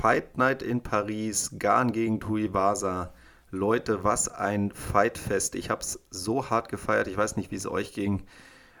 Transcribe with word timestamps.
Fight 0.00 0.38
Night 0.38 0.62
in 0.62 0.82
Paris, 0.82 1.50
Garn 1.58 1.92
gegen 1.92 2.20
Tuivasa. 2.20 3.12
Leute, 3.50 4.02
was 4.02 4.28
ein 4.28 4.70
Fightfest. 4.70 5.54
Ich 5.56 5.68
habe 5.68 5.82
es 5.82 6.00
so 6.08 6.48
hart 6.48 6.70
gefeiert. 6.70 7.06
Ich 7.06 7.18
weiß 7.18 7.36
nicht, 7.36 7.50
wie 7.50 7.56
es 7.56 7.66
euch 7.66 7.92
ging. 7.92 8.22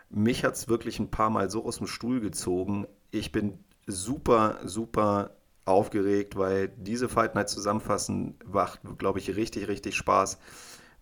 Mich 0.08 0.46
hat 0.46 0.54
es 0.54 0.68
wirklich 0.68 0.98
ein 0.98 1.10
paar 1.10 1.28
Mal 1.28 1.50
so 1.50 1.66
aus 1.66 1.76
dem 1.76 1.88
Stuhl 1.88 2.20
gezogen. 2.20 2.86
Ich 3.10 3.32
bin 3.32 3.58
super, 3.86 4.60
super 4.64 5.32
aufgeregt, 5.66 6.36
weil 6.36 6.68
diese 6.68 7.10
Fight 7.10 7.34
Night 7.34 7.50
zusammenfassen 7.50 8.38
macht, 8.46 8.80
glaube 8.96 9.18
ich, 9.18 9.36
richtig, 9.36 9.68
richtig 9.68 9.96
Spaß. 9.96 10.38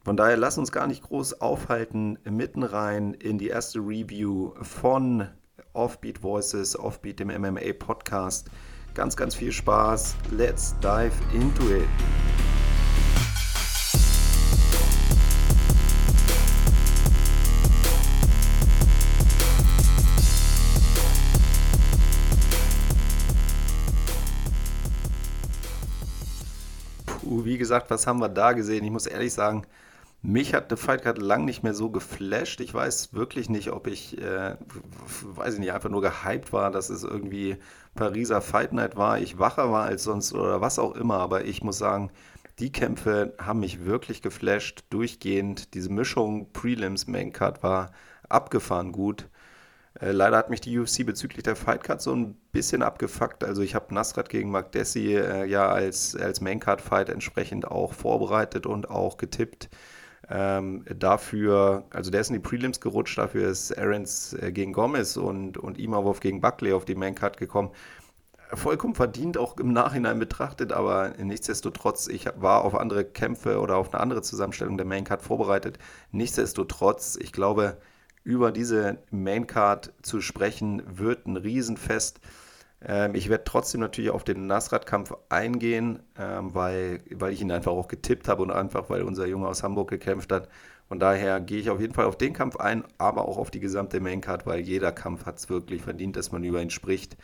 Von 0.05 0.17
daher 0.17 0.37
lass 0.37 0.59
uns 0.59 0.73
gar 0.73 0.89
nicht 0.89 1.05
groß 1.05 1.41
aufhalten, 1.41 2.19
mitten 2.29 2.65
rein 2.65 3.15
in 3.15 3.39
die 3.39 3.51
erste 3.51 3.79
Review 3.79 4.53
von 4.63 5.29
Offbeat 5.75 6.25
Voices, 6.25 6.77
Offbeat 6.77 7.21
dem 7.21 7.29
MMA 7.29 7.73
Podcast. 7.79 8.51
Ganz, 8.95 9.17
ganz 9.17 9.35
viel 9.35 9.53
Spaß. 9.53 10.17
Let's 10.31 10.75
dive 10.81 11.13
into 11.33 11.63
it. 11.75 11.89
Puh, 27.29 27.45
wie 27.45 27.59
gesagt, 27.59 27.91
was 27.91 28.07
haben 28.07 28.21
wir 28.21 28.29
da 28.29 28.53
gesehen? 28.53 28.85
Ich 28.85 28.91
muss 28.91 29.07
ehrlich 29.07 29.33
sagen, 29.33 29.65
mich 30.23 30.55
hat 30.55 30.71
The 30.71 30.77
Fight 30.77 31.03
Card 31.03 31.19
lang 31.19 31.45
nicht 31.45 31.63
mehr 31.63 31.75
so 31.75 31.91
geflasht. 31.91 32.61
Ich 32.61 32.75
weiß 32.75 33.15
wirklich 33.15 33.49
nicht, 33.49 33.71
ob 33.71 33.87
ich, 33.87 34.19
äh, 34.19 34.57
weiß 35.23 35.55
ich 35.55 35.61
nicht, 35.61 35.73
einfach 35.73 35.91
nur 35.91 36.03
gehypt 36.03 36.53
war, 36.53 36.71
dass 36.71 36.91
es 36.91 37.05
irgendwie 37.05 37.57
Pariser 37.95 38.41
Fight 38.41 38.73
Night 38.73 38.97
war, 38.97 39.19
ich 39.21 39.39
wacher 39.39 39.71
war 39.71 39.85
als 39.85 40.05
sonst 40.05 40.35
oder 40.35 40.61
was 40.61 40.79
auch 40.79 40.95
immer. 40.97 41.19
Aber 41.19 41.45
ich 41.45 41.63
muss 41.63 41.79
sagen, 41.79 42.11
die 42.59 42.73
Kämpfe 42.73 43.35
haben 43.39 43.61
mich 43.61 43.85
wirklich 43.85 44.23
geflasht, 44.23 44.85
durchgehend. 44.91 45.75
Diese 45.75 45.91
Mischung 45.93 46.53
Prelims, 46.53 47.07
Main 47.07 47.33
Card 47.33 47.63
war 47.63 47.93
abgefahren 48.29 48.93
gut. 48.93 49.29
Äh, 50.01 50.13
leider 50.13 50.37
hat 50.37 50.51
mich 50.51 50.61
die 50.61 50.79
UFC 50.79 51.05
bezüglich 51.05 51.43
der 51.43 51.57
Fightcard 51.57 52.01
so 52.03 52.15
ein 52.15 52.35
bisschen 52.53 52.83
abgefuckt. 52.83 53.45
Also 53.45 53.63
ich 53.63 53.75
habe 53.75 53.95
Nasrat 53.95 54.29
gegen 54.29 54.51
Mark 54.51 54.73
Desi 54.73 55.15
äh, 55.17 55.45
ja 55.47 55.69
als, 55.69 56.17
als 56.17 56.41
Maincard-Fight 56.41 57.09
entsprechend 57.09 57.67
auch 57.69 57.93
vorbereitet 57.93 58.67
und 58.67 58.91
auch 58.91 59.17
getippt. 59.17 59.69
Ähm, 60.31 60.85
dafür, 60.99 61.85
also 61.91 62.11
der 62.11 62.21
ist 62.21 62.29
in 62.29 62.35
die 62.35 62.41
Prelims 62.41 62.81
gerutscht, 62.81 63.17
dafür 63.17 63.49
ist 63.49 63.77
Aarons 63.79 64.35
äh, 64.35 64.53
gegen 64.53 64.73
Gomez 64.75 65.17
und, 65.17 65.57
und 65.57 65.79
Imavov 65.79 66.21
gegen 66.21 66.41
Buckley 66.41 66.73
auf 66.73 66.85
die 66.85 66.95
Maincard 66.95 67.39
gekommen. 67.39 67.71
Vollkommen 68.53 68.95
verdient, 68.95 69.37
auch 69.39 69.59
im 69.59 69.73
Nachhinein 69.73 70.19
betrachtet, 70.19 70.73
aber 70.73 71.13
nichtsdestotrotz, 71.19 72.09
ich 72.09 72.27
war 72.37 72.65
auf 72.65 72.75
andere 72.75 73.05
Kämpfe 73.05 73.61
oder 73.61 73.77
auf 73.77 73.93
eine 73.93 74.03
andere 74.03 74.23
Zusammenstellung 74.23 74.77
der 74.77 74.87
Maincard 74.87 75.23
vorbereitet. 75.23 75.79
Nichtsdestotrotz, 76.13 77.17
ich 77.21 77.33
glaube, 77.33 77.77
über 78.25 78.53
diese 78.53 78.99
Maincard 79.11 79.93
zu 80.03 80.21
sprechen, 80.21 80.83
wird 80.87 81.27
ein 81.27 81.37
Riesenfest. 81.37 82.21
Ähm, 82.85 83.15
ich 83.15 83.29
werde 83.29 83.45
trotzdem 83.45 83.81
natürlich 83.81 84.11
auf 84.11 84.25
den 84.25 84.47
Nasrat-Kampf 84.47 85.15
eingehen, 85.29 86.01
ähm, 86.19 86.55
weil, 86.55 87.01
weil 87.11 87.33
ich 87.33 87.41
ihn 87.41 87.51
einfach 87.51 87.73
auch 87.73 87.89
getippt 87.89 88.29
habe 88.29 88.43
und 88.43 88.51
einfach, 88.51 88.89
weil 88.91 89.03
unser 89.03 89.27
Junge 89.27 89.49
aus 89.49 89.63
Hamburg 89.63 89.91
gekämpft 89.91 90.33
hat. 90.33 90.49
Von 90.89 90.99
daher 91.01 91.41
gehe 91.41 91.61
ich 91.61 91.71
auf 91.71 91.81
jeden 91.81 91.95
Fall 91.95 92.07
auf 92.07 92.17
den 92.17 92.33
Kampf 92.33 92.57
ein, 92.57 92.85
aber 92.97 93.29
auch 93.29 93.37
auf 93.37 93.51
die 93.51 93.61
gesamte 93.61 94.01
Maincard, 94.01 94.47
weil 94.47 94.61
jeder 94.61 94.93
Kampf 94.93 95.27
hat 95.27 95.39
es 95.39 95.49
wirklich 95.51 95.83
verdient, 95.83 96.17
dass 96.17 96.33
man 96.33 96.45
über 96.45 96.63
ihn 96.63 96.71
spricht. 96.71 97.17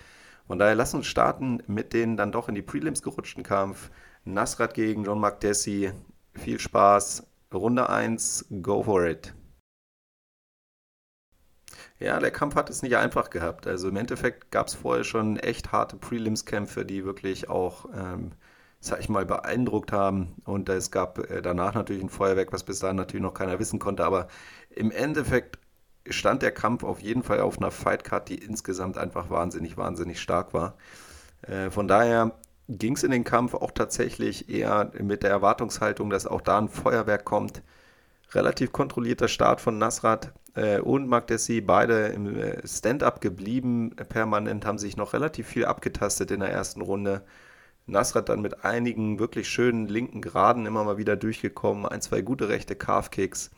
Von 0.46 0.58
daher 0.58 0.74
lass 0.74 0.92
uns 0.94 1.06
starten 1.06 1.62
mit 1.66 1.94
den 1.94 2.16
dann 2.16 2.32
doch 2.32 2.48
in 2.48 2.54
die 2.54 2.62
Prelims 2.62 3.02
gerutschten 3.02 3.42
Kampf. 3.42 3.90
Nasrat 4.24 4.74
gegen 4.74 5.04
John 5.04 5.20
McDessie. 5.20 5.92
Viel 6.34 6.58
Spaß. 6.58 7.26
Runde 7.52 7.88
1, 7.88 8.46
go 8.62 8.82
for 8.82 9.06
it. 9.06 9.32
Ja, 12.00 12.18
der 12.18 12.30
Kampf 12.30 12.56
hat 12.56 12.70
es 12.70 12.82
nicht 12.82 12.96
einfach 12.96 13.30
gehabt. 13.30 13.66
Also 13.66 13.88
im 13.88 13.96
Endeffekt 13.96 14.50
gab 14.50 14.66
es 14.66 14.74
vorher 14.74 15.04
schon 15.04 15.36
echt 15.38 15.72
harte 15.72 15.96
Prelims-Kämpfe, 15.96 16.84
die 16.84 17.04
wirklich 17.04 17.48
auch, 17.48 17.86
ähm, 17.94 18.32
sag 18.80 19.00
ich 19.00 19.08
mal, 19.08 19.24
beeindruckt 19.24 19.92
haben. 19.92 20.34
Und 20.44 20.68
es 20.68 20.90
gab 20.90 21.18
äh, 21.30 21.40
danach 21.40 21.74
natürlich 21.74 22.02
ein 22.02 22.08
Feuerwerk, 22.10 22.52
was 22.52 22.64
bis 22.64 22.80
dahin 22.80 22.96
natürlich 22.96 23.22
noch 23.22 23.34
keiner 23.34 23.58
wissen 23.58 23.78
konnte. 23.78 24.04
Aber 24.04 24.28
im 24.70 24.90
Endeffekt 24.90 25.58
stand 26.08 26.42
der 26.42 26.52
Kampf 26.52 26.84
auf 26.84 27.00
jeden 27.00 27.22
Fall 27.22 27.40
auf 27.40 27.58
einer 27.58 27.70
Fightcard, 27.70 28.28
die 28.28 28.36
insgesamt 28.38 28.98
einfach 28.98 29.30
wahnsinnig, 29.30 29.76
wahnsinnig 29.76 30.20
stark 30.20 30.52
war. 30.52 30.76
Äh, 31.42 31.70
von 31.70 31.88
daher 31.88 32.32
ging 32.68 32.94
es 32.96 33.04
in 33.04 33.10
den 33.12 33.24
Kampf 33.24 33.54
auch 33.54 33.70
tatsächlich 33.72 34.48
eher 34.50 34.92
mit 35.00 35.22
der 35.22 35.30
Erwartungshaltung, 35.30 36.10
dass 36.10 36.26
auch 36.26 36.40
da 36.42 36.58
ein 36.58 36.68
Feuerwerk 36.68 37.24
kommt. 37.24 37.62
Relativ 38.34 38.72
kontrollierter 38.72 39.28
Start 39.28 39.60
von 39.60 39.78
Nasrat 39.78 40.32
äh, 40.54 40.80
und 40.80 41.06
Magdesi 41.08 41.60
beide 41.60 42.08
im 42.08 42.36
äh, 42.36 42.66
Stand-up 42.66 43.20
geblieben. 43.20 43.94
Permanent 44.08 44.66
haben 44.66 44.78
sich 44.78 44.96
noch 44.96 45.12
relativ 45.12 45.46
viel 45.46 45.66
abgetastet 45.66 46.30
in 46.30 46.40
der 46.40 46.50
ersten 46.50 46.80
Runde. 46.80 47.22
Nasrat 47.86 48.28
dann 48.28 48.40
mit 48.40 48.64
einigen 48.64 49.18
wirklich 49.18 49.48
schönen 49.48 49.86
linken 49.86 50.20
Geraden 50.20 50.66
immer 50.66 50.84
mal 50.84 50.96
wieder 50.98 51.16
durchgekommen. 51.16 51.86
Ein, 51.86 52.00
zwei 52.00 52.22
gute 52.22 52.48
rechte 52.48 52.74
Calf-Kicks. 52.74 53.50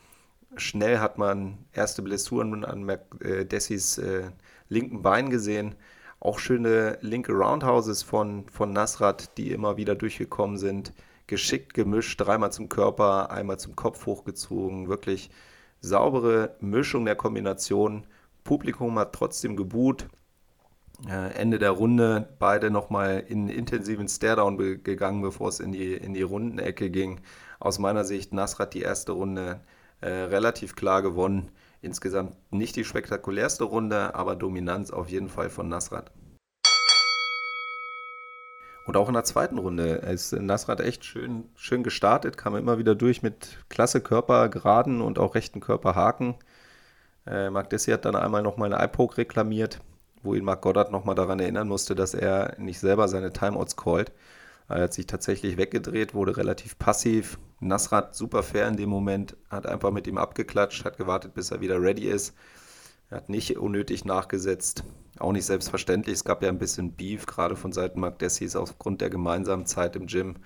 Schnell 0.57 0.99
hat 0.99 1.17
man 1.17 1.59
erste 1.73 2.03
Blessuren 2.03 2.65
an 2.65 2.89
äh, 3.21 3.47
Dessis 3.47 3.99
äh, 3.99 4.31
linken 4.69 5.03
Bein 5.03 5.31
gesehen. 5.31 5.75
Auch 6.21 6.39
schöne 6.39 6.99
linke 7.03 7.33
Roundhouses 7.33 8.03
von, 8.03 8.49
von 8.49 8.73
Nasrat, 8.73 9.37
die 9.39 9.53
immer 9.53 9.77
wieder 9.77 9.95
durchgekommen 9.95 10.59
sind. 10.59 10.93
Geschickt 11.27 11.75
gemischt, 11.75 12.21
dreimal 12.21 12.53
zum 12.53 12.69
Körper, 12.69 13.31
einmal 13.31 13.59
zum 13.59 13.75
Kopf 13.77 14.07
hochgezogen. 14.07 14.89
Wirklich 14.89 15.31
saubere 15.81 16.57
Mischung 16.61 17.05
der 17.05 17.17
Kombination. 17.17 18.07
Publikum 18.45 18.99
hat 18.99 19.13
trotzdem 19.13 19.57
geboot. 19.57 20.07
Äh, 21.09 21.35
Ende 21.35 21.59
der 21.59 21.73
Runde 21.73 22.29
beide 22.39 22.71
nochmal 22.71 23.25
in 23.29 23.49
intensiven 23.49 24.09
Staredown 24.09 24.83
gegangen, 24.83 25.21
bevor 25.21 25.49
es 25.49 25.61
in 25.61 25.73
die, 25.73 25.95
in 25.95 26.15
die 26.15 26.23
Rundenecke 26.23 26.91
ging. 26.91 27.21
Aus 27.61 27.79
meiner 27.79 28.05
Sicht 28.05 28.33
Nasrat 28.33 28.75
die 28.75 28.83
erste 28.83 29.13
Runde 29.13 29.61
äh, 30.01 30.09
relativ 30.09 30.75
klar 30.75 31.03
gewonnen. 31.03 31.51
Insgesamt 31.83 32.35
nicht 32.51 32.77
die 32.77 32.85
spektakulärste 32.85 33.65
Runde, 33.65 34.15
aber 34.15 34.37
Dominanz 34.37 34.91
auf 34.91 35.11
jeden 35.11 35.29
Fall 35.29 35.51
von 35.51 35.69
Nasrat. 35.69 36.11
Und 38.87 38.97
auch 38.97 39.09
in 39.09 39.15
der 39.15 39.25
zweiten 39.25 39.59
Runde 39.59 39.97
ist 39.97 40.33
Nasrat 40.33 40.81
echt 40.81 41.05
schön, 41.05 41.45
schön 41.57 41.83
gestartet, 41.83 42.37
kam 42.37 42.55
immer 42.55 42.79
wieder 42.79 42.95
durch 42.95 43.21
mit 43.21 43.59
klasse 43.69 44.01
Körper, 44.01 44.49
geraden 44.49 45.01
und 45.01 45.19
auch 45.19 45.35
rechten 45.35 45.59
Körperhaken. 45.61 46.37
Äh, 47.27 47.51
Mark 47.51 47.69
Desi 47.71 47.91
hat 47.91 48.05
dann 48.05 48.15
einmal 48.15 48.43
nochmal 48.43 48.73
eine 48.73 48.81
Eye-Poke 48.83 49.19
reklamiert, 49.19 49.81
wo 50.23 50.35
ihn 50.35 50.45
Mark 50.45 50.63
Goddard 50.63 50.93
nochmal 50.93 51.17
daran 51.17 51.41
erinnern 51.41 51.67
musste, 51.67 51.97
dass 51.97 52.15
er 52.15 52.55
nicht 52.59 52.79
selber 52.79 53.09
seine 53.09 53.33
Timeouts 53.33 53.77
callt. 53.77 54.13
Er 54.69 54.83
hat 54.83 54.95
sich 54.95 55.07
tatsächlich 55.07 55.57
weggedreht, 55.57 56.15
wurde 56.15 56.37
relativ 56.37 56.79
passiv. 56.79 57.39
Nasrat 57.59 58.15
super 58.15 58.45
fair 58.45 58.69
in 58.69 58.77
dem 58.77 58.89
Moment, 58.89 59.37
hat 59.51 59.67
einfach 59.67 59.91
mit 59.91 60.07
ihm 60.07 60.19
abgeklatscht, 60.19 60.85
hat 60.85 60.97
gewartet, 60.97 61.35
bis 61.35 61.51
er 61.51 61.61
wieder 61.61 61.83
ready 61.83 62.07
ist. 62.07 62.35
Er 63.11 63.19
hat 63.19 63.29
nicht 63.29 63.57
unnötig 63.59 64.05
nachgesetzt. 64.05 64.85
Auch 65.19 65.33
nicht 65.33 65.47
selbstverständlich. 65.47 66.17
Es 66.17 66.25
gab 66.25 66.43
ja 66.43 66.49
ein 66.49 66.59
bisschen 66.59 66.93
Beef, 66.93 67.27
gerade 67.27 67.57
von 67.57 67.73
Seiten 67.73 68.01
Mark 68.01 68.19
Dessis 68.19 68.57
aufgrund 68.57 69.01
der 69.01 69.11
gemeinsamen 69.11 69.67
Zeit 69.67 69.97
im 69.97 70.07
Gym. 70.07 70.37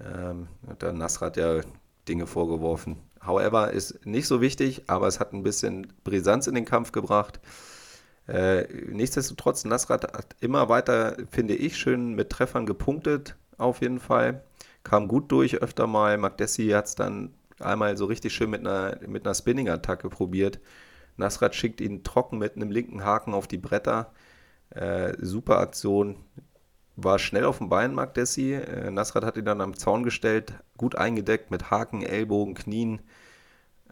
Ähm, 0.00 0.48
hat 0.66 0.82
der 0.82 0.92
Nasrat 0.92 1.36
ja 1.36 1.60
Dinge 2.08 2.26
vorgeworfen. 2.26 2.96
However, 3.24 3.70
ist 3.72 4.06
nicht 4.06 4.26
so 4.26 4.40
wichtig, 4.40 4.84
aber 4.86 5.08
es 5.08 5.20
hat 5.20 5.32
ein 5.32 5.42
bisschen 5.42 5.92
Brisanz 6.04 6.46
in 6.46 6.54
den 6.54 6.64
Kampf 6.64 6.92
gebracht. 6.92 7.40
Äh, 8.26 8.66
nichtsdestotrotz, 8.90 9.64
Nasrat 9.64 10.04
hat 10.04 10.36
immer 10.40 10.68
weiter, 10.68 11.16
finde 11.30 11.54
ich, 11.54 11.76
schön 11.76 12.14
mit 12.14 12.30
Treffern 12.30 12.66
gepunktet, 12.66 13.36
auf 13.56 13.80
jeden 13.80 14.00
Fall. 14.00 14.44
Kam 14.84 15.08
gut 15.08 15.32
durch 15.32 15.56
öfter 15.56 15.86
mal. 15.86 16.16
Mark 16.18 16.38
Dessi 16.38 16.68
hat 16.68 16.86
es 16.86 16.94
dann 16.94 17.34
einmal 17.58 17.96
so 17.96 18.06
richtig 18.06 18.32
schön 18.34 18.50
mit 18.50 18.60
einer, 18.60 18.98
mit 19.06 19.26
einer 19.26 19.34
Spinning-Attacke 19.34 20.08
probiert. 20.08 20.60
Nasrat 21.18 21.54
schickt 21.54 21.80
ihn 21.80 22.04
trocken 22.04 22.38
mit 22.38 22.56
einem 22.56 22.70
linken 22.70 23.04
Haken 23.04 23.34
auf 23.34 23.46
die 23.46 23.58
Bretter. 23.58 24.12
Äh, 24.70 25.14
super 25.20 25.58
Aktion. 25.58 26.16
War 26.96 27.18
schnell 27.18 27.44
auf 27.44 27.58
dem 27.58 27.68
Bein, 27.68 27.94
Mark 27.94 28.14
Dessi. 28.14 28.54
Äh, 28.54 28.90
Nasrat 28.90 29.24
hat 29.24 29.36
ihn 29.36 29.44
dann 29.44 29.60
am 29.60 29.76
Zaun 29.76 30.02
gestellt, 30.04 30.54
gut 30.76 30.96
eingedeckt 30.96 31.50
mit 31.50 31.70
Haken, 31.70 32.02
Ellbogen, 32.02 32.54
Knien. 32.54 33.00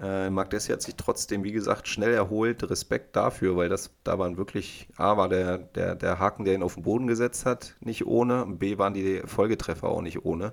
Äh, 0.01 0.31
Mark 0.31 0.51
Dessi 0.51 0.73
hat 0.73 0.83
sich 0.83 0.97
trotzdem, 0.97 1.43
wie 1.43 1.53
gesagt, 1.53 1.89
schnell 1.89 2.13
erholt. 2.13 2.69
Respekt 2.69 3.17
dafür, 3.17 3.57
weil 3.57 3.69
das 3.69 3.91
da 4.05 4.19
waren 4.19 4.37
wirklich, 4.37 4.89
A 4.97 5.17
war 5.17 5.29
der, 5.29 5.59
der, 5.59 5.95
der 5.95 6.19
Haken, 6.19 6.45
der 6.45 6.55
ihn 6.55 6.63
auf 6.63 6.75
den 6.75 6.85
Boden 6.85 7.07
gesetzt 7.07 7.47
hat, 7.47 7.75
nicht 7.81 8.07
ohne. 8.07 8.47
B 8.47 8.79
waren 8.79 8.95
die 8.95 9.23
Folgetreffer 9.25 9.89
auch 9.89 10.03
nicht 10.03 10.25
ohne. 10.25 10.53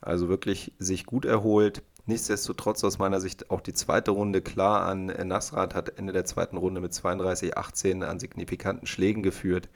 Also 0.00 0.28
wirklich 0.28 0.72
sich 0.78 1.06
gut 1.06 1.24
erholt. 1.24 1.82
Nichtsdestotrotz 2.08 2.84
aus 2.84 2.98
meiner 2.98 3.20
Sicht 3.20 3.50
auch 3.50 3.60
die 3.60 3.74
zweite 3.74 4.12
Runde 4.12 4.40
klar 4.40 4.82
an 4.82 5.06
Nasrat 5.06 5.74
hat 5.74 5.98
Ende 5.98 6.12
der 6.12 6.24
zweiten 6.24 6.56
Runde 6.56 6.80
mit 6.80 6.92
32-18 6.92 8.04
an 8.04 8.20
signifikanten 8.20 8.86
Schlägen 8.86 9.24
geführt. 9.24 9.68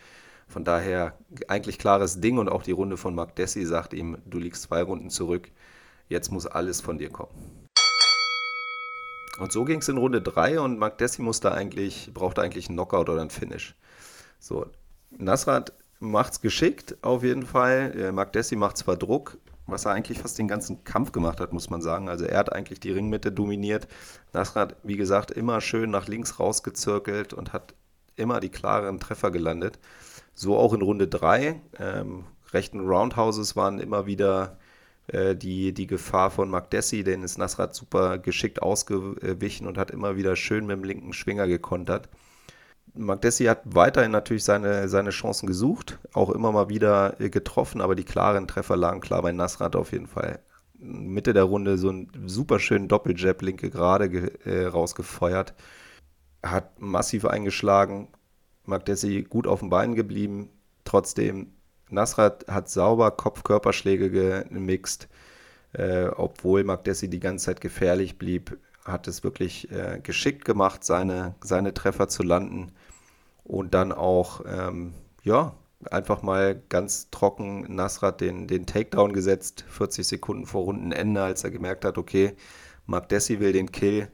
Von 0.47 0.65
daher 0.65 1.19
eigentlich 1.49 1.79
klares 1.79 2.21
Ding 2.21 2.39
und 2.39 2.49
auch 2.49 2.63
die 2.63 2.71
Runde 2.71 2.97
von 2.97 3.17
Mark 3.17 3.35
Dessy 3.35 3.67
sagt 3.67 3.95
ihm, 3.95 4.19
du 4.27 4.39
liegst 4.39 4.63
zwei 4.63 4.83
Runden 4.83 5.11
zurück, 5.11 5.51
jetzt 6.09 6.31
muss 6.31 6.47
alles 6.47 6.81
von 6.81 6.99
dir 6.99 7.11
kommen. 7.11 7.33
Und 9.41 9.51
so 9.51 9.65
ging 9.65 9.81
es 9.81 9.89
in 9.89 9.97
Runde 9.97 10.23
3 10.23 10.61
und 10.61 10.79
Mark 10.79 10.99
Dessy 10.99 11.23
musste 11.23 11.53
eigentlich, 11.53 12.13
brauchte 12.15 12.43
eigentlich 12.43 12.69
einen 12.69 12.77
Knockout 12.77 13.09
oder 13.09 13.23
einen 13.23 13.31
Finish. 13.31 13.75
So, 14.39 14.67
Nasrat 15.11 15.73
macht's 15.99 16.41
geschickt 16.41 16.97
auf 17.03 17.25
jeden 17.25 17.45
Fall. 17.45 17.93
Äh, 17.97 18.13
Mark 18.13 18.33
Dessy 18.33 18.55
macht 18.55 18.77
zwar 18.77 18.97
Druck, 18.97 19.39
was 19.71 19.85
er 19.85 19.93
eigentlich 19.93 20.19
fast 20.21 20.39
den 20.39 20.49
ganzen 20.49 20.85
Kampf 20.85 21.13
gemacht 21.13 21.41
hat, 21.41 21.53
muss 21.53 21.71
man 21.71 21.83
sagen. 21.83 22.09
Also 22.09 22.25
er 22.25 22.39
hat 22.39 22.53
eigentlich 22.53 22.81
die 22.81 22.93
Ringmitte 22.93 23.33
dominiert. 23.33 23.89
Nasrat, 24.33 24.77
wie 24.83 24.97
gesagt, 24.97 25.31
immer 25.31 25.61
schön 25.61 25.91
nach 25.91 26.09
links 26.09 26.39
rausgezirkelt 26.41 27.33
und 27.33 27.53
hat 27.53 27.75
immer 28.17 28.41
die 28.41 28.51
klaren 28.51 29.01
Treffer 29.01 29.31
gelandet. 29.31 29.79
So 30.35 30.57
auch 30.57 30.73
in 30.73 30.83
Runde 30.83 31.09
3. 31.09 31.61
Ähm, 31.79 32.25
rechten 32.53 32.81
Roundhouses 32.81 33.57
waren 33.57 33.81
immer 33.81 34.07
wieder 34.07 34.59
äh, 35.09 35.35
die, 35.35 35.73
die 35.73 35.87
Gefahr 35.87 36.31
von 36.31 36.51
Mark 36.51 36.71
Dessy, 36.71 37.05
den 37.05 37.23
ist 37.23 37.39
Nasrat 37.39 37.75
super 37.75 38.19
geschickt 38.19 38.63
ausgewichen 38.63 39.67
und 39.67 39.79
hat 39.79 39.91
immer 39.91 40.17
wieder 40.17 40.37
schön 40.37 40.67
mit 40.67 40.77
dem 40.77 40.85
linken 40.85 41.13
Schwinger 41.13 41.47
gekontert. 41.47 42.09
Mark 42.95 43.23
Dessy 43.23 43.45
hat 43.45 43.63
weiterhin 43.65 44.11
natürlich 44.11 44.45
seine, 44.45 44.89
seine 44.89 45.11
Chancen 45.11 45.47
gesucht, 45.47 45.99
auch 46.13 46.31
immer 46.31 46.53
mal 46.53 46.69
wieder 46.69 47.15
getroffen, 47.19 47.81
aber 47.81 47.95
die 47.95 48.05
klaren 48.05 48.49
Treffer 48.49 48.77
lagen 48.77 49.01
klar 49.01 49.23
bei 49.23 49.33
Nasrat 49.33 49.77
auf 49.77 49.93
jeden 49.93 50.07
Fall. 50.07 50.41
Mitte 50.79 51.33
der 51.33 51.45
Runde 51.45 51.77
so 51.77 51.91
einen 51.91 52.11
super 52.27 52.59
schönen 52.59 52.89
Doppeljab 52.89 53.43
linke 53.43 53.71
gerade 53.71 54.33
äh, 54.45 54.67
rausgefeuert. 54.67 55.55
Hat 56.43 56.81
massiv 56.81 57.27
eingeschlagen. 57.27 58.09
Mark 58.65 58.87
Dessy 58.87 59.27
gut 59.29 59.47
auf 59.47 59.61
den 59.61 59.69
Beinen 59.69 59.95
geblieben. 59.95 60.49
Trotzdem, 60.85 61.53
Nasrat 61.91 62.47
hat 62.49 62.71
sauber 62.71 63.11
Kopf-Körperschläge 63.11 64.11
gemixt, 64.11 65.09
äh, 65.75 66.07
obwohl 66.07 66.65
Mark 66.65 66.85
Dessy 66.85 67.09
die 67.09 67.21
ganze 67.21 67.47
Zeit 67.47 67.61
gefährlich 67.61 68.19
blieb 68.19 68.57
hat 68.85 69.09
es 69.09 69.23
wirklich 69.23 69.71
äh, 69.71 70.01
geschickt 70.03 70.45
gemacht, 70.45 70.85
seine, 70.85 71.35
seine 71.43 71.75
Treffer 71.75 72.09
zu 72.09 72.23
landen 72.23 72.73
und 73.51 73.75
dann 73.75 73.91
auch, 73.91 74.43
ähm, 74.47 74.95
ja, 75.25 75.57
einfach 75.91 76.23
mal 76.23 76.63
ganz 76.69 77.11
trocken 77.11 77.75
Nasrat 77.75 78.21
den, 78.21 78.47
den 78.47 78.65
Takedown 78.65 79.13
gesetzt, 79.13 79.65
40 79.69 80.07
Sekunden 80.07 80.47
vor 80.47 80.65
Rundenende, 80.65 81.21
als 81.23 81.43
er 81.43 81.51
gemerkt 81.51 81.85
hat, 81.85 81.99
okay, 81.99 82.37
Mark 82.87 83.09
Dessy 83.09 83.41
will 83.41 83.53
den 83.53 83.73
Kill, 83.73 84.09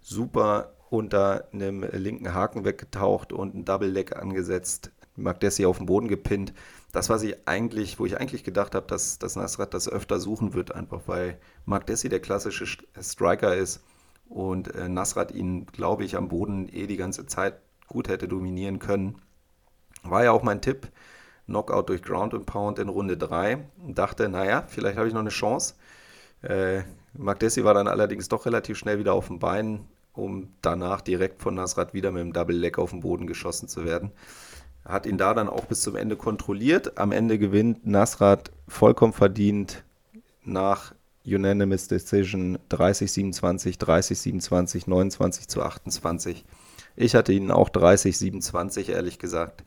super 0.00 0.72
unter 0.88 1.48
einem 1.52 1.82
linken 1.92 2.32
Haken 2.32 2.64
weggetaucht 2.64 3.32
und 3.32 3.54
ein 3.54 3.64
Double 3.66 3.90
Leg 3.90 4.16
angesetzt, 4.16 4.90
Mark 5.16 5.40
Dessy 5.40 5.66
auf 5.66 5.76
den 5.76 5.86
Boden 5.86 6.08
gepinnt. 6.08 6.54
Das, 6.90 7.10
was 7.10 7.22
ich 7.22 7.36
eigentlich, 7.46 7.98
wo 7.98 8.06
ich 8.06 8.18
eigentlich 8.18 8.42
gedacht 8.42 8.74
habe, 8.74 8.86
dass, 8.86 9.18
dass 9.18 9.36
Nasrat 9.36 9.74
das 9.74 9.86
öfter 9.86 10.18
suchen 10.18 10.54
wird, 10.54 10.74
einfach 10.74 11.02
weil 11.06 11.38
Mark 11.66 11.86
Dessy 11.86 12.08
der 12.08 12.20
klassische 12.20 12.64
Striker 12.98 13.54
ist 13.54 13.82
und 14.30 14.74
äh, 14.74 14.88
Nasrat 14.88 15.32
ihn, 15.32 15.66
glaube 15.66 16.04
ich, 16.04 16.16
am 16.16 16.28
Boden 16.28 16.70
eh 16.72 16.86
die 16.86 16.96
ganze 16.96 17.26
Zeit 17.26 17.60
gut 17.88 18.08
hätte 18.08 18.28
dominieren 18.28 18.78
können. 18.78 19.16
War 20.02 20.24
ja 20.24 20.32
auch 20.32 20.42
mein 20.42 20.60
Tipp. 20.60 20.88
Knockout 21.46 21.88
durch 21.88 22.02
Ground 22.02 22.34
and 22.34 22.46
Pound 22.46 22.78
in 22.78 22.88
Runde 22.88 23.16
3. 23.16 23.58
Dachte, 23.88 24.28
naja, 24.28 24.64
vielleicht 24.68 24.98
habe 24.98 25.08
ich 25.08 25.14
noch 25.14 25.20
eine 25.20 25.30
Chance. 25.30 25.74
Äh, 26.42 26.82
Mark 27.14 27.40
Dessy 27.40 27.64
war 27.64 27.74
dann 27.74 27.88
allerdings 27.88 28.28
doch 28.28 28.46
relativ 28.46 28.78
schnell 28.78 28.98
wieder 28.98 29.14
auf 29.14 29.28
dem 29.28 29.38
Bein, 29.38 29.86
um 30.12 30.52
danach 30.62 31.00
direkt 31.00 31.42
von 31.42 31.54
Nasrat 31.54 31.94
wieder 31.94 32.12
mit 32.12 32.22
dem 32.22 32.32
Double 32.32 32.56
Leg 32.56 32.78
auf 32.78 32.90
den 32.90 33.00
Boden 33.00 33.26
geschossen 33.26 33.68
zu 33.68 33.84
werden. 33.84 34.12
Hat 34.84 35.06
ihn 35.06 35.18
da 35.18 35.34
dann 35.34 35.48
auch 35.48 35.64
bis 35.64 35.80
zum 35.80 35.96
Ende 35.96 36.16
kontrolliert. 36.16 36.98
Am 36.98 37.12
Ende 37.12 37.38
gewinnt 37.38 37.86
Nasrat 37.86 38.50
vollkommen 38.68 39.12
verdient 39.12 39.84
nach 40.44 40.94
Unanimous 41.26 41.88
Decision 41.88 42.58
30-27, 42.70 43.78
30-27, 43.78 44.88
29 44.88 45.48
zu 45.48 45.62
28. 45.62 46.44
Ich 47.00 47.14
hatte 47.14 47.32
ihn 47.32 47.52
auch 47.52 47.68
30-27, 47.68 48.90
ehrlich 48.90 49.20
gesagt. 49.20 49.62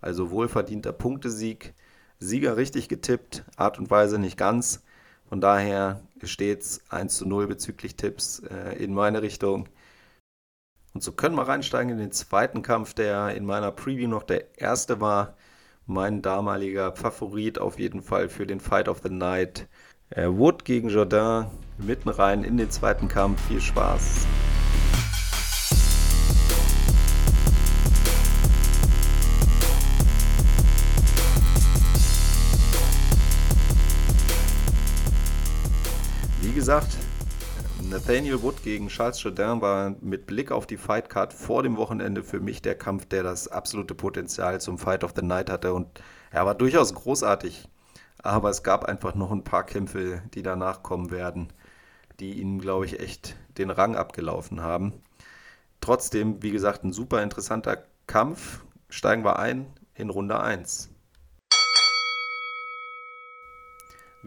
Also 0.00 0.30
wohlverdienter 0.30 0.92
Punktesieg. 0.92 1.74
Sieger 2.20 2.56
richtig 2.56 2.88
getippt, 2.88 3.44
Art 3.56 3.80
und 3.80 3.90
Weise 3.90 4.20
nicht 4.20 4.36
ganz. 4.36 4.84
Von 5.28 5.40
daher 5.40 6.00
steht 6.22 6.60
es 6.60 6.80
1 6.88 7.16
zu 7.16 7.26
0 7.26 7.48
bezüglich 7.48 7.96
Tipps 7.96 8.38
äh, 8.38 8.76
in 8.76 8.94
meine 8.94 9.20
Richtung. 9.22 9.68
Und 10.94 11.02
so 11.02 11.10
können 11.10 11.34
wir 11.34 11.48
reinsteigen 11.48 11.90
in 11.90 11.98
den 11.98 12.12
zweiten 12.12 12.62
Kampf, 12.62 12.94
der 12.94 13.34
in 13.34 13.44
meiner 13.44 13.72
Preview 13.72 14.08
noch 14.08 14.22
der 14.22 14.56
erste 14.56 15.00
war. 15.00 15.36
Mein 15.86 16.22
damaliger 16.22 16.94
Favorit 16.94 17.58
auf 17.58 17.80
jeden 17.80 18.00
Fall 18.00 18.28
für 18.28 18.46
den 18.46 18.60
Fight 18.60 18.88
of 18.88 19.00
the 19.02 19.10
Night. 19.10 19.66
Äh, 20.10 20.28
Wood 20.28 20.64
gegen 20.64 20.88
Jordan 20.88 21.50
mitten 21.78 22.10
rein 22.10 22.44
in 22.44 22.56
den 22.56 22.70
zweiten 22.70 23.08
Kampf. 23.08 23.44
Viel 23.48 23.60
Spaß. 23.60 24.28
Gesagt, 36.56 36.96
Nathaniel 37.82 38.40
Wood 38.40 38.62
gegen 38.62 38.88
Charles 38.88 39.22
Jourdain 39.22 39.60
war 39.60 39.94
mit 40.00 40.26
Blick 40.26 40.50
auf 40.50 40.66
die 40.66 40.78
Fightcard 40.78 41.34
vor 41.34 41.62
dem 41.62 41.76
Wochenende 41.76 42.22
für 42.22 42.40
mich 42.40 42.62
der 42.62 42.74
Kampf, 42.74 43.04
der 43.04 43.22
das 43.22 43.46
absolute 43.46 43.94
Potenzial 43.94 44.58
zum 44.58 44.78
Fight 44.78 45.04
of 45.04 45.12
the 45.14 45.20
Night 45.22 45.50
hatte 45.50 45.74
und 45.74 45.86
er 46.30 46.46
war 46.46 46.54
durchaus 46.54 46.94
großartig. 46.94 47.68
Aber 48.22 48.48
es 48.48 48.62
gab 48.62 48.86
einfach 48.86 49.14
noch 49.14 49.32
ein 49.32 49.44
paar 49.44 49.64
Kämpfe, 49.64 50.22
die 50.32 50.42
danach 50.42 50.82
kommen 50.82 51.10
werden, 51.10 51.52
die 52.20 52.40
ihnen, 52.40 52.58
glaube 52.58 52.86
ich, 52.86 53.00
echt 53.00 53.36
den 53.58 53.68
Rang 53.68 53.94
abgelaufen 53.94 54.62
haben. 54.62 54.94
Trotzdem, 55.82 56.42
wie 56.42 56.52
gesagt, 56.52 56.84
ein 56.84 56.92
super 56.94 57.22
interessanter 57.22 57.84
Kampf. 58.06 58.64
Steigen 58.88 59.26
wir 59.26 59.38
ein 59.38 59.66
in 59.94 60.08
Runde 60.08 60.40
1. 60.40 60.88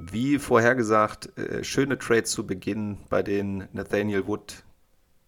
Wie 0.01 0.39
vorhergesagt, 0.39 1.37
äh, 1.37 1.63
schöne 1.63 1.97
Trades 1.97 2.31
zu 2.31 2.45
Beginn, 2.47 2.97
bei 3.09 3.21
denen 3.23 3.67
Nathaniel 3.73 4.27
Wood 4.27 4.63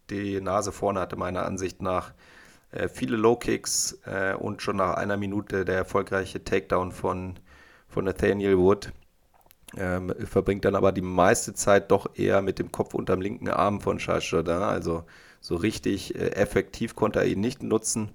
die 0.09 0.39
Nase 0.41 0.71
vorne 0.71 0.99
hatte, 0.99 1.15
meiner 1.15 1.45
Ansicht 1.45 1.81
nach. 1.81 2.13
Äh, 2.71 2.87
viele 2.87 3.17
Low 3.17 3.35
Kicks 3.35 3.99
äh, 4.05 4.33
und 4.33 4.61
schon 4.61 4.77
nach 4.77 4.95
einer 4.95 5.17
Minute 5.17 5.65
der 5.65 5.75
erfolgreiche 5.75 6.43
Takedown 6.43 6.91
von 6.91 7.35
von 7.91 8.05
Nathaniel 8.05 8.57
Wood. 8.57 8.91
Ähm, 9.77 10.13
verbringt 10.25 10.65
dann 10.65 10.75
aber 10.75 10.91
die 10.91 11.01
meiste 11.01 11.53
Zeit 11.53 11.91
doch 11.91 12.17
eher 12.17 12.41
mit 12.41 12.59
dem 12.59 12.71
Kopf 12.71 12.93
unterm 12.93 13.21
linken 13.21 13.49
Arm 13.49 13.79
von 13.79 13.99
Charles 13.99 14.29
Jourdain. 14.29 14.63
Also 14.63 15.03
so 15.39 15.55
richtig 15.55 16.15
äh, 16.15 16.31
effektiv 16.31 16.95
konnte 16.95 17.19
er 17.19 17.25
ihn 17.25 17.39
nicht 17.39 17.63
nutzen. 17.63 18.11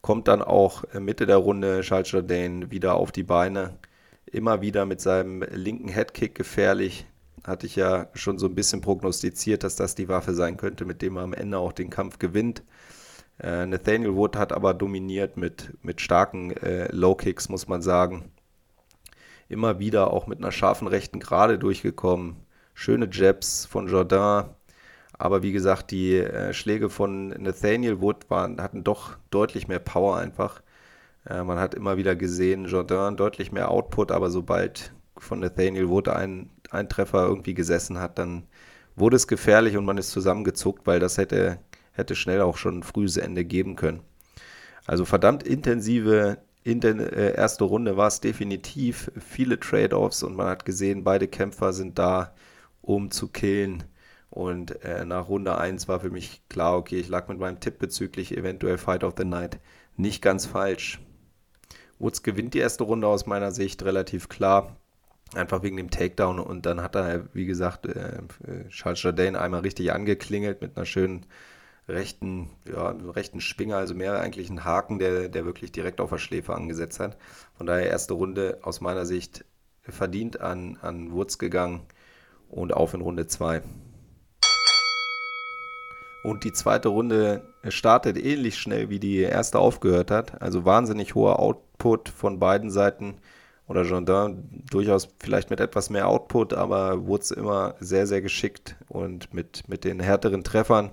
Kommt 0.00 0.28
dann 0.28 0.42
auch 0.42 0.84
äh, 0.94 1.00
Mitte 1.00 1.26
der 1.26 1.36
Runde 1.36 1.80
Charles 1.82 2.10
Jourdain 2.12 2.70
wieder 2.70 2.94
auf 2.94 3.12
die 3.12 3.24
Beine. 3.24 3.78
Immer 4.30 4.60
wieder 4.60 4.86
mit 4.86 5.00
seinem 5.00 5.42
linken 5.42 5.88
Headkick 5.88 6.34
gefährlich. 6.34 7.06
Hatte 7.44 7.66
ich 7.66 7.76
ja 7.76 8.08
schon 8.14 8.38
so 8.38 8.46
ein 8.46 8.54
bisschen 8.54 8.80
prognostiziert, 8.80 9.62
dass 9.62 9.76
das 9.76 9.94
die 9.94 10.08
Waffe 10.08 10.34
sein 10.34 10.56
könnte, 10.56 10.84
mit 10.84 11.02
dem 11.02 11.16
er 11.16 11.22
am 11.22 11.32
Ende 11.32 11.58
auch 11.58 11.72
den 11.72 11.90
Kampf 11.90 12.18
gewinnt. 12.18 12.62
Äh, 13.38 13.66
Nathaniel 13.66 14.14
Wood 14.14 14.36
hat 14.36 14.52
aber 14.52 14.74
dominiert 14.74 15.36
mit, 15.36 15.72
mit 15.82 16.00
starken 16.00 16.50
äh, 16.56 16.88
Low 16.92 17.14
Kicks, 17.14 17.48
muss 17.48 17.68
man 17.68 17.82
sagen 17.82 18.32
immer 19.48 19.78
wieder 19.78 20.12
auch 20.12 20.26
mit 20.26 20.38
einer 20.38 20.52
scharfen 20.52 20.88
rechten 20.88 21.20
Gerade 21.20 21.58
durchgekommen. 21.58 22.36
Schöne 22.74 23.08
Jabs 23.10 23.64
von 23.66 23.88
Jordan. 23.88 24.50
Aber 25.18 25.42
wie 25.42 25.52
gesagt, 25.52 25.90
die 25.90 26.18
äh, 26.18 26.52
Schläge 26.52 26.90
von 26.90 27.28
Nathaniel 27.28 28.00
Wood 28.00 28.28
waren, 28.28 28.60
hatten 28.60 28.84
doch 28.84 29.16
deutlich 29.30 29.66
mehr 29.68 29.78
Power 29.78 30.16
einfach. 30.16 30.60
Äh, 31.28 31.42
man 31.42 31.58
hat 31.58 31.74
immer 31.74 31.96
wieder 31.96 32.16
gesehen, 32.16 32.66
Jordan 32.66 33.16
deutlich 33.16 33.52
mehr 33.52 33.70
Output, 33.70 34.12
aber 34.12 34.30
sobald 34.30 34.92
von 35.18 35.40
Nathaniel 35.40 35.88
Wood 35.88 36.08
ein, 36.08 36.50
ein 36.70 36.88
Treffer 36.88 37.26
irgendwie 37.26 37.54
gesessen 37.54 37.98
hat, 37.98 38.18
dann 38.18 38.44
wurde 38.96 39.16
es 39.16 39.26
gefährlich 39.28 39.76
und 39.76 39.84
man 39.84 39.98
ist 39.98 40.10
zusammengezuckt, 40.10 40.86
weil 40.86 41.00
das 41.00 41.18
hätte, 41.18 41.58
hätte 41.92 42.14
schnell 42.14 42.40
auch 42.40 42.56
schon 42.56 42.78
ein 42.78 42.82
frühes 42.82 43.16
Ende 43.16 43.44
geben 43.44 43.76
können. 43.76 44.00
Also 44.86 45.04
verdammt 45.04 45.42
intensive 45.42 46.38
in 46.64 46.80
der 46.80 46.96
äh, 46.96 47.32
ersten 47.34 47.64
Runde 47.64 47.96
war 47.96 48.08
es 48.08 48.20
definitiv 48.20 49.10
viele 49.18 49.60
Trade-offs 49.60 50.22
und 50.22 50.34
man 50.34 50.48
hat 50.48 50.64
gesehen, 50.64 51.04
beide 51.04 51.28
Kämpfer 51.28 51.72
sind 51.72 51.98
da, 51.98 52.34
um 52.82 53.10
zu 53.10 53.28
killen. 53.28 53.84
Und 54.30 54.82
äh, 54.84 55.04
nach 55.04 55.28
Runde 55.28 55.56
1 55.58 55.86
war 55.88 56.00
für 56.00 56.10
mich 56.10 56.42
klar, 56.48 56.76
okay, 56.76 56.98
ich 56.98 57.08
lag 57.08 57.28
mit 57.28 57.38
meinem 57.38 57.60
Tipp 57.60 57.78
bezüglich 57.78 58.36
eventuell 58.36 58.78
Fight 58.78 59.04
of 59.04 59.14
the 59.16 59.24
Night 59.24 59.60
nicht 59.96 60.22
ganz 60.22 60.46
falsch. 60.46 61.00
Woods 61.98 62.22
gewinnt 62.22 62.54
die 62.54 62.58
erste 62.58 62.84
Runde 62.84 63.06
aus 63.06 63.26
meiner 63.26 63.52
Sicht 63.52 63.82
relativ 63.84 64.28
klar. 64.28 64.76
Einfach 65.34 65.62
wegen 65.62 65.76
dem 65.76 65.90
Takedown 65.90 66.38
und 66.38 66.66
dann 66.66 66.80
hat 66.80 66.94
er, 66.94 67.34
wie 67.34 67.46
gesagt, 67.46 67.86
äh, 67.86 68.22
Charles 68.68 69.02
Jourdain 69.02 69.34
einmal 69.34 69.60
richtig 69.60 69.92
angeklingelt 69.92 70.60
mit 70.60 70.76
einer 70.76 70.86
schönen 70.86 71.26
rechten, 71.88 72.50
ja, 72.68 72.90
rechten 72.90 73.40
Schwinger, 73.40 73.76
also 73.76 73.94
mehr 73.94 74.20
eigentlich 74.20 74.50
ein 74.50 74.64
Haken, 74.64 74.98
der, 74.98 75.28
der 75.28 75.44
wirklich 75.44 75.72
direkt 75.72 76.00
auf 76.00 76.10
der 76.10 76.18
Schläfe 76.18 76.54
angesetzt 76.54 77.00
hat. 77.00 77.16
Von 77.56 77.66
daher 77.66 77.88
erste 77.88 78.14
Runde 78.14 78.58
aus 78.62 78.80
meiner 78.80 79.04
Sicht 79.04 79.44
verdient 79.82 80.40
an, 80.40 80.78
an 80.82 81.12
Wurz 81.12 81.38
gegangen 81.38 81.82
und 82.48 82.72
auf 82.72 82.94
in 82.94 83.00
Runde 83.00 83.26
2. 83.26 83.62
Und 86.24 86.42
die 86.42 86.52
zweite 86.52 86.88
Runde 86.88 87.42
startet 87.68 88.18
ähnlich 88.18 88.58
schnell, 88.58 88.90
wie 88.90 88.98
die 88.98 89.18
erste 89.18 89.60
aufgehört 89.60 90.10
hat. 90.10 90.42
Also 90.42 90.64
wahnsinnig 90.64 91.14
hoher 91.14 91.38
Output 91.76 92.08
von 92.08 92.38
beiden 92.38 92.70
Seiten. 92.70 93.16
Oder 93.68 93.82
Jourdain 93.82 94.62
durchaus 94.70 95.08
vielleicht 95.18 95.50
mit 95.50 95.58
etwas 95.58 95.90
mehr 95.90 96.06
Output, 96.06 96.54
aber 96.54 97.06
Woods 97.06 97.32
immer 97.32 97.74
sehr, 97.80 98.06
sehr 98.06 98.22
geschickt 98.22 98.76
und 98.88 99.34
mit, 99.34 99.68
mit 99.68 99.82
den 99.82 99.98
härteren 99.98 100.44
Treffern. 100.44 100.92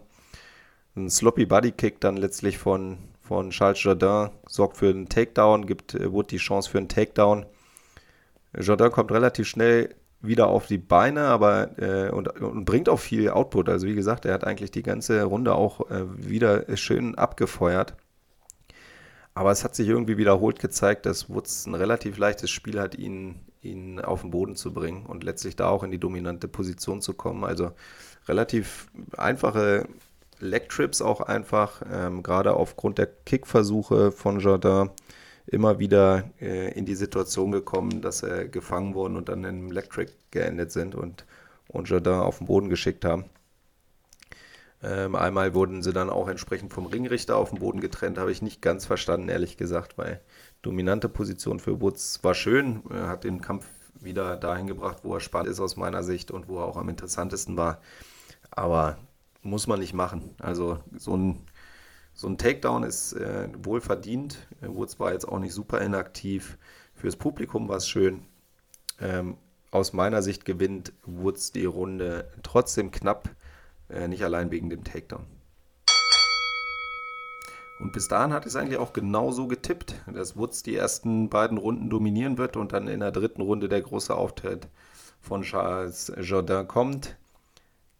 Ein 0.95 1.09
Sloppy 1.09 1.45
Body 1.45 1.71
Kick 1.71 2.01
dann 2.01 2.17
letztlich 2.17 2.57
von, 2.57 2.97
von 3.21 3.51
Charles 3.51 3.83
Jourdain 3.83 4.31
sorgt 4.47 4.77
für 4.77 4.89
einen 4.89 5.07
Takedown, 5.07 5.67
gibt 5.67 5.93
Wood 6.11 6.31
die 6.31 6.37
Chance 6.37 6.69
für 6.69 6.79
einen 6.79 6.89
Takedown. 6.89 7.45
Jourdain 8.59 8.91
kommt 8.91 9.11
relativ 9.11 9.47
schnell 9.47 9.93
wieder 10.21 10.47
auf 10.47 10.65
die 10.65 10.79
Beine, 10.79 11.25
aber 11.25 11.77
äh, 11.77 12.09
und, 12.09 12.41
und, 12.41 12.65
bringt 12.65 12.89
auch 12.89 12.99
viel 12.99 13.29
Output. 13.29 13.69
Also 13.69 13.85
wie 13.85 13.95
gesagt, 13.95 14.25
er 14.25 14.33
hat 14.33 14.45
eigentlich 14.45 14.71
die 14.71 14.83
ganze 14.83 15.23
Runde 15.23 15.53
auch 15.53 15.91
äh, 15.91 16.05
wieder 16.17 16.65
schön 16.75 17.15
abgefeuert. 17.15 17.95
Aber 19.35 19.51
es 19.51 19.63
hat 19.63 19.75
sich 19.75 19.87
irgendwie 19.87 20.17
wiederholt 20.17 20.59
gezeigt, 20.59 21.05
dass 21.05 21.29
Woods 21.29 21.65
ein 21.65 21.75
relativ 21.75 22.17
leichtes 22.17 22.51
Spiel 22.51 22.79
hat, 22.79 22.95
ihn, 22.95 23.39
ihn 23.61 23.99
auf 23.99 24.21
den 24.21 24.31
Boden 24.31 24.55
zu 24.55 24.73
bringen 24.73 25.05
und 25.05 25.23
letztlich 25.23 25.55
da 25.55 25.69
auch 25.69 25.83
in 25.83 25.91
die 25.91 25.99
dominante 25.99 26.47
Position 26.47 27.01
zu 27.01 27.13
kommen. 27.13 27.43
Also 27.43 27.71
relativ 28.27 28.87
einfache 29.17 29.87
Leg-Trips 30.39 31.01
auch 31.01 31.21
einfach, 31.21 31.81
ähm, 31.91 32.21
gerade 32.21 32.53
aufgrund 32.53 32.97
der 32.97 33.07
Kickversuche 33.07 34.11
von 34.11 34.39
Jardin 34.39 34.91
immer 35.47 35.79
wieder 35.79 36.29
äh, 36.39 36.71
in 36.77 36.85
die 36.85 36.95
Situation 36.95 37.51
gekommen, 37.51 38.01
dass 38.01 38.23
er 38.23 38.47
gefangen 38.47 38.93
wurden 38.93 39.17
und 39.17 39.29
dann 39.29 39.43
im 39.43 39.71
Electric 39.71 40.11
geendet 40.31 40.71
sind 40.71 40.95
und, 40.95 41.25
und 41.67 41.89
Jardin 41.89 42.13
auf 42.13 42.37
den 42.37 42.47
Boden 42.47 42.69
geschickt 42.69 43.03
haben. 43.05 43.25
Ähm, 44.83 45.15
einmal 45.15 45.53
wurden 45.53 45.81
sie 45.81 45.93
dann 45.93 46.09
auch 46.09 46.27
entsprechend 46.27 46.73
vom 46.73 46.85
Ringrichter 46.85 47.37
auf 47.37 47.51
den 47.51 47.59
Boden 47.59 47.79
getrennt, 47.79 48.17
habe 48.17 48.31
ich 48.31 48.41
nicht 48.41 48.61
ganz 48.61 48.85
verstanden, 48.85 49.29
ehrlich 49.29 49.55
gesagt, 49.55 49.97
weil 49.97 50.21
dominante 50.61 51.07
Position 51.07 51.59
für 51.59 51.79
Woods 51.79 52.21
war 52.23 52.33
schön, 52.33 52.83
er 52.89 53.07
hat 53.07 53.23
den 53.23 53.39
Kampf 53.39 53.65
wieder 53.95 54.35
dahin 54.35 54.67
gebracht, 54.67 54.99
wo 55.03 55.13
er 55.15 55.21
spannend 55.21 55.49
ist 55.49 55.61
aus 55.61 55.77
meiner 55.77 56.03
Sicht 56.03 56.31
und 56.31 56.49
wo 56.49 56.59
er 56.59 56.65
auch 56.65 56.75
am 56.75 56.89
interessantesten 56.89 57.55
war. 57.55 57.79
Aber 58.51 58.97
muss 59.41 59.67
man 59.67 59.79
nicht 59.79 59.93
machen. 59.93 60.35
Also 60.39 60.79
so 60.97 61.15
ein 61.15 61.45
so 62.15 62.27
ein 62.27 62.37
Takedown 62.37 62.83
ist 62.83 63.13
äh, 63.13 63.49
wohl 63.63 63.81
verdient. 63.81 64.37
Woods 64.61 64.99
war 64.99 65.13
jetzt 65.13 65.27
auch 65.27 65.39
nicht 65.39 65.53
super 65.53 65.81
inaktiv. 65.81 66.59
Fürs 66.93 67.15
Publikum 67.15 67.67
war 67.69 67.77
es 67.77 67.87
schön. 67.87 68.25
Ähm, 68.99 69.37
aus 69.71 69.93
meiner 69.93 70.21
Sicht 70.21 70.45
gewinnt 70.45 70.93
Woods 71.05 71.51
die 71.51 71.65
Runde 71.65 72.29
trotzdem 72.43 72.91
knapp, 72.91 73.29
äh, 73.89 74.07
nicht 74.07 74.23
allein 74.23 74.51
wegen 74.51 74.69
dem 74.69 74.83
Takedown. 74.83 75.25
Und 77.79 77.91
bis 77.91 78.07
dahin 78.07 78.31
ich 78.33 78.45
es 78.45 78.55
eigentlich 78.55 78.79
auch 78.79 78.93
genauso 78.93 79.47
getippt, 79.47 79.95
dass 80.07 80.37
Woods 80.37 80.63
die 80.63 80.75
ersten 80.75 81.29
beiden 81.29 81.57
Runden 81.57 81.89
dominieren 81.89 82.37
wird 82.37 82.55
und 82.55 82.71
dann 82.71 82.87
in 82.87 83.01
der 83.01 83.11
dritten 83.11 83.41
Runde 83.41 83.67
der 83.67 83.81
große 83.81 84.15
Auftritt 84.15 84.67
von 85.19 85.41
Charles 85.41 86.11
Jourdain 86.21 86.67
kommt. 86.67 87.17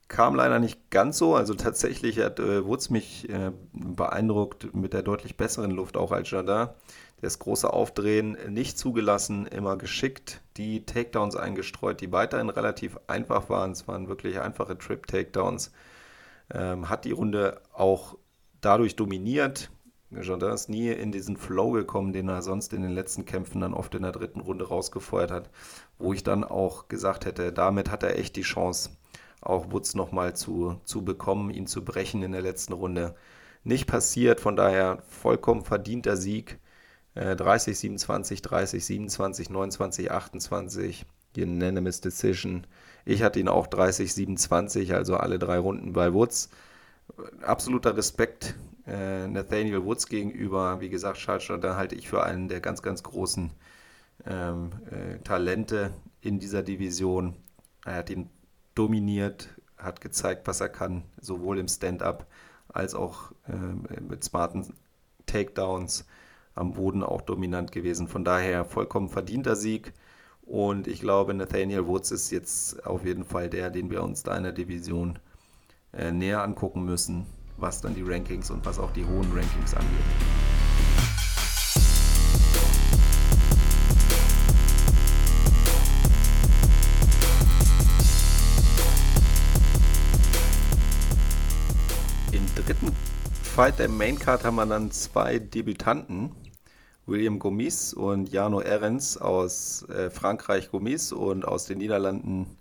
Kam 0.07 0.35
leider 0.35 0.59
nicht 0.59 0.89
ganz 0.89 1.17
so. 1.17 1.35
Also 1.35 1.53
tatsächlich 1.55 2.19
hat 2.19 2.39
äh, 2.39 2.65
Woods 2.65 2.91
mich 2.91 3.27
äh, 3.29 3.51
beeindruckt 3.73 4.73
mit 4.75 4.93
der 4.93 5.01
deutlich 5.01 5.37
besseren 5.37 5.71
Luft 5.71 5.97
auch 5.97 6.11
als 6.11 6.29
Jardin. 6.31 6.69
Das 7.23 7.39
große 7.39 7.71
Aufdrehen 7.71 8.37
nicht 8.49 8.77
zugelassen, 8.77 9.47
immer 9.47 9.77
geschickt 9.77 10.41
die 10.57 10.85
Takedowns 10.85 11.37
eingestreut, 11.37 12.01
die 12.01 12.11
weiterhin 12.11 12.49
relativ 12.49 12.99
einfach 13.07 13.49
waren. 13.49 13.71
Es 13.71 13.87
waren 13.87 14.09
wirklich 14.09 14.41
einfache 14.41 14.77
Trip-Takedowns. 14.77 15.71
Ähm, 16.53 16.89
hat 16.89 17.05
die 17.05 17.13
Runde 17.13 17.61
auch 17.71 18.17
dadurch 18.59 18.97
dominiert. 18.97 19.71
Jardin 20.11 20.49
ist 20.49 20.67
nie 20.67 20.89
in 20.89 21.13
diesen 21.13 21.37
Flow 21.37 21.71
gekommen, 21.71 22.11
den 22.11 22.27
er 22.27 22.41
sonst 22.41 22.73
in 22.73 22.81
den 22.81 22.91
letzten 22.91 23.23
Kämpfen 23.23 23.61
dann 23.61 23.73
oft 23.73 23.95
in 23.95 24.01
der 24.01 24.11
dritten 24.11 24.41
Runde 24.41 24.67
rausgefeuert 24.67 25.31
hat, 25.31 25.49
wo 25.97 26.11
ich 26.11 26.23
dann 26.23 26.43
auch 26.43 26.89
gesagt 26.89 27.25
hätte, 27.25 27.53
damit 27.53 27.89
hat 27.89 28.03
er 28.03 28.19
echt 28.19 28.35
die 28.35 28.41
Chance, 28.41 28.89
auch 29.39 29.71
Woods 29.71 29.95
nochmal 29.95 30.35
zu, 30.35 30.81
zu 30.83 31.05
bekommen, 31.05 31.51
ihn 31.51 31.67
zu 31.67 31.85
brechen 31.85 32.21
in 32.21 32.33
der 32.33 32.41
letzten 32.41 32.73
Runde. 32.73 33.15
Nicht 33.63 33.87
passiert, 33.87 34.41
von 34.41 34.57
daher 34.57 35.01
vollkommen 35.07 35.63
verdienter 35.63 36.17
Sieg. 36.17 36.59
Äh, 37.15 37.35
30, 37.35 37.77
27, 37.77 38.41
30, 38.41 38.85
27, 38.85 39.49
29, 39.49 40.11
28, 40.11 41.05
Unanimous 41.37 42.01
Decision. 42.01 42.65
Ich 43.05 43.23
hatte 43.23 43.39
ihn 43.39 43.47
auch 43.47 43.67
30, 43.67 44.13
27, 44.13 44.93
also 44.93 45.17
alle 45.17 45.39
drei 45.39 45.57
Runden 45.59 45.93
bei 45.93 46.13
Woods. 46.13 46.49
Absoluter 47.41 47.97
Respekt 47.97 48.55
äh, 48.87 49.27
Nathaniel 49.27 49.83
Woods 49.83 50.07
gegenüber. 50.07 50.79
Wie 50.81 50.89
gesagt, 50.89 51.17
Charles 51.17 51.51
da 51.61 51.75
halte 51.75 51.95
ich 51.95 52.09
für 52.09 52.23
einen 52.23 52.47
der 52.47 52.61
ganz, 52.61 52.81
ganz 52.81 53.03
großen 53.03 53.51
ähm, 54.25 54.71
äh, 54.89 55.19
Talente 55.19 55.91
in 56.21 56.39
dieser 56.39 56.63
Division. 56.63 57.35
Er 57.85 57.95
hat 57.95 58.09
ihn 58.09 58.29
dominiert, 58.75 59.49
hat 59.77 60.01
gezeigt, 60.01 60.47
was 60.47 60.61
er 60.61 60.69
kann, 60.69 61.03
sowohl 61.19 61.59
im 61.59 61.67
Stand-up 61.67 62.25
als 62.69 62.95
auch 62.95 63.31
äh, 63.47 64.01
mit 64.01 64.23
smarten 64.23 64.73
Takedowns 65.25 66.05
am 66.55 66.73
Boden 66.73 67.03
auch 67.03 67.21
dominant 67.21 67.71
gewesen. 67.71 68.07
Von 68.07 68.23
daher 68.23 68.65
vollkommen 68.65 69.09
verdienter 69.09 69.55
Sieg. 69.55 69.93
Und 70.41 70.87
ich 70.87 70.99
glaube, 70.99 71.33
Nathaniel 71.33 71.87
Woods 71.87 72.11
ist 72.11 72.31
jetzt 72.31 72.85
auf 72.85 73.05
jeden 73.05 73.23
Fall 73.23 73.49
der, 73.49 73.69
den 73.69 73.89
wir 73.89 74.03
uns 74.03 74.23
da 74.23 74.35
in 74.35 74.43
der 74.43 74.51
Division 74.51 75.19
äh, 75.93 76.11
näher 76.11 76.43
angucken 76.43 76.83
müssen, 76.83 77.25
was 77.57 77.81
dann 77.81 77.95
die 77.95 78.03
Rankings 78.03 78.51
und 78.51 78.65
was 78.65 78.79
auch 78.79 78.91
die 78.91 79.05
hohen 79.05 79.31
Rankings 79.31 79.73
angeht. 79.73 80.43
Fight 93.53 93.77
der 93.77 93.87
Maincard 93.87 94.45
haben 94.45 94.55
wir 94.55 94.65
dann 94.65 94.89
zwei 94.89 95.37
Debütanten. 95.37 96.31
William 97.05 97.39
Gomis 97.39 97.93
und 97.93 98.29
Jano 98.31 98.61
Ehrens 98.61 99.17
aus 99.17 99.87
äh, 99.89 100.09
Frankreich 100.09 100.71
Gomis 100.71 101.11
und 101.11 101.45
aus 101.45 101.65
den 101.65 101.79
Niederlanden 101.79 102.57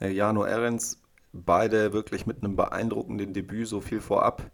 äh, 0.00 0.10
Jano 0.10 0.46
Ehrens. 0.46 0.98
Beide 1.32 1.92
wirklich 1.92 2.26
mit 2.26 2.42
einem 2.42 2.56
beeindruckenden 2.56 3.32
Debüt, 3.32 3.68
so 3.68 3.80
viel 3.80 4.00
vorab. 4.00 4.50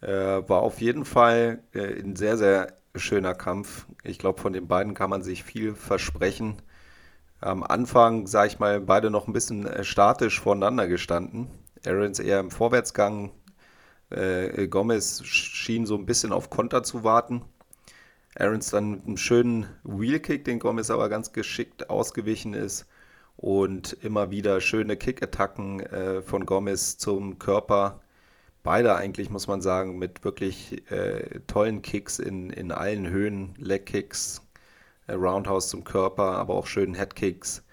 Äh, 0.00 0.08
war 0.48 0.62
auf 0.62 0.80
jeden 0.80 1.04
Fall 1.04 1.60
äh, 1.72 2.00
ein 2.00 2.16
sehr, 2.16 2.36
sehr 2.36 2.74
schöner 2.96 3.34
Kampf. 3.34 3.86
Ich 4.02 4.18
glaube, 4.18 4.40
von 4.40 4.52
den 4.52 4.68
beiden 4.68 4.94
kann 4.94 5.10
man 5.10 5.22
sich 5.22 5.44
viel 5.44 5.74
versprechen. 5.74 6.62
Am 7.40 7.62
Anfang, 7.62 8.26
sage 8.26 8.48
ich 8.48 8.58
mal, 8.58 8.80
beide 8.80 9.10
noch 9.10 9.26
ein 9.26 9.32
bisschen 9.32 9.66
äh, 9.66 9.84
statisch 9.84 10.40
voneinander 10.40 10.88
gestanden. 10.88 11.48
Aarons 11.86 12.18
eher 12.18 12.40
im 12.40 12.50
Vorwärtsgang, 12.50 13.30
äh, 14.10 14.68
Gomez 14.68 15.24
schien 15.24 15.86
so 15.86 15.96
ein 15.96 16.06
bisschen 16.06 16.32
auf 16.32 16.50
Konter 16.50 16.82
zu 16.82 17.04
warten. 17.04 17.42
Aarons 18.38 18.70
dann 18.70 18.90
mit 18.90 19.06
einem 19.06 19.16
schönen 19.16 19.66
Wheelkick, 19.84 20.44
den 20.44 20.58
Gomez 20.58 20.90
aber 20.90 21.08
ganz 21.08 21.32
geschickt 21.32 21.90
ausgewichen 21.90 22.54
ist. 22.54 22.86
Und 23.36 23.94
immer 24.02 24.30
wieder 24.30 24.60
schöne 24.60 24.96
Kick-Attacken 24.96 25.80
äh, 25.80 26.22
von 26.22 26.46
Gomez 26.46 26.98
zum 26.98 27.38
Körper. 27.38 28.00
Beide 28.62 28.94
eigentlich, 28.96 29.28
muss 29.28 29.48
man 29.48 29.60
sagen, 29.60 29.98
mit 29.98 30.24
wirklich 30.24 30.90
äh, 30.90 31.40
tollen 31.46 31.82
Kicks 31.82 32.18
in, 32.18 32.50
in 32.50 32.70
allen 32.72 33.08
Höhen. 33.08 33.54
Leg-Kicks, 33.58 34.42
äh, 35.08 35.14
Roundhouse 35.14 35.68
zum 35.68 35.84
Körper, 35.84 36.36
aber 36.36 36.54
auch 36.54 36.66
schönen 36.66 36.94
Head-Kicks 36.94 37.64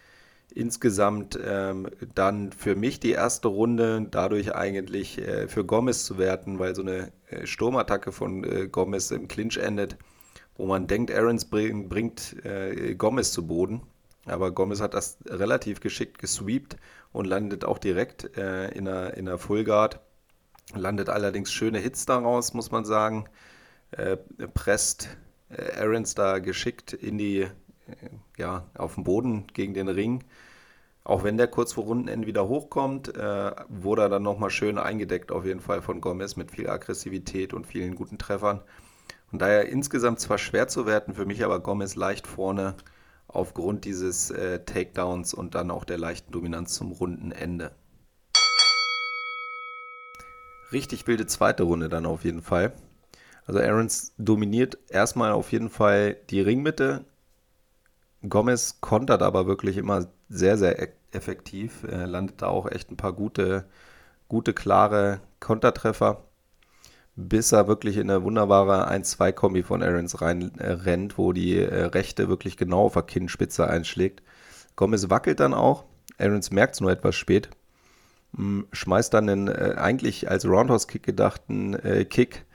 insgesamt 0.53 1.39
ähm, 1.43 1.87
dann 2.13 2.51
für 2.51 2.75
mich 2.75 2.99
die 2.99 3.11
erste 3.11 3.47
Runde 3.47 4.07
dadurch 4.09 4.53
eigentlich 4.53 5.17
äh, 5.17 5.47
für 5.47 5.65
Gomez 5.65 6.03
zu 6.05 6.17
werten, 6.17 6.59
weil 6.59 6.75
so 6.75 6.81
eine 6.81 7.11
äh, 7.29 7.45
Sturmattacke 7.45 8.11
von 8.11 8.43
äh, 8.43 8.67
Gomez 8.67 9.11
im 9.11 9.27
Clinch 9.27 9.57
endet, 9.57 9.97
wo 10.61 10.67
man 10.67 10.85
denkt, 10.85 11.11
Aarons 11.11 11.45
bring, 11.45 11.89
bringt 11.89 12.35
äh, 12.45 12.93
Gomez 12.93 13.31
zu 13.31 13.47
Boden. 13.47 13.81
Aber 14.25 14.51
Gomez 14.51 14.79
hat 14.79 14.93
das 14.93 15.17
relativ 15.25 15.79
geschickt 15.79 16.19
gesweept 16.19 16.77
und 17.11 17.25
landet 17.25 17.65
auch 17.65 17.79
direkt 17.79 18.37
äh, 18.37 18.69
in, 18.69 18.87
einer, 18.87 19.15
in 19.17 19.27
einer 19.27 19.39
Full 19.39 19.63
Guard. 19.63 19.99
Landet 20.75 21.09
allerdings 21.09 21.51
schöne 21.51 21.79
Hits 21.79 22.05
daraus, 22.05 22.53
muss 22.53 22.69
man 22.69 22.85
sagen. 22.85 23.25
Äh, 23.89 24.17
presst 24.53 25.09
Aarons 25.49 26.13
da 26.13 26.37
geschickt 26.37 26.93
in 26.93 27.17
die 27.17 27.47
ja, 28.37 28.69
auf 28.75 28.93
dem 28.93 29.03
Boden 29.03 29.47
gegen 29.53 29.73
den 29.73 29.87
Ring. 29.87 30.23
Auch 31.03 31.23
wenn 31.23 31.37
der 31.37 31.47
kurz 31.47 31.73
vor 31.73 31.85
Rundenende 31.85 32.27
wieder 32.27 32.47
hochkommt, 32.47 33.17
äh, 33.17 33.51
wurde 33.67 34.03
er 34.03 34.09
dann 34.09 34.21
nochmal 34.21 34.51
schön 34.51 34.77
eingedeckt, 34.77 35.31
auf 35.31 35.43
jeden 35.43 35.59
Fall 35.59 35.81
von 35.81 36.01
Gomez 36.01 36.35
mit 36.35 36.51
viel 36.51 36.69
Aggressivität 36.69 37.51
und 37.55 37.65
vielen 37.65 37.95
guten 37.95 38.19
Treffern. 38.19 38.61
Und 39.31 39.41
daher 39.41 39.69
insgesamt 39.69 40.19
zwar 40.19 40.37
schwer 40.37 40.67
zu 40.67 40.85
werten, 40.85 41.13
für 41.13 41.25
mich 41.25 41.43
aber 41.43 41.59
Gomez 41.59 41.95
leicht 41.95 42.27
vorne 42.27 42.75
aufgrund 43.27 43.85
dieses 43.85 44.29
äh, 44.29 44.59
Takedowns 44.65 45.33
und 45.33 45.55
dann 45.55 45.71
auch 45.71 45.85
der 45.85 45.97
leichten 45.97 46.33
Dominanz 46.33 46.73
zum 46.73 46.91
Rundenende. 46.91 47.71
Richtig 50.71 51.07
wilde 51.07 51.25
zweite 51.27 51.63
Runde 51.63 51.89
dann 51.89 52.05
auf 52.05 52.23
jeden 52.25 52.41
Fall. 52.41 52.73
Also 53.45 53.59
Aarons 53.59 54.13
dominiert 54.17 54.77
erstmal 54.89 55.31
auf 55.31 55.51
jeden 55.51 55.69
Fall 55.69 56.15
die 56.29 56.41
Ringmitte. 56.41 57.05
Gomez 58.27 58.79
kontert 58.81 59.21
aber 59.21 59.47
wirklich 59.47 59.77
immer 59.77 60.07
sehr, 60.29 60.57
sehr 60.57 60.81
e- 60.81 60.93
effektiv. 61.11 61.83
Er 61.83 62.07
landet 62.07 62.41
da 62.41 62.47
auch 62.47 62.69
echt 62.69 62.91
ein 62.91 62.97
paar 62.97 63.13
gute, 63.13 63.65
gute, 64.27 64.53
klare 64.53 65.21
Kontertreffer, 65.39 66.23
bis 67.15 67.51
er 67.51 67.67
wirklich 67.67 67.97
in 67.97 68.09
eine 68.09 68.23
wunderbare 68.23 68.89
1-2-Kombi 68.91 69.63
von 69.63 69.83
Aarons 69.83 70.21
rein 70.21 70.57
äh, 70.59 71.09
wo 71.15 71.33
die 71.33 71.57
äh, 71.57 71.85
rechte 71.85 72.29
wirklich 72.29 72.57
genau 72.57 72.85
auf 72.85 72.93
der 72.93 73.03
Kinnspitze 73.03 73.67
einschlägt. 73.67 74.21
Gomez 74.75 75.09
wackelt 75.09 75.39
dann 75.39 75.53
auch. 75.53 75.83
Aarons 76.17 76.51
merkt 76.51 76.75
es 76.75 76.81
nur 76.81 76.91
etwas 76.91 77.15
spät. 77.15 77.49
Hm, 78.35 78.67
schmeißt 78.71 79.13
dann 79.13 79.29
einen 79.29 79.47
äh, 79.49 79.75
eigentlich 79.77 80.29
als 80.29 80.45
Roundhouse-Kick 80.45 81.03
gedachten 81.03 81.73
äh, 81.73 82.05
Kick. 82.05 82.45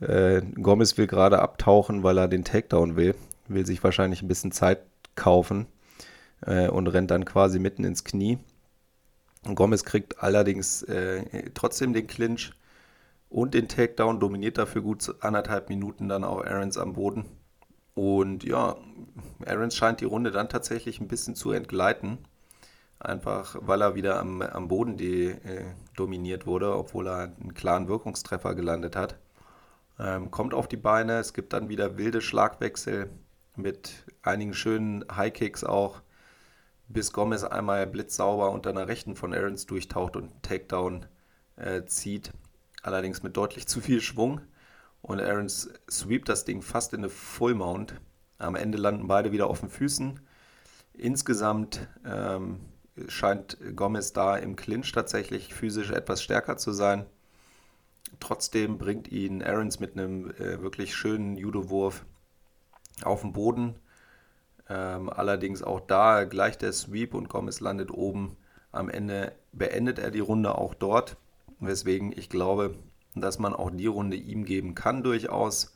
Äh, 0.00 0.42
Gomez 0.60 0.98
will 0.98 1.06
gerade 1.06 1.40
abtauchen, 1.40 2.02
weil 2.02 2.18
er 2.18 2.28
den 2.28 2.44
Takedown 2.44 2.96
will. 2.96 3.14
Will 3.48 3.64
sich 3.64 3.82
wahrscheinlich 3.84 4.22
ein 4.22 4.28
bisschen 4.28 4.50
Zeit 4.50 4.80
kaufen 5.14 5.66
äh, 6.44 6.68
und 6.68 6.88
rennt 6.88 7.12
dann 7.12 7.24
quasi 7.24 7.60
mitten 7.60 7.84
ins 7.84 8.02
Knie. 8.02 8.38
Gomez 9.54 9.84
kriegt 9.84 10.20
allerdings 10.20 10.84
trotzdem 11.54 11.92
den 11.92 12.08
Clinch 12.08 12.50
und 13.28 13.54
den 13.54 13.68
Takedown, 13.68 14.20
dominiert 14.20 14.58
dafür 14.58 14.82
gut 14.82 15.14
anderthalb 15.20 15.68
Minuten 15.68 16.08
dann 16.08 16.24
auch 16.24 16.44
Aarons 16.44 16.78
am 16.78 16.94
Boden. 16.94 17.26
Und 17.94 18.44
ja, 18.44 18.76
Aarons 19.46 19.74
scheint 19.74 20.00
die 20.00 20.04
Runde 20.04 20.30
dann 20.30 20.48
tatsächlich 20.48 21.00
ein 21.00 21.08
bisschen 21.08 21.34
zu 21.34 21.50
entgleiten. 21.52 22.18
Einfach 22.98 23.56
weil 23.60 23.82
er 23.82 23.94
wieder 23.94 24.18
am, 24.20 24.40
am 24.42 24.68
Boden 24.68 24.96
die, 24.96 25.26
äh, 25.26 25.64
dominiert 25.96 26.46
wurde, 26.46 26.74
obwohl 26.76 27.08
er 27.08 27.34
einen 27.40 27.54
klaren 27.54 27.88
Wirkungstreffer 27.88 28.54
gelandet 28.54 28.96
hat. 28.96 29.16
Ähm, 29.98 30.30
kommt 30.30 30.54
auf 30.54 30.68
die 30.68 30.76
Beine, 30.76 31.18
es 31.18 31.34
gibt 31.34 31.52
dann 31.52 31.68
wieder 31.68 31.98
wilde 31.98 32.20
Schlagwechsel 32.20 33.10
mit 33.56 34.04
einigen 34.22 34.54
schönen 34.54 35.04
High-Kicks 35.14 35.64
auch, 35.64 36.02
bis 36.88 37.12
Gomez 37.12 37.44
einmal 37.44 37.86
blitzsauber 37.86 38.50
unter 38.50 38.70
einer 38.70 38.88
Rechten 38.88 39.16
von 39.16 39.34
Aarons 39.34 39.66
durchtaucht 39.66 40.16
und 40.16 40.30
einen 40.30 40.42
Takedown 40.42 41.06
äh, 41.56 41.84
zieht. 41.84 42.32
Allerdings 42.86 43.24
mit 43.24 43.36
deutlich 43.36 43.66
zu 43.66 43.80
viel 43.80 44.00
Schwung. 44.00 44.42
Und 45.02 45.20
Aarons 45.20 45.70
sweept 45.90 46.28
das 46.28 46.44
Ding 46.44 46.62
fast 46.62 46.92
in 46.92 47.00
eine 47.00 47.08
Full 47.08 47.54
Mount. 47.54 48.00
Am 48.38 48.54
Ende 48.54 48.78
landen 48.78 49.08
beide 49.08 49.32
wieder 49.32 49.48
auf 49.48 49.58
den 49.58 49.68
Füßen. 49.68 50.20
Insgesamt 50.94 51.88
ähm, 52.04 52.60
scheint 53.08 53.58
Gomez 53.74 54.12
da 54.12 54.36
im 54.36 54.54
Clinch 54.54 54.92
tatsächlich 54.92 55.52
physisch 55.52 55.90
etwas 55.90 56.22
stärker 56.22 56.58
zu 56.58 56.70
sein. 56.70 57.06
Trotzdem 58.20 58.78
bringt 58.78 59.08
ihn 59.10 59.42
Aarons 59.42 59.80
mit 59.80 59.94
einem 59.94 60.30
äh, 60.30 60.62
wirklich 60.62 60.94
schönen 60.94 61.36
Judo-Wurf 61.36 62.06
auf 63.02 63.22
den 63.22 63.32
Boden. 63.32 63.80
Ähm, 64.68 65.10
allerdings 65.10 65.60
auch 65.60 65.80
da 65.80 66.22
gleich 66.22 66.56
der 66.56 66.72
Sweep 66.72 67.14
und 67.14 67.28
Gomez 67.28 67.58
landet 67.58 67.90
oben. 67.90 68.36
Am 68.70 68.88
Ende 68.88 69.32
beendet 69.50 69.98
er 69.98 70.12
die 70.12 70.20
Runde 70.20 70.56
auch 70.56 70.74
dort, 70.74 71.16
weswegen 71.60 72.12
ich 72.16 72.28
glaube, 72.28 72.74
dass 73.14 73.38
man 73.38 73.54
auch 73.54 73.70
die 73.70 73.86
Runde 73.86 74.16
ihm 74.16 74.44
geben 74.44 74.74
kann 74.74 75.02
durchaus. 75.02 75.74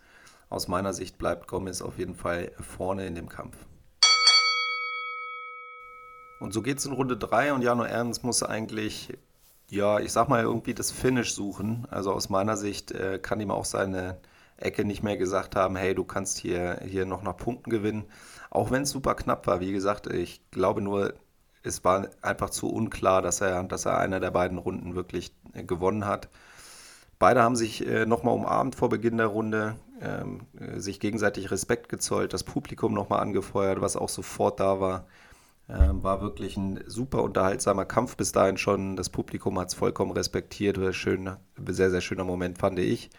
Aus 0.48 0.68
meiner 0.68 0.92
Sicht 0.92 1.18
bleibt 1.18 1.46
Gomez 1.46 1.80
auf 1.80 1.98
jeden 1.98 2.14
Fall 2.14 2.52
vorne 2.58 3.06
in 3.06 3.14
dem 3.14 3.28
Kampf. 3.28 3.56
Und 6.40 6.52
so 6.52 6.62
geht 6.62 6.78
es 6.78 6.86
in 6.86 6.92
Runde 6.92 7.16
3 7.16 7.52
und 7.52 7.62
Jano 7.62 7.84
Ernst 7.84 8.24
muss 8.24 8.42
eigentlich, 8.42 9.16
ja, 9.68 10.00
ich 10.00 10.10
sag 10.10 10.28
mal, 10.28 10.42
irgendwie 10.42 10.74
das 10.74 10.90
Finish 10.90 11.34
suchen. 11.34 11.86
Also 11.90 12.12
aus 12.12 12.30
meiner 12.30 12.56
Sicht 12.56 12.92
äh, 12.92 13.18
kann 13.18 13.40
ihm 13.40 13.50
auch 13.50 13.66
seine 13.66 14.18
Ecke 14.56 14.84
nicht 14.84 15.02
mehr 15.02 15.16
gesagt 15.16 15.56
haben, 15.56 15.76
hey, 15.76 15.94
du 15.94 16.04
kannst 16.04 16.38
hier, 16.38 16.80
hier 16.82 17.04
noch 17.04 17.22
nach 17.22 17.36
Punkten 17.36 17.70
gewinnen. 17.70 18.04
Auch 18.50 18.70
wenn 18.70 18.82
es 18.82 18.90
super 18.90 19.14
knapp 19.14 19.46
war, 19.46 19.60
wie 19.60 19.72
gesagt, 19.72 20.06
ich 20.06 20.42
glaube 20.50 20.80
nur, 20.80 21.14
es 21.62 21.84
war 21.84 22.08
einfach 22.22 22.50
zu 22.50 22.70
unklar, 22.70 23.22
dass 23.22 23.40
er, 23.40 23.62
dass 23.64 23.84
er 23.84 23.98
einer 23.98 24.18
der 24.18 24.30
beiden 24.30 24.58
Runden 24.58 24.94
wirklich 24.94 25.32
gewonnen 25.54 26.06
hat. 26.06 26.28
Beide 27.18 27.42
haben 27.42 27.56
sich 27.56 27.86
äh, 27.86 28.06
nochmal 28.06 28.34
umarmt 28.34 28.74
vor 28.74 28.88
Beginn 28.88 29.18
der 29.18 29.26
Runde, 29.26 29.76
ähm, 30.00 30.46
äh, 30.58 30.80
sich 30.80 31.00
gegenseitig 31.00 31.50
Respekt 31.50 31.90
gezollt, 31.90 32.32
das 32.32 32.44
Publikum 32.44 32.94
nochmal 32.94 33.20
angefeuert, 33.20 33.82
was 33.82 33.96
auch 33.96 34.08
sofort 34.08 34.58
da 34.58 34.80
war. 34.80 35.06
Ähm, 35.68 36.02
war 36.02 36.20
wirklich 36.20 36.56
ein 36.56 36.82
super 36.86 37.22
unterhaltsamer 37.22 37.84
Kampf 37.84 38.16
bis 38.16 38.32
dahin 38.32 38.56
schon. 38.56 38.96
Das 38.96 39.10
Publikum 39.10 39.58
hat 39.58 39.68
es 39.68 39.74
vollkommen 39.74 40.12
respektiert. 40.12 40.94
Schön, 40.94 41.30
sehr, 41.66 41.90
sehr 41.90 42.00
schöner 42.00 42.24
Moment, 42.24 42.58
fand 42.58 42.78
ich. 42.78 43.10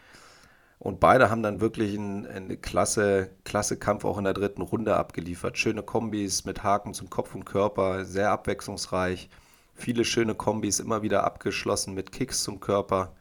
Und 0.80 1.00
beide 1.00 1.30
haben 1.30 1.44
dann 1.44 1.62
wirklich 1.62 1.96
einen, 1.96 2.26
einen 2.26 2.60
klasse, 2.60 3.30
klasse 3.46 3.78
Kampf 3.78 4.04
auch 4.04 4.17
in 4.17 4.24
der 4.24 4.34
dritten 4.34 4.63
Runde 4.63 4.96
abgeliefert. 4.96 5.60
Schöne 5.60 5.84
Kombis 5.84 6.44
mit 6.44 6.63
Haken 6.63 6.96
zum 6.96 7.12
Kopf 7.12 7.36
und 7.36 7.46
Körper, 7.46 8.04
sehr 8.04 8.32
abwechslungsreich. 8.32 9.30
Viele 9.82 10.06
schöne 10.06 10.36
Kombis 10.36 10.80
immer 10.80 11.02
wieder 11.02 11.24
abgeschlossen 11.24 11.94
mit 11.94 12.12
Kicks 12.12 12.44
zum 12.44 12.60
Körper, 12.60 13.15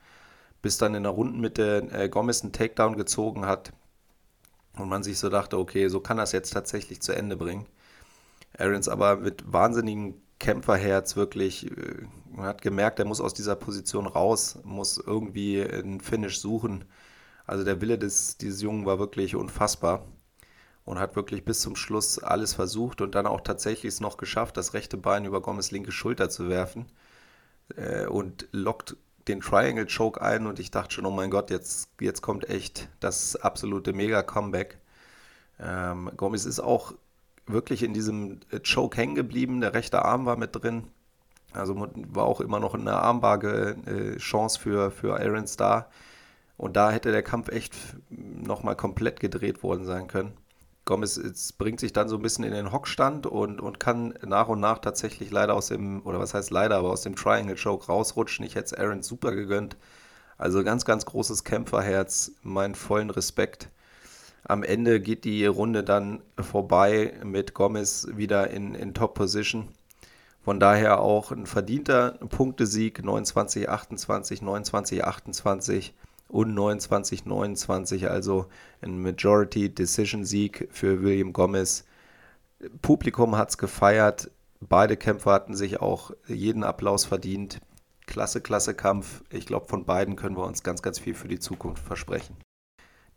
bis 0.62 0.78
dann 0.78 0.94
in 0.94 1.04
der 1.04 1.12
Rundenmitte 1.12 1.88
äh, 1.90 2.08
Gomez 2.08 2.42
einen 2.42 2.52
Takedown 2.52 2.96
gezogen 2.96 3.46
hat 3.46 3.72
und 4.76 4.88
man 4.88 5.02
sich 5.02 5.18
so 5.18 5.28
dachte, 5.28 5.58
okay, 5.58 5.88
so 5.88 6.00
kann 6.00 6.18
das 6.18 6.32
jetzt 6.32 6.52
tatsächlich 6.52 7.00
zu 7.00 7.12
Ende 7.12 7.36
bringen. 7.36 7.66
Aarons 8.58 8.88
aber 8.88 9.16
mit 9.16 9.52
wahnsinnigem 9.52 10.14
Kämpferherz 10.38 11.16
wirklich, 11.16 11.70
äh, 11.70 12.06
man 12.30 12.46
hat 12.46 12.62
gemerkt, 12.62 12.98
er 12.98 13.06
muss 13.06 13.20
aus 13.20 13.34
dieser 13.34 13.56
Position 13.56 14.06
raus, 14.06 14.58
muss 14.64 14.98
irgendwie 14.98 15.62
einen 15.62 16.00
Finish 16.00 16.40
suchen 16.40 16.84
also 17.50 17.64
der 17.64 17.80
Wille 17.80 17.98
des, 17.98 18.36
dieses 18.36 18.62
Jungen 18.62 18.86
war 18.86 19.00
wirklich 19.00 19.34
unfassbar 19.34 20.06
und 20.90 20.98
hat 20.98 21.14
wirklich 21.14 21.44
bis 21.44 21.60
zum 21.60 21.76
Schluss 21.76 22.18
alles 22.18 22.54
versucht 22.54 23.00
und 23.00 23.14
dann 23.14 23.28
auch 23.28 23.42
tatsächlich 23.42 23.92
es 23.92 24.00
noch 24.00 24.16
geschafft, 24.16 24.56
das 24.56 24.74
rechte 24.74 24.96
Bein 24.96 25.24
über 25.24 25.40
Gomez 25.40 25.70
linke 25.70 25.92
Schulter 25.92 26.28
zu 26.30 26.48
werfen 26.48 26.86
äh, 27.76 28.06
und 28.06 28.48
lockt 28.50 28.96
den 29.28 29.40
Triangle 29.40 29.86
Choke 29.86 30.20
ein 30.20 30.48
und 30.48 30.58
ich 30.58 30.72
dachte 30.72 30.94
schon, 30.94 31.06
oh 31.06 31.12
mein 31.12 31.30
Gott, 31.30 31.50
jetzt, 31.50 31.90
jetzt 32.00 32.22
kommt 32.22 32.50
echt 32.50 32.88
das 32.98 33.36
absolute 33.36 33.92
Mega-Comeback. 33.92 34.78
Ähm, 35.60 36.10
Gomez 36.16 36.44
ist 36.44 36.58
auch 36.58 36.94
wirklich 37.46 37.84
in 37.84 37.94
diesem 37.94 38.40
äh, 38.50 38.58
Choke 38.58 38.96
hängen 38.96 39.14
geblieben, 39.14 39.60
der 39.60 39.74
rechte 39.74 40.04
Arm 40.04 40.26
war 40.26 40.36
mit 40.36 40.56
drin. 40.56 40.88
Also 41.52 41.88
war 41.94 42.24
auch 42.24 42.40
immer 42.40 42.58
noch 42.58 42.74
eine 42.74 42.94
armbare 42.94 43.76
äh, 43.86 44.16
Chance 44.16 44.58
für, 44.58 44.90
für 44.90 45.20
Aaron 45.20 45.46
Starr. 45.46 45.88
Und 46.56 46.76
da 46.76 46.90
hätte 46.90 47.12
der 47.12 47.22
Kampf 47.22 47.48
echt 47.48 47.76
nochmal 48.10 48.74
komplett 48.74 49.20
gedreht 49.20 49.62
worden 49.62 49.84
sein 49.84 50.08
können. 50.08 50.32
Gomez 50.84 51.52
bringt 51.52 51.80
sich 51.80 51.92
dann 51.92 52.08
so 52.08 52.16
ein 52.16 52.22
bisschen 52.22 52.44
in 52.44 52.52
den 52.52 52.72
Hockstand 52.72 53.26
und, 53.26 53.60
und 53.60 53.78
kann 53.78 54.14
nach 54.26 54.48
und 54.48 54.60
nach 54.60 54.78
tatsächlich 54.78 55.30
leider 55.30 55.54
aus 55.54 55.68
dem, 55.68 56.04
oder 56.04 56.18
was 56.18 56.34
heißt 56.34 56.50
leider, 56.50 56.76
aber 56.76 56.90
aus 56.90 57.02
dem 57.02 57.16
Triangle 57.16 57.56
Choke 57.56 57.86
rausrutschen. 57.86 58.44
Ich 58.44 58.54
hätte 58.54 58.66
es 58.66 58.74
Aaron 58.74 59.02
super 59.02 59.32
gegönnt. 59.32 59.76
Also 60.38 60.64
ganz, 60.64 60.84
ganz 60.84 61.04
großes 61.04 61.44
Kämpferherz, 61.44 62.32
meinen 62.42 62.74
vollen 62.74 63.10
Respekt. 63.10 63.68
Am 64.44 64.62
Ende 64.62 65.00
geht 65.00 65.24
die 65.24 65.44
Runde 65.44 65.84
dann 65.84 66.22
vorbei 66.38 67.14
mit 67.22 67.52
Gomez 67.52 68.08
wieder 68.14 68.50
in, 68.50 68.74
in 68.74 68.94
Top-Position. 68.94 69.68
Von 70.42 70.58
daher 70.58 71.00
auch 71.00 71.30
ein 71.30 71.44
verdienter 71.44 72.12
Punktesieg, 72.30 73.00
29-28, 73.00 74.42
29-28 74.42 75.92
und 76.30 76.56
29-29, 76.56 78.06
also 78.06 78.46
ein 78.80 79.02
Majority 79.02 79.74
Decision 79.74 80.24
Sieg 80.24 80.68
für 80.70 81.02
William 81.02 81.32
Gomez. 81.32 81.84
Publikum 82.82 83.36
hat 83.36 83.50
es 83.50 83.58
gefeiert. 83.58 84.30
Beide 84.60 84.96
Kämpfer 84.96 85.32
hatten 85.32 85.54
sich 85.54 85.80
auch 85.80 86.12
jeden 86.26 86.62
Applaus 86.62 87.04
verdient. 87.04 87.60
Klasse, 88.06 88.40
klasse 88.40 88.74
Kampf. 88.74 89.22
Ich 89.30 89.46
glaube, 89.46 89.66
von 89.66 89.84
beiden 89.84 90.16
können 90.16 90.36
wir 90.36 90.44
uns 90.44 90.62
ganz, 90.62 90.82
ganz 90.82 90.98
viel 90.98 91.14
für 91.14 91.28
die 91.28 91.38
Zukunft 91.38 91.84
versprechen. 91.84 92.36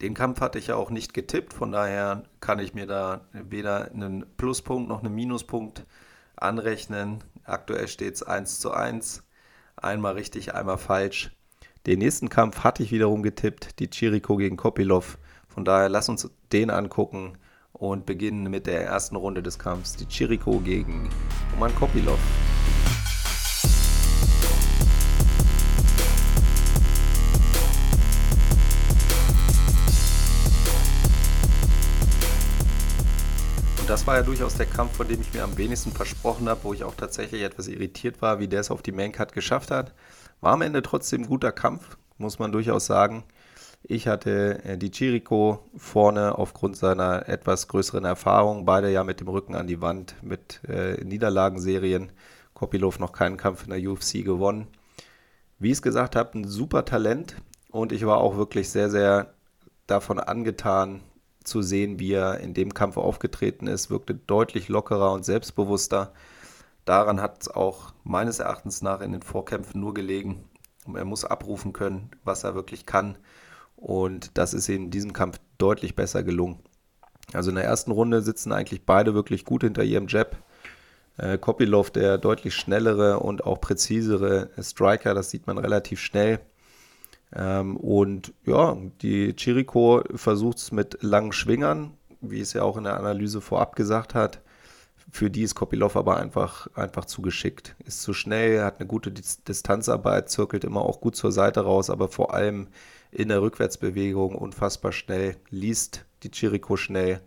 Den 0.01 0.15
Kampf 0.15 0.41
hatte 0.41 0.57
ich 0.57 0.67
ja 0.67 0.75
auch 0.75 0.89
nicht 0.89 1.13
getippt, 1.13 1.53
von 1.53 1.71
daher 1.71 2.23
kann 2.39 2.59
ich 2.59 2.73
mir 2.73 2.87
da 2.87 3.27
weder 3.31 3.91
einen 3.91 4.25
Pluspunkt 4.37 4.89
noch 4.89 5.03
einen 5.03 5.13
Minuspunkt 5.13 5.85
anrechnen. 6.35 7.23
Aktuell 7.43 7.87
steht 7.87 8.15
es 8.15 8.23
1 8.23 8.59
zu 8.59 8.71
1. 8.71 9.23
Einmal 9.75 10.13
richtig, 10.13 10.53
einmal 10.53 10.77
falsch. 10.77 11.31
Den 11.85 11.99
nächsten 11.99 12.29
Kampf 12.29 12.63
hatte 12.63 12.81
ich 12.81 12.93
wiederum 12.93 13.23
getippt, 13.23 13.77
die 13.79 13.89
Chiriko 13.91 14.37
gegen 14.37 14.55
Kopilov. 14.55 15.17
Von 15.49 15.65
daher 15.65 15.89
lass 15.89 16.07
uns 16.07 16.29
den 16.53 16.69
angucken 16.69 17.37
und 17.73 18.05
beginnen 18.05 18.49
mit 18.49 18.67
der 18.67 18.85
ersten 18.85 19.17
Runde 19.17 19.43
des 19.43 19.59
Kampfs. 19.59 19.97
Die 19.97 20.05
Chiriko 20.05 20.59
gegen 20.59 21.09
Roman 21.51 21.75
Kopilov. 21.75 22.17
Und 33.81 33.89
das 33.89 34.07
war 34.07 34.15
ja 34.15 34.23
durchaus 34.23 34.55
der 34.55 34.67
Kampf, 34.67 34.95
von 34.95 35.09
dem 35.09 35.19
ich 35.19 35.33
mir 35.33 35.43
am 35.43 35.57
wenigsten 35.57 35.91
versprochen 35.91 36.47
habe, 36.47 36.63
wo 36.63 36.73
ich 36.73 36.85
auch 36.85 36.95
tatsächlich 36.95 37.41
etwas 37.41 37.67
irritiert 37.67 38.21
war, 38.21 38.39
wie 38.39 38.47
der 38.47 38.61
es 38.61 38.71
auf 38.71 38.81
die 38.81 38.93
Maincard 38.93 39.33
geschafft 39.33 39.69
hat. 39.69 39.93
War 40.43 40.55
am 40.55 40.61
Ende 40.61 40.81
trotzdem 40.81 41.21
ein 41.21 41.27
guter 41.27 41.53
Kampf, 41.53 41.97
muss 42.17 42.37
man 42.37 42.51
durchaus 42.51 42.85
sagen. 42.85 43.23
Ich 43.81 44.09
hatte 44.09 44.61
äh, 44.65 44.77
die 44.77 44.91
Chirico 44.91 45.69
vorne 45.77 46.37
aufgrund 46.37 46.75
seiner 46.75 47.29
etwas 47.29 47.69
größeren 47.69 48.03
Erfahrung, 48.03 48.65
beide 48.65 48.91
ja 48.91 49.05
mit 49.05 49.21
dem 49.21 49.29
Rücken 49.29 49.55
an 49.55 49.67
die 49.67 49.79
Wand, 49.79 50.15
mit 50.21 50.59
äh, 50.67 51.01
Niederlagenserien. 51.01 52.11
Kopilov 52.53 52.99
noch 52.99 53.13
keinen 53.13 53.37
Kampf 53.37 53.63
in 53.63 53.69
der 53.69 53.89
UFC 53.89 54.25
gewonnen. 54.25 54.67
Wie 55.59 55.69
ich 55.69 55.75
es 55.75 55.81
gesagt 55.81 56.17
habe, 56.17 56.37
ein 56.37 56.45
super 56.45 56.83
Talent 56.83 57.37
und 57.71 57.93
ich 57.93 58.05
war 58.05 58.17
auch 58.17 58.35
wirklich 58.35 58.69
sehr, 58.69 58.89
sehr 58.89 59.33
davon 59.87 60.19
angetan, 60.19 60.99
zu 61.45 61.61
sehen, 61.61 61.99
wie 61.99 62.11
er 62.11 62.41
in 62.41 62.53
dem 62.53 62.73
Kampf 62.73 62.97
aufgetreten 62.97 63.67
ist, 63.67 63.89
wirkte 63.89 64.13
deutlich 64.13 64.67
lockerer 64.67 65.13
und 65.13 65.23
selbstbewusster. 65.23 66.11
Daran 66.85 67.21
hat 67.21 67.41
es 67.41 67.47
auch 67.49 67.93
meines 68.03 68.39
Erachtens 68.39 68.81
nach 68.81 69.01
in 69.01 69.11
den 69.11 69.21
Vorkämpfen 69.21 69.79
nur 69.79 69.93
gelegen. 69.93 70.43
Er 70.93 71.05
muss 71.05 71.23
abrufen 71.23 71.71
können, 71.71 72.11
was 72.23 72.43
er 72.43 72.55
wirklich 72.55 72.85
kann. 72.85 73.17
Und 73.75 74.37
das 74.37 74.53
ist 74.53 74.69
in 74.69 74.91
diesem 74.91 75.13
Kampf 75.13 75.39
deutlich 75.57 75.95
besser 75.95 76.23
gelungen. 76.23 76.59
Also 77.31 77.49
in 77.49 77.55
der 77.55 77.65
ersten 77.65 77.91
Runde 77.91 78.21
sitzen 78.21 78.51
eigentlich 78.51 78.85
beide 78.85 79.13
wirklich 79.13 79.45
gut 79.45 79.63
hinter 79.63 79.83
ihrem 79.83 80.07
Jab. 80.07 80.37
Äh, 81.17 81.37
Kopilov, 81.37 81.91
der 81.91 82.17
deutlich 82.17 82.55
schnellere 82.55 83.19
und 83.19 83.45
auch 83.45 83.61
präzisere 83.61 84.49
Striker, 84.61 85.13
das 85.13 85.29
sieht 85.29 85.47
man 85.47 85.57
relativ 85.57 85.99
schnell. 85.99 86.39
Ähm, 87.35 87.77
und 87.77 88.33
ja, 88.45 88.77
die 89.01 89.33
Chirico 89.35 90.03
versucht 90.15 90.57
es 90.57 90.71
mit 90.71 91.01
langen 91.01 91.31
Schwingern, 91.31 91.93
wie 92.21 92.41
es 92.41 92.53
ja 92.53 92.63
auch 92.63 92.77
in 92.77 92.83
der 92.83 92.97
Analyse 92.97 93.41
vorab 93.41 93.75
gesagt 93.75 94.15
hat. 94.15 94.41
Für 95.13 95.29
die 95.29 95.43
ist 95.43 95.53
Kopilov 95.53 95.95
aber 95.95 96.17
einfach, 96.17 96.65
einfach 96.73 97.05
zu 97.05 97.21
geschickt. 97.21 97.75
Ist 97.85 98.01
zu 98.01 98.13
schnell, 98.13 98.63
hat 98.63 98.79
eine 98.79 98.87
gute 98.87 99.11
Distanzarbeit, 99.11 100.31
zirkelt 100.31 100.63
immer 100.63 100.81
auch 100.81 101.01
gut 101.01 101.15
zur 101.15 101.31
Seite 101.31 101.59
raus, 101.59 101.91
aber 101.91 102.07
vor 102.07 102.33
allem 102.33 102.67
in 103.11 103.27
der 103.27 103.43
Rückwärtsbewegung 103.43 104.33
unfassbar 104.33 104.91
schnell, 104.91 105.35
liest 105.51 106.03
die 106.23 106.31
Chirico 106.31 106.77
schnell. 106.77 107.21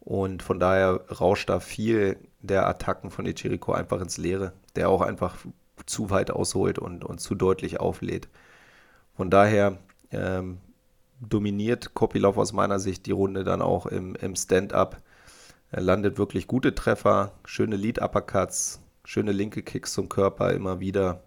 Und 0.00 0.42
von 0.42 0.58
daher 0.58 1.02
rauscht 1.20 1.50
da 1.50 1.60
viel 1.60 2.16
der 2.40 2.66
Attacken 2.66 3.12
von 3.12 3.26
Ichiriko 3.26 3.74
einfach 3.74 4.00
ins 4.00 4.18
Leere, 4.18 4.52
der 4.74 4.88
auch 4.88 5.00
einfach 5.00 5.36
zu 5.86 6.10
weit 6.10 6.32
ausholt 6.32 6.80
und, 6.80 7.04
und 7.04 7.20
zu 7.20 7.36
deutlich 7.36 7.78
auflädt. 7.78 8.28
Von 9.14 9.30
daher 9.30 9.78
ähm, 10.10 10.58
dominiert 11.20 11.94
Kopilov 11.94 12.38
aus 12.38 12.52
meiner 12.52 12.80
Sicht 12.80 13.06
die 13.06 13.12
Runde 13.12 13.44
dann 13.44 13.62
auch 13.62 13.86
im, 13.86 14.16
im 14.16 14.34
Stand-up. 14.34 15.00
Er 15.70 15.82
landet 15.82 16.18
wirklich 16.18 16.46
gute 16.46 16.74
Treffer, 16.74 17.32
schöne 17.44 17.76
Lead-Uppercuts, 17.76 18.80
schöne 19.04 19.32
linke 19.32 19.62
Kicks 19.62 19.92
zum 19.92 20.08
Körper 20.08 20.52
immer 20.52 20.80
wieder 20.80 21.22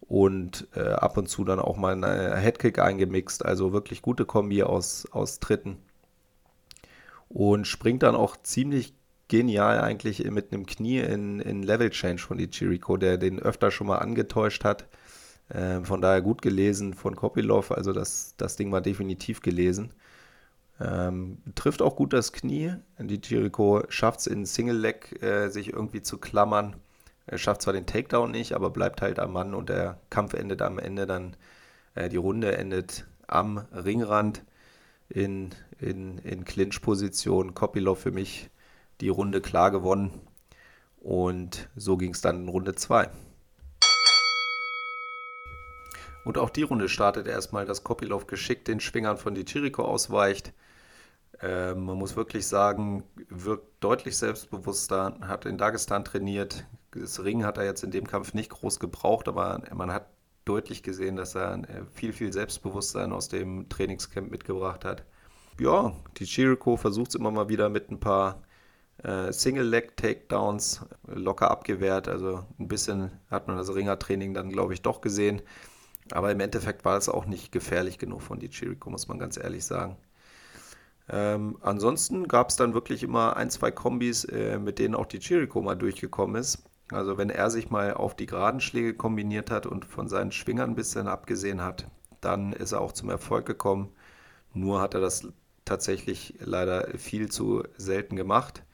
und 0.00 0.68
äh, 0.74 0.80
ab 0.80 1.16
und 1.16 1.28
zu 1.28 1.44
dann 1.44 1.60
auch 1.60 1.76
mal 1.76 1.92
eine 1.92 2.36
Headkick 2.36 2.78
eingemixt. 2.78 3.44
Also 3.44 3.72
wirklich 3.72 4.02
gute 4.02 4.24
Kombi 4.24 4.62
aus, 4.62 5.06
aus 5.12 5.40
Tritten. 5.40 5.78
Und 7.28 7.66
springt 7.66 8.02
dann 8.02 8.16
auch 8.16 8.36
ziemlich 8.36 8.94
genial 9.28 9.80
eigentlich 9.80 10.24
mit 10.30 10.52
einem 10.52 10.66
Knie 10.66 10.98
in, 10.98 11.38
in 11.38 11.62
Level 11.62 11.90
Change 11.90 12.20
von 12.20 12.40
Ichiriko, 12.40 12.96
der 12.96 13.18
den 13.18 13.38
öfter 13.38 13.70
schon 13.70 13.86
mal 13.86 13.98
angetäuscht 13.98 14.64
hat. 14.64 14.88
Äh, 15.48 15.80
von 15.82 16.00
daher 16.00 16.22
gut 16.22 16.42
gelesen 16.42 16.94
von 16.94 17.16
Kopilov, 17.16 17.70
also 17.70 17.92
das, 17.92 18.34
das 18.36 18.56
Ding 18.56 18.72
war 18.72 18.80
definitiv 18.80 19.42
gelesen. 19.42 19.92
Ähm, 20.80 21.38
trifft 21.54 21.82
auch 21.82 21.94
gut 21.94 22.12
das 22.12 22.32
Knie. 22.32 22.74
Die 22.98 23.20
Jericho 23.22 23.82
schafft 23.88 24.20
es 24.20 24.26
in 24.26 24.46
Single 24.46 24.78
Leg, 24.78 25.22
äh, 25.22 25.48
sich 25.48 25.72
irgendwie 25.72 26.02
zu 26.02 26.18
klammern. 26.18 26.76
Er 27.26 27.38
schafft 27.38 27.62
zwar 27.62 27.74
den 27.74 27.86
Takedown 27.86 28.30
nicht, 28.30 28.54
aber 28.54 28.70
bleibt 28.70 29.02
halt 29.02 29.18
am 29.18 29.32
Mann 29.32 29.54
und 29.54 29.68
der 29.68 30.00
Kampf 30.08 30.32
endet 30.34 30.62
am 30.62 30.78
Ende 30.78 31.06
dann, 31.06 31.36
äh, 31.94 32.08
die 32.08 32.16
Runde 32.16 32.56
endet 32.56 33.06
am 33.26 33.58
Ringrand 33.72 34.42
in, 35.08 35.50
in, 35.78 36.18
in 36.18 36.44
Clinch-Position. 36.44 37.54
Kopilov 37.54 38.00
für 38.00 38.10
mich 38.10 38.50
die 39.00 39.10
Runde 39.10 39.40
klar 39.42 39.70
gewonnen. 39.70 40.10
Und 41.00 41.68
so 41.76 41.96
ging 41.96 42.12
es 42.12 42.20
dann 42.20 42.42
in 42.42 42.48
Runde 42.48 42.74
2. 42.74 43.10
Und 46.24 46.38
auch 46.38 46.50
die 46.50 46.62
Runde 46.62 46.88
startet 46.88 47.26
erstmal, 47.26 47.64
dass 47.64 47.84
Kopilov 47.84 48.26
geschickt 48.26 48.68
den 48.68 48.80
Schwingern 48.80 49.16
von 49.16 49.34
die 49.34 49.44
Chirico 49.44 49.84
ausweicht. 49.84 50.52
Äh, 51.42 51.74
man 51.74 51.96
muss 51.96 52.16
wirklich 52.16 52.46
sagen, 52.46 53.04
wirkt 53.28 53.82
deutlich 53.82 54.16
selbstbewusster, 54.16 55.18
hat 55.22 55.46
in 55.46 55.58
Dagestan 55.58 56.04
trainiert. 56.04 56.64
Das 56.92 57.22
Ring 57.24 57.44
hat 57.44 57.58
er 57.58 57.64
jetzt 57.64 57.82
in 57.84 57.90
dem 57.90 58.06
Kampf 58.06 58.34
nicht 58.34 58.50
groß 58.50 58.80
gebraucht, 58.80 59.28
aber 59.28 59.62
man 59.74 59.92
hat 59.92 60.06
deutlich 60.44 60.82
gesehen, 60.82 61.16
dass 61.16 61.34
er 61.34 61.54
äh, 61.54 61.84
viel, 61.92 62.12
viel 62.12 62.32
Selbstbewusstsein 62.32 63.12
aus 63.12 63.28
dem 63.28 63.68
Trainingscamp 63.68 64.30
mitgebracht 64.30 64.84
hat. 64.84 65.04
Ja, 65.58 65.94
die 66.18 66.24
Chirico 66.24 66.76
versucht 66.76 67.10
es 67.10 67.14
immer 67.14 67.30
mal 67.30 67.48
wieder 67.48 67.68
mit 67.68 67.90
ein 67.90 68.00
paar 68.00 68.42
äh, 69.02 69.32
Single-Leg-Takedowns 69.32 70.86
locker 71.06 71.50
abgewehrt. 71.50 72.08
Also 72.08 72.44
ein 72.58 72.68
bisschen 72.68 73.12
hat 73.30 73.46
man 73.48 73.56
das 73.56 73.74
Ringertraining 73.74 74.34
dann, 74.34 74.50
glaube 74.50 74.74
ich, 74.74 74.82
doch 74.82 75.00
gesehen. 75.00 75.42
Aber 76.12 76.30
im 76.32 76.40
Endeffekt 76.40 76.84
war 76.84 76.96
es 76.96 77.08
auch 77.08 77.26
nicht 77.26 77.52
gefährlich 77.52 77.98
genug 77.98 78.22
von 78.22 78.38
die 78.40 78.48
Chirico, 78.48 78.90
muss 78.90 79.08
man 79.08 79.18
ganz 79.18 79.36
ehrlich 79.36 79.64
sagen. 79.64 79.96
Ähm, 81.12 81.58
ansonsten 81.60 82.28
gab 82.28 82.50
es 82.50 82.56
dann 82.56 82.74
wirklich 82.74 83.02
immer 83.02 83.36
ein, 83.36 83.50
zwei 83.50 83.70
Kombis, 83.70 84.24
äh, 84.24 84.58
mit 84.58 84.78
denen 84.78 84.94
auch 84.94 85.06
die 85.06 85.18
Chirico 85.18 85.60
mal 85.60 85.74
durchgekommen 85.74 86.36
ist. 86.36 86.62
Also 86.92 87.18
wenn 87.18 87.30
er 87.30 87.50
sich 87.50 87.70
mal 87.70 87.94
auf 87.94 88.14
die 88.14 88.26
geraden 88.26 88.60
Schläge 88.60 88.94
kombiniert 88.94 89.50
hat 89.50 89.66
und 89.66 89.84
von 89.84 90.08
seinen 90.08 90.32
Schwingern 90.32 90.70
ein 90.70 90.76
bisschen 90.76 91.08
abgesehen 91.08 91.62
hat, 91.62 91.86
dann 92.20 92.52
ist 92.52 92.72
er 92.72 92.80
auch 92.80 92.92
zum 92.92 93.10
Erfolg 93.10 93.46
gekommen. 93.46 93.90
Nur 94.54 94.80
hat 94.80 94.94
er 94.94 95.00
das 95.00 95.26
tatsächlich 95.64 96.34
leider 96.40 96.88
viel 96.98 97.30
zu 97.30 97.62
selten 97.76 98.16
gemacht. 98.16 98.64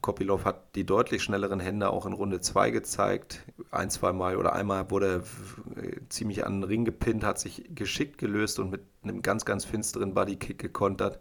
Kopilov 0.00 0.44
hat 0.44 0.74
die 0.74 0.86
deutlich 0.86 1.22
schnelleren 1.22 1.60
Hände 1.60 1.90
auch 1.90 2.06
in 2.06 2.12
Runde 2.12 2.40
2 2.40 2.70
gezeigt. 2.70 3.42
Ein, 3.70 3.90
zwei 3.90 4.12
Mal 4.12 4.36
oder 4.36 4.54
einmal 4.54 4.90
wurde 4.90 5.06
er 5.06 6.08
ziemlich 6.08 6.46
an 6.46 6.60
den 6.60 6.64
Ring 6.64 6.84
gepinnt, 6.84 7.24
hat 7.24 7.38
sich 7.38 7.68
geschickt 7.74 8.18
gelöst 8.18 8.58
und 8.58 8.70
mit 8.70 8.82
einem 9.02 9.20
ganz, 9.20 9.44
ganz 9.44 9.64
finsteren 9.64 10.14
Bodykick 10.14 10.58
gekontert, 10.58 11.20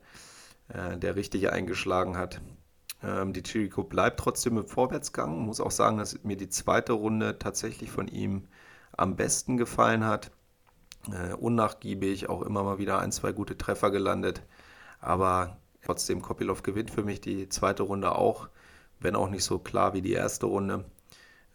äh, 0.74 0.98
der 0.98 1.16
richtig 1.16 1.52
eingeschlagen 1.52 2.18
hat. 2.18 2.42
Ähm, 3.04 3.34
die 3.34 3.44
Chirico 3.44 3.84
bleibt 3.84 4.20
trotzdem 4.20 4.58
im 4.58 4.68
Vorwärtsgang. 4.68 5.40
Muss 5.40 5.62
auch 5.62 5.72
sagen, 5.72 5.98
dass 5.98 6.24
mir 6.24 6.38
die 6.38 6.50
zweite 6.50 6.94
Runde 6.94 7.40
tatsächlich 7.40 7.92
von 7.92 8.08
ihm 8.08 8.48
am 8.96 9.16
besten 9.16 9.58
gefallen 9.58 10.06
hat. 10.06 10.32
Äh, 11.12 11.34
unnachgiebig, 11.34 12.30
auch 12.30 12.42
immer 12.42 12.64
mal 12.64 12.78
wieder 12.78 13.00
ein, 13.00 13.12
zwei 13.12 13.32
gute 13.32 13.58
Treffer 13.58 13.92
gelandet. 13.92 14.44
Aber 15.00 15.58
trotzdem, 15.84 16.22
Kopilov 16.22 16.64
gewinnt 16.64 16.92
für 16.92 17.04
mich 17.04 17.22
die 17.22 17.50
zweite 17.50 17.84
Runde 17.84 18.16
auch 18.16 18.50
wenn 19.02 19.16
auch 19.16 19.30
nicht 19.30 19.44
so 19.44 19.60
klar 19.60 19.94
wie 19.94 20.02
die 20.02 20.14
erste 20.14 20.46
Runde. 20.46 20.86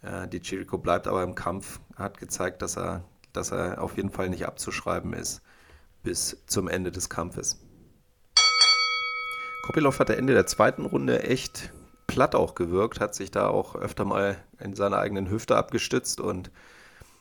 Äh, 0.01 0.27
die 0.27 0.39
Chirico 0.39 0.77
bleibt 0.77 1.07
aber 1.07 1.23
im 1.23 1.33
Kampf, 1.33 1.79
hat 1.95 2.19
gezeigt, 2.19 2.61
dass 2.61 2.77
er, 2.77 3.03
dass 3.33 3.51
er 3.51 3.81
auf 3.81 3.97
jeden 3.97 4.11
Fall 4.11 4.29
nicht 4.29 4.45
abzuschreiben 4.45 5.13
ist 5.13 5.41
bis 6.03 6.43
zum 6.45 6.67
Ende 6.67 6.91
des 6.91 7.09
Kampfes. 7.09 7.59
Kopilov 9.67 9.99
hat 9.99 10.09
Ende 10.09 10.33
der 10.33 10.47
zweiten 10.47 10.85
Runde 10.85 11.23
echt 11.23 11.73
platt 12.07 12.35
auch 12.35 12.55
gewirkt, 12.55 13.01
hat 13.01 13.13
sich 13.13 13.31
da 13.31 13.49
auch 13.49 13.75
öfter 13.75 14.05
mal 14.05 14.37
in 14.61 14.73
seiner 14.75 14.97
eigenen 14.99 15.29
Hüfte 15.29 15.57
abgestützt 15.57 16.21
und 16.21 16.51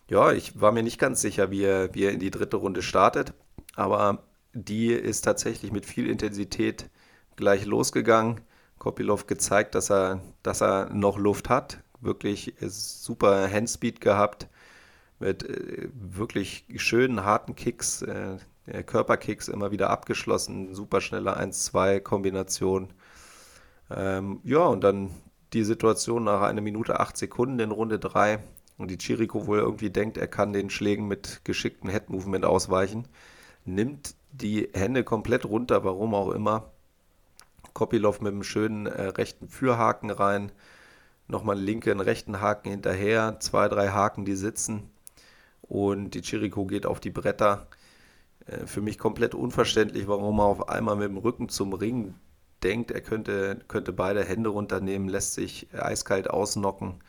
ja, 0.08 0.30
ich 0.30 0.60
war 0.60 0.70
mir 0.70 0.84
nicht 0.84 1.00
ganz 1.00 1.20
sicher, 1.20 1.50
wie 1.50 1.64
er, 1.64 1.92
wie 1.96 2.04
er 2.04 2.12
in 2.12 2.20
die 2.20 2.30
dritte 2.30 2.58
Runde 2.58 2.82
startet, 2.82 3.34
aber 3.74 4.22
die 4.52 4.92
ist 4.92 5.22
tatsächlich 5.22 5.72
mit 5.72 5.86
viel 5.86 6.08
Intensität 6.08 6.88
gleich 7.34 7.66
losgegangen. 7.66 8.42
Kopilov 8.78 9.26
gezeigt, 9.26 9.74
dass 9.74 9.90
er, 9.90 10.20
dass 10.44 10.62
er 10.62 10.88
noch 10.90 11.18
Luft 11.18 11.48
hat. 11.48 11.80
Wirklich 12.00 12.54
super 12.60 13.50
Handspeed 13.50 14.00
gehabt 14.00 14.46
mit 15.18 15.42
äh, 15.42 15.88
wirklich 15.94 16.64
schönen, 16.76 17.24
harten 17.24 17.56
Kicks, 17.56 18.02
äh, 18.02 18.36
Körperkicks 18.66 19.48
immer 19.48 19.70
wieder 19.70 19.90
abgeschlossen, 19.90 20.74
super 20.74 21.00
schnelle 21.00 21.38
1-2-Kombination. 21.38 22.88
Ähm, 23.90 24.40
ja, 24.44 24.64
und 24.66 24.82
dann 24.82 25.10
die 25.52 25.64
Situation 25.64 26.24
nach 26.24 26.42
einer 26.42 26.60
Minute 26.60 27.00
8 27.00 27.16
Sekunden 27.16 27.60
in 27.60 27.70
Runde 27.70 27.98
3 27.98 28.40
und 28.78 28.90
die 28.90 28.98
Chirico 28.98 29.46
wohl 29.46 29.58
irgendwie 29.58 29.90
denkt, 29.90 30.16
er 30.16 30.26
kann 30.26 30.52
den 30.52 30.70
Schlägen 30.70 31.06
mit 31.06 31.40
geschicktem 31.44 31.90
Head-Movement 31.90 32.44
ausweichen, 32.44 33.06
nimmt 33.64 34.14
die 34.32 34.68
Hände 34.74 35.04
komplett 35.04 35.44
runter, 35.44 35.84
warum 35.84 36.14
auch 36.14 36.30
immer, 36.30 36.70
Kopilov 37.72 38.20
mit 38.20 38.32
einem 38.32 38.42
schönen 38.42 38.86
äh, 38.86 39.02
rechten 39.02 39.48
Führhaken 39.48 40.10
rein, 40.10 40.50
nochmal 41.28 41.56
einen 41.56 41.66
linken, 41.66 42.00
rechten 42.00 42.40
Haken 42.40 42.70
hinterher, 42.70 43.36
zwei, 43.40 43.68
drei 43.68 43.88
Haken, 43.88 44.24
die 44.24 44.36
sitzen. 44.36 44.90
Und 45.62 46.10
die 46.10 46.22
Chirico 46.22 46.64
geht 46.64 46.86
auf 46.86 47.00
die 47.00 47.10
Bretter. 47.10 47.66
Äh, 48.46 48.66
für 48.66 48.80
mich 48.80 48.98
komplett 48.98 49.34
unverständlich, 49.34 50.08
warum 50.08 50.38
er 50.38 50.44
auf 50.44 50.68
einmal 50.68 50.96
mit 50.96 51.08
dem 51.08 51.18
Rücken 51.18 51.48
zum 51.48 51.72
Ring 51.72 52.14
denkt, 52.62 52.90
er 52.90 53.00
könnte, 53.00 53.60
könnte 53.68 53.92
beide 53.92 54.24
Hände 54.24 54.50
runternehmen, 54.50 55.08
lässt 55.08 55.34
sich 55.34 55.68
eiskalt 55.72 56.30
ausnocken. 56.30 57.00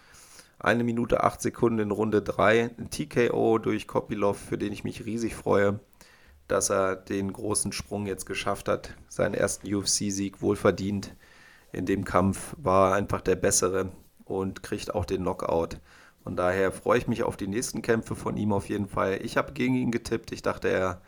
Eine 0.59 0.83
Minute 0.83 1.23
acht 1.23 1.41
Sekunden 1.41 1.79
in 1.79 1.91
Runde 1.91 2.21
3. 2.21 2.71
Ein 2.77 2.89
TKO 2.89 3.59
durch 3.59 3.87
Kopilov, 3.87 4.37
für 4.37 4.57
den 4.57 4.73
ich 4.73 4.83
mich 4.83 5.05
riesig 5.05 5.35
freue, 5.35 5.79
dass 6.47 6.71
er 6.71 6.95
den 6.95 7.31
großen 7.31 7.71
Sprung 7.71 8.07
jetzt 8.07 8.25
geschafft 8.25 8.67
hat. 8.67 8.95
Seinen 9.07 9.35
ersten 9.35 9.73
UFC-Sieg 9.73 10.41
wohlverdient. 10.41 11.15
In 11.71 11.85
dem 11.85 12.05
Kampf 12.05 12.55
war 12.57 12.91
er 12.91 12.95
einfach 12.95 13.21
der 13.21 13.35
Bessere 13.35 13.91
und 14.25 14.63
kriegt 14.63 14.95
auch 14.95 15.05
den 15.05 15.21
Knockout. 15.21 15.79
Von 16.23 16.35
daher 16.35 16.71
freue 16.71 16.97
ich 16.97 17.07
mich 17.07 17.23
auf 17.23 17.37
die 17.37 17.47
nächsten 17.47 17.81
Kämpfe 17.81 18.15
von 18.15 18.35
ihm 18.35 18.51
auf 18.51 18.67
jeden 18.67 18.87
Fall. 18.87 19.19
Ich 19.23 19.37
habe 19.37 19.53
gegen 19.53 19.75
ihn 19.75 19.91
getippt. 19.91 20.31
Ich 20.31 20.41
dachte, 20.41 20.69
er 20.69 21.01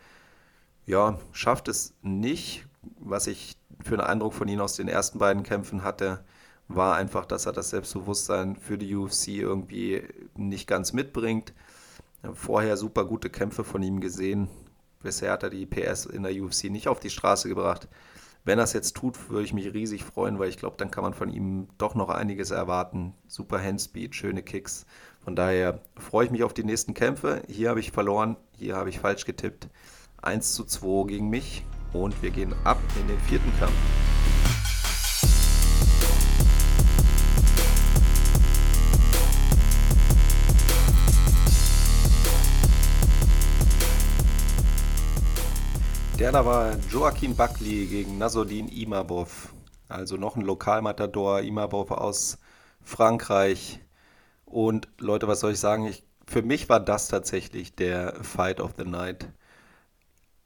ja, 0.86 1.18
schafft 1.32 1.68
es 1.68 1.94
nicht. 2.02 2.66
Was 2.98 3.26
ich 3.26 3.56
für 3.82 3.94
einen 3.94 4.08
Eindruck 4.08 4.34
von 4.34 4.48
ihm 4.48 4.60
aus 4.60 4.76
den 4.76 4.88
ersten 4.88 5.18
beiden 5.18 5.42
Kämpfen 5.42 5.82
hatte, 5.82 6.24
war 6.68 6.96
einfach, 6.96 7.26
dass 7.26 7.46
er 7.46 7.52
das 7.52 7.70
Selbstbewusstsein 7.70 8.56
für 8.56 8.78
die 8.78 8.94
UFC 8.94 9.28
irgendwie 9.28 10.02
nicht 10.36 10.66
ganz 10.66 10.92
mitbringt. 10.92 11.52
Vorher 12.34 12.76
super 12.76 13.04
gute 13.04 13.30
Kämpfe 13.30 13.64
von 13.64 13.82
ihm 13.82 14.00
gesehen. 14.00 14.48
Bisher 15.02 15.32
hat 15.32 15.42
er 15.42 15.50
die 15.50 15.66
PS 15.66 16.04
in 16.06 16.22
der 16.22 16.32
UFC 16.32 16.64
nicht 16.64 16.88
auf 16.88 17.00
die 17.00 17.10
Straße 17.10 17.48
gebracht. 17.48 17.88
Wenn 18.44 18.58
er 18.58 18.64
es 18.64 18.72
jetzt 18.72 18.96
tut, 18.96 19.30
würde 19.30 19.44
ich 19.44 19.52
mich 19.52 19.72
riesig 19.74 20.04
freuen, 20.04 20.38
weil 20.38 20.48
ich 20.48 20.58
glaube, 20.58 20.76
dann 20.78 20.90
kann 20.90 21.04
man 21.04 21.12
von 21.14 21.30
ihm 21.30 21.68
doch 21.76 21.94
noch 21.94 22.08
einiges 22.08 22.50
erwarten. 22.50 23.14
Super 23.26 23.62
Handspeed, 23.62 24.14
schöne 24.14 24.42
Kicks. 24.42 24.86
Von 25.22 25.36
daher 25.36 25.80
freue 25.96 26.26
ich 26.26 26.30
mich 26.30 26.42
auf 26.42 26.54
die 26.54 26.64
nächsten 26.64 26.94
Kämpfe. 26.94 27.42
Hier 27.48 27.70
habe 27.70 27.80
ich 27.80 27.92
verloren, 27.92 28.36
hier 28.56 28.76
habe 28.76 28.88
ich 28.88 29.00
falsch 29.00 29.26
getippt. 29.26 29.68
1 30.22 30.54
zu 30.54 30.64
2 30.64 31.06
gegen 31.08 31.30
mich 31.30 31.64
und 31.92 32.22
wir 32.22 32.30
gehen 32.30 32.54
ab 32.64 32.78
in 33.00 33.08
den 33.08 33.18
vierten 33.20 33.52
Kampf. 33.58 33.72
Der 46.18 46.32
da 46.32 46.44
war 46.44 46.76
Joaquin 46.90 47.34
Buckley 47.34 47.86
gegen 47.86 48.18
Nassoudin 48.18 48.68
Imabov. 48.68 49.54
Also 49.88 50.16
noch 50.16 50.36
ein 50.36 50.42
Lokalmatador, 50.42 51.40
Imabov 51.40 51.90
aus 51.92 52.36
Frankreich. 52.82 53.80
Und 54.44 54.88
Leute, 54.98 55.28
was 55.28 55.40
soll 55.40 55.52
ich 55.52 55.60
sagen? 55.60 55.86
Ich, 55.86 56.04
für 56.26 56.42
mich 56.42 56.68
war 56.68 56.78
das 56.78 57.08
tatsächlich 57.08 57.74
der 57.74 58.22
Fight 58.22 58.60
of 58.60 58.74
the 58.76 58.84
Night. 58.84 59.32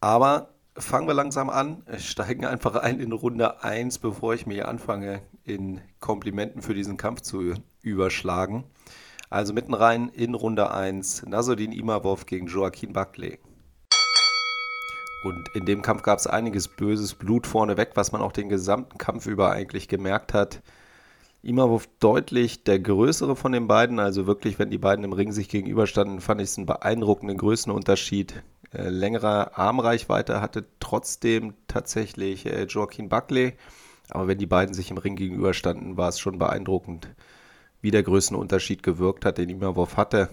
Aber 0.04 0.50
fangen 0.76 1.06
wir 1.06 1.14
langsam 1.14 1.48
an, 1.48 1.82
steigen 1.96 2.44
einfach 2.44 2.74
ein 2.74 3.00
in 3.00 3.12
Runde 3.12 3.64
1, 3.64 4.00
bevor 4.00 4.34
ich 4.34 4.44
mir 4.44 4.68
anfange, 4.68 5.22
in 5.44 5.80
Komplimenten 5.98 6.60
für 6.60 6.74
diesen 6.74 6.98
Kampf 6.98 7.22
zu 7.22 7.54
überschlagen. 7.80 8.64
Also 9.30 9.54
mitten 9.54 9.72
rein 9.72 10.10
in 10.10 10.34
Runde 10.34 10.70
1, 10.70 11.24
Nasruddin 11.24 11.72
Imavov 11.72 12.26
gegen 12.26 12.48
Joaquin 12.48 12.92
Buckley. 12.92 13.38
Und 15.24 15.48
in 15.54 15.64
dem 15.64 15.80
Kampf 15.80 16.02
gab 16.02 16.18
es 16.18 16.26
einiges 16.26 16.68
böses 16.68 17.14
Blut 17.14 17.46
vorneweg, 17.46 17.92
was 17.94 18.12
man 18.12 18.20
auch 18.20 18.32
den 18.32 18.50
gesamten 18.50 18.98
Kampf 18.98 19.26
über 19.26 19.52
eigentlich 19.52 19.88
gemerkt 19.88 20.34
hat. 20.34 20.60
Imavov 21.42 21.88
deutlich 22.00 22.62
der 22.62 22.78
größere 22.78 23.36
von 23.36 23.52
den 23.52 23.68
beiden, 23.68 23.98
also 23.98 24.26
wirklich, 24.26 24.58
wenn 24.58 24.68
die 24.68 24.76
beiden 24.76 25.02
im 25.02 25.14
Ring 25.14 25.32
sich 25.32 25.48
gegenüberstanden, 25.48 26.20
fand 26.20 26.42
ich 26.42 26.50
es 26.50 26.58
einen 26.58 26.66
beeindruckenden 26.66 27.38
Größenunterschied. 27.38 28.42
Äh, 28.74 28.88
längere 28.88 29.56
Armreichweite 29.56 30.40
hatte 30.40 30.66
trotzdem 30.80 31.54
tatsächlich 31.68 32.46
äh, 32.46 32.64
Joaquin 32.64 33.08
Buckley, 33.08 33.54
aber 34.10 34.28
wenn 34.28 34.38
die 34.38 34.46
beiden 34.46 34.74
sich 34.74 34.90
im 34.90 34.98
Ring 34.98 35.16
gegenüberstanden, 35.16 35.96
war 35.96 36.08
es 36.08 36.18
schon 36.18 36.38
beeindruckend, 36.38 37.08
wie 37.80 37.90
der 37.90 38.02
Größenunterschied 38.02 38.82
gewirkt 38.82 39.24
hat, 39.24 39.38
den 39.38 39.48
Imavov 39.48 39.96
hatte. 39.96 40.30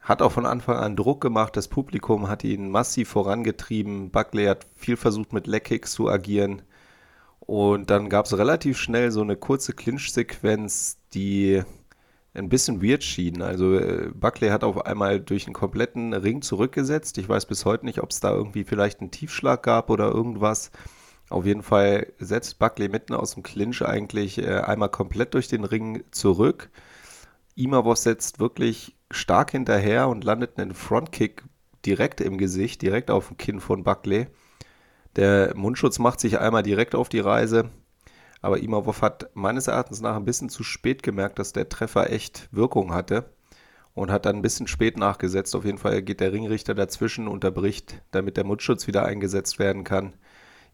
Hat 0.00 0.22
auch 0.22 0.32
von 0.32 0.46
Anfang 0.46 0.76
an 0.76 0.96
Druck 0.96 1.20
gemacht. 1.20 1.56
Das 1.56 1.68
Publikum 1.68 2.28
hat 2.28 2.44
ihn 2.44 2.70
massiv 2.70 3.10
vorangetrieben. 3.10 4.10
Buckley 4.10 4.46
hat 4.46 4.66
viel 4.74 4.96
versucht, 4.96 5.32
mit 5.32 5.46
Leckkicks 5.46 5.92
zu 5.92 6.08
agieren. 6.08 6.62
Und 7.40 7.90
dann 7.90 8.08
gab 8.08 8.26
es 8.26 8.36
relativ 8.36 8.78
schnell 8.78 9.10
so 9.10 9.22
eine 9.22 9.36
kurze 9.36 9.72
Clinch-Sequenz, 9.72 10.98
die 11.14 11.62
ein 12.34 12.48
bisschen 12.48 12.82
weird 12.82 13.02
schien. 13.04 13.42
Also 13.42 13.74
äh, 13.76 14.10
Buckley 14.14 14.48
hat 14.50 14.64
auf 14.64 14.86
einmal 14.86 15.20
durch 15.20 15.46
einen 15.46 15.54
kompletten 15.54 16.12
Ring 16.14 16.42
zurückgesetzt. 16.42 17.18
Ich 17.18 17.28
weiß 17.28 17.46
bis 17.46 17.64
heute 17.64 17.86
nicht, 17.86 18.02
ob 18.02 18.10
es 18.10 18.20
da 18.20 18.32
irgendwie 18.32 18.64
vielleicht 18.64 19.00
einen 19.00 19.10
Tiefschlag 19.10 19.62
gab 19.62 19.90
oder 19.90 20.10
irgendwas. 20.10 20.70
Auf 21.30 21.44
jeden 21.44 21.62
Fall 21.62 22.12
setzt 22.18 22.58
Buckley 22.58 22.88
mitten 22.88 23.14
aus 23.14 23.34
dem 23.34 23.42
Clinch 23.42 23.82
eigentlich 23.82 24.38
äh, 24.38 24.60
einmal 24.60 24.88
komplett 24.90 25.34
durch 25.34 25.48
den 25.48 25.64
Ring 25.64 26.04
zurück. 26.10 26.70
Imavov 27.54 27.98
setzt 27.98 28.38
wirklich 28.38 28.94
stark 29.10 29.50
hinterher 29.50 30.08
und 30.08 30.24
landet 30.24 30.58
einen 30.58 30.74
Frontkick 30.74 31.42
direkt 31.84 32.20
im 32.20 32.38
Gesicht, 32.38 32.82
direkt 32.82 33.10
auf 33.10 33.28
dem 33.28 33.36
Kinn 33.36 33.60
von 33.60 33.82
Buckley. 33.82 34.28
Der 35.16 35.56
Mundschutz 35.56 35.98
macht 35.98 36.20
sich 36.20 36.38
einmal 36.38 36.62
direkt 36.62 36.94
auf 36.94 37.08
die 37.08 37.20
Reise, 37.20 37.70
aber 38.40 38.58
Imavov 38.58 39.02
hat 39.02 39.30
meines 39.34 39.66
Erachtens 39.66 40.00
nach 40.00 40.16
ein 40.16 40.24
bisschen 40.24 40.48
zu 40.48 40.62
spät 40.62 41.02
gemerkt, 41.02 41.38
dass 41.38 41.52
der 41.52 41.68
Treffer 41.68 42.10
echt 42.10 42.48
Wirkung 42.52 42.94
hatte 42.94 43.30
und 43.94 44.10
hat 44.10 44.26
dann 44.26 44.36
ein 44.36 44.42
bisschen 44.42 44.68
spät 44.68 44.96
nachgesetzt. 44.96 45.56
Auf 45.56 45.64
jeden 45.64 45.78
Fall 45.78 46.02
geht 46.02 46.20
der 46.20 46.32
Ringrichter 46.32 46.74
dazwischen, 46.74 47.28
unterbricht, 47.28 48.00
damit 48.10 48.36
der 48.36 48.44
Mundschutz 48.44 48.86
wieder 48.86 49.04
eingesetzt 49.04 49.58
werden 49.58 49.84
kann. 49.84 50.14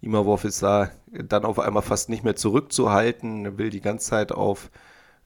Imavov 0.01 0.45
ist 0.45 0.63
da 0.63 0.91
dann 1.07 1.45
auf 1.47 1.59
einmal 1.59 1.83
fast 1.83 2.11
nicht 2.11 2.25
mehr 2.25 2.37
zurückzuhalten, 2.37 3.57
will 3.57 3.71
die 3.71 3.81
ganze 3.81 4.11
Zeit 4.11 4.33
auf 4.33 4.71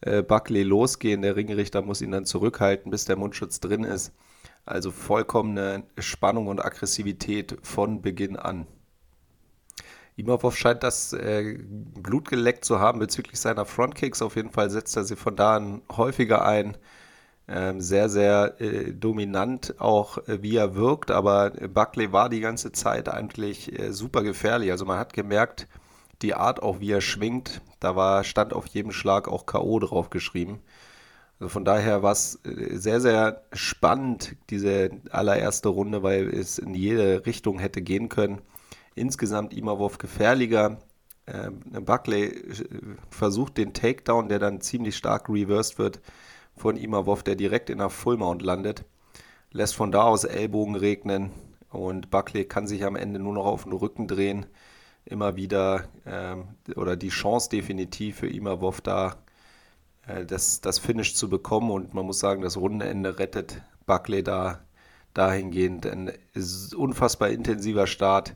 äh, 0.01 0.22
Buckley 0.22 0.62
losgehen. 0.62 1.22
Der 1.22 1.35
Ringrichter 1.35 1.83
muss 1.83 2.01
ihn 2.01 2.12
dann 2.12 2.24
zurückhalten, 2.24 2.90
bis 2.90 3.05
der 3.05 3.16
Mundschutz 3.16 3.59
drin 3.59 3.83
ist. 3.83 4.12
Also 4.64 4.90
vollkommene 4.92 5.85
Spannung 5.98 6.46
und 6.46 6.64
Aggressivität 6.64 7.57
von 7.62 8.03
Beginn 8.03 8.37
an. 8.37 8.66
Imavov 10.18 10.57
scheint 10.57 10.83
das 10.83 11.12
äh, 11.12 11.59
Blut 11.61 12.28
geleckt 12.28 12.64
zu 12.64 12.81
haben 12.81 12.98
bezüglich 12.98 13.38
seiner 13.38 13.64
Frontkicks. 13.64 14.20
Auf 14.20 14.35
jeden 14.35 14.50
Fall 14.50 14.68
setzt 14.68 14.96
er 14.96 15.04
sie 15.04 15.14
von 15.16 15.37
da 15.37 15.57
an 15.57 15.83
häufiger 15.96 16.44
ein. 16.44 16.76
Ähm, 17.46 17.81
sehr, 17.81 18.09
sehr 18.09 18.61
äh, 18.61 18.92
dominant 18.92 19.76
auch, 19.78 20.18
äh, 20.28 20.42
wie 20.42 20.57
er 20.57 20.74
wirkt. 20.74 21.12
Aber 21.12 21.50
Buckley 21.50 22.12
war 22.12 22.28
die 22.28 22.40
ganze 22.40 22.72
Zeit 22.72 23.09
eigentlich 23.09 23.78
äh, 23.78 23.92
super 23.92 24.22
gefährlich. 24.22 24.72
Also 24.72 24.85
man 24.85 24.98
hat 24.98 25.12
gemerkt, 25.12 25.68
die 26.22 26.35
Art 26.35 26.62
auch, 26.62 26.81
wie 26.81 26.90
er 26.90 27.00
schwingt, 27.00 27.62
da 27.81 27.94
war, 27.96 28.24
stand 28.24 28.52
auf 28.52 28.66
jedem 28.66 28.90
Schlag 28.92 29.28
auch 29.28 29.46
K.O. 29.46 29.78
drauf 29.78 30.11
geschrieben. 30.11 30.61
Also 31.40 31.48
von 31.50 31.64
daher 31.64 32.02
war 32.02 32.12
es 32.12 32.40
äh, 32.44 32.76
sehr, 32.76 33.00
sehr 33.00 33.44
spannend, 33.52 34.37
diese 34.50 34.90
allererste 35.11 35.68
Runde, 35.68 36.02
weil 36.02 36.28
es 36.28 36.59
in 36.59 36.74
jede 36.74 37.24
Richtung 37.24 37.61
hätte 37.61 37.83
gehen 37.83 38.09
können. 38.09 38.40
Insgesamt 38.98 39.54
Imavov 39.54 39.98
gefährlicher. 39.98 40.78
Ähm, 41.26 41.61
Buckley 41.84 42.26
äh, 42.26 42.64
versucht 43.11 43.56
den 43.56 43.72
Takedown, 43.72 44.28
der 44.28 44.38
dann 44.38 44.61
ziemlich 44.61 44.96
stark 44.96 45.28
reversed 45.28 45.78
wird 45.78 46.00
von 46.56 46.76
Imavov, 46.76 47.22
der 47.22 47.37
direkt 47.37 47.70
in 47.70 47.78
der 47.78 47.90
Fullmount 47.90 48.42
landet. 48.42 48.84
Lässt 49.50 49.74
von 49.74 49.92
da 49.92 50.02
aus 50.02 50.24
Ellbogen 50.24 50.74
regnen 50.74 51.30
und 51.70 52.11
Buckley 52.11 52.44
kann 52.44 52.66
sich 52.66 52.84
am 52.84 52.96
Ende 52.96 53.18
nur 53.20 53.34
noch 53.34 53.46
auf 53.46 53.64
den 53.64 53.72
Rücken 53.72 54.06
drehen 54.08 54.46
immer 55.08 55.37
wieder 55.37 55.84
ähm, 56.06 56.48
oder 56.76 56.96
die 56.96 57.08
Chance 57.08 57.48
definitiv 57.48 58.18
für 58.18 58.28
Imavov 58.28 58.80
da, 58.80 59.16
äh, 60.06 60.24
das, 60.24 60.61
das 60.61 60.78
Finish 60.78 61.14
zu 61.14 61.28
bekommen. 61.28 61.70
Und 61.70 61.94
man 61.94 62.06
muss 62.06 62.18
sagen, 62.18 62.42
das 62.42 62.56
Rundenende 62.56 63.18
rettet 63.18 63.62
Buckley 63.87 64.22
da 64.22 64.61
dahingehend. 65.14 65.87
Ein 65.87 66.12
unfassbar 66.76 67.30
intensiver 67.30 67.87
Start. 67.87 68.34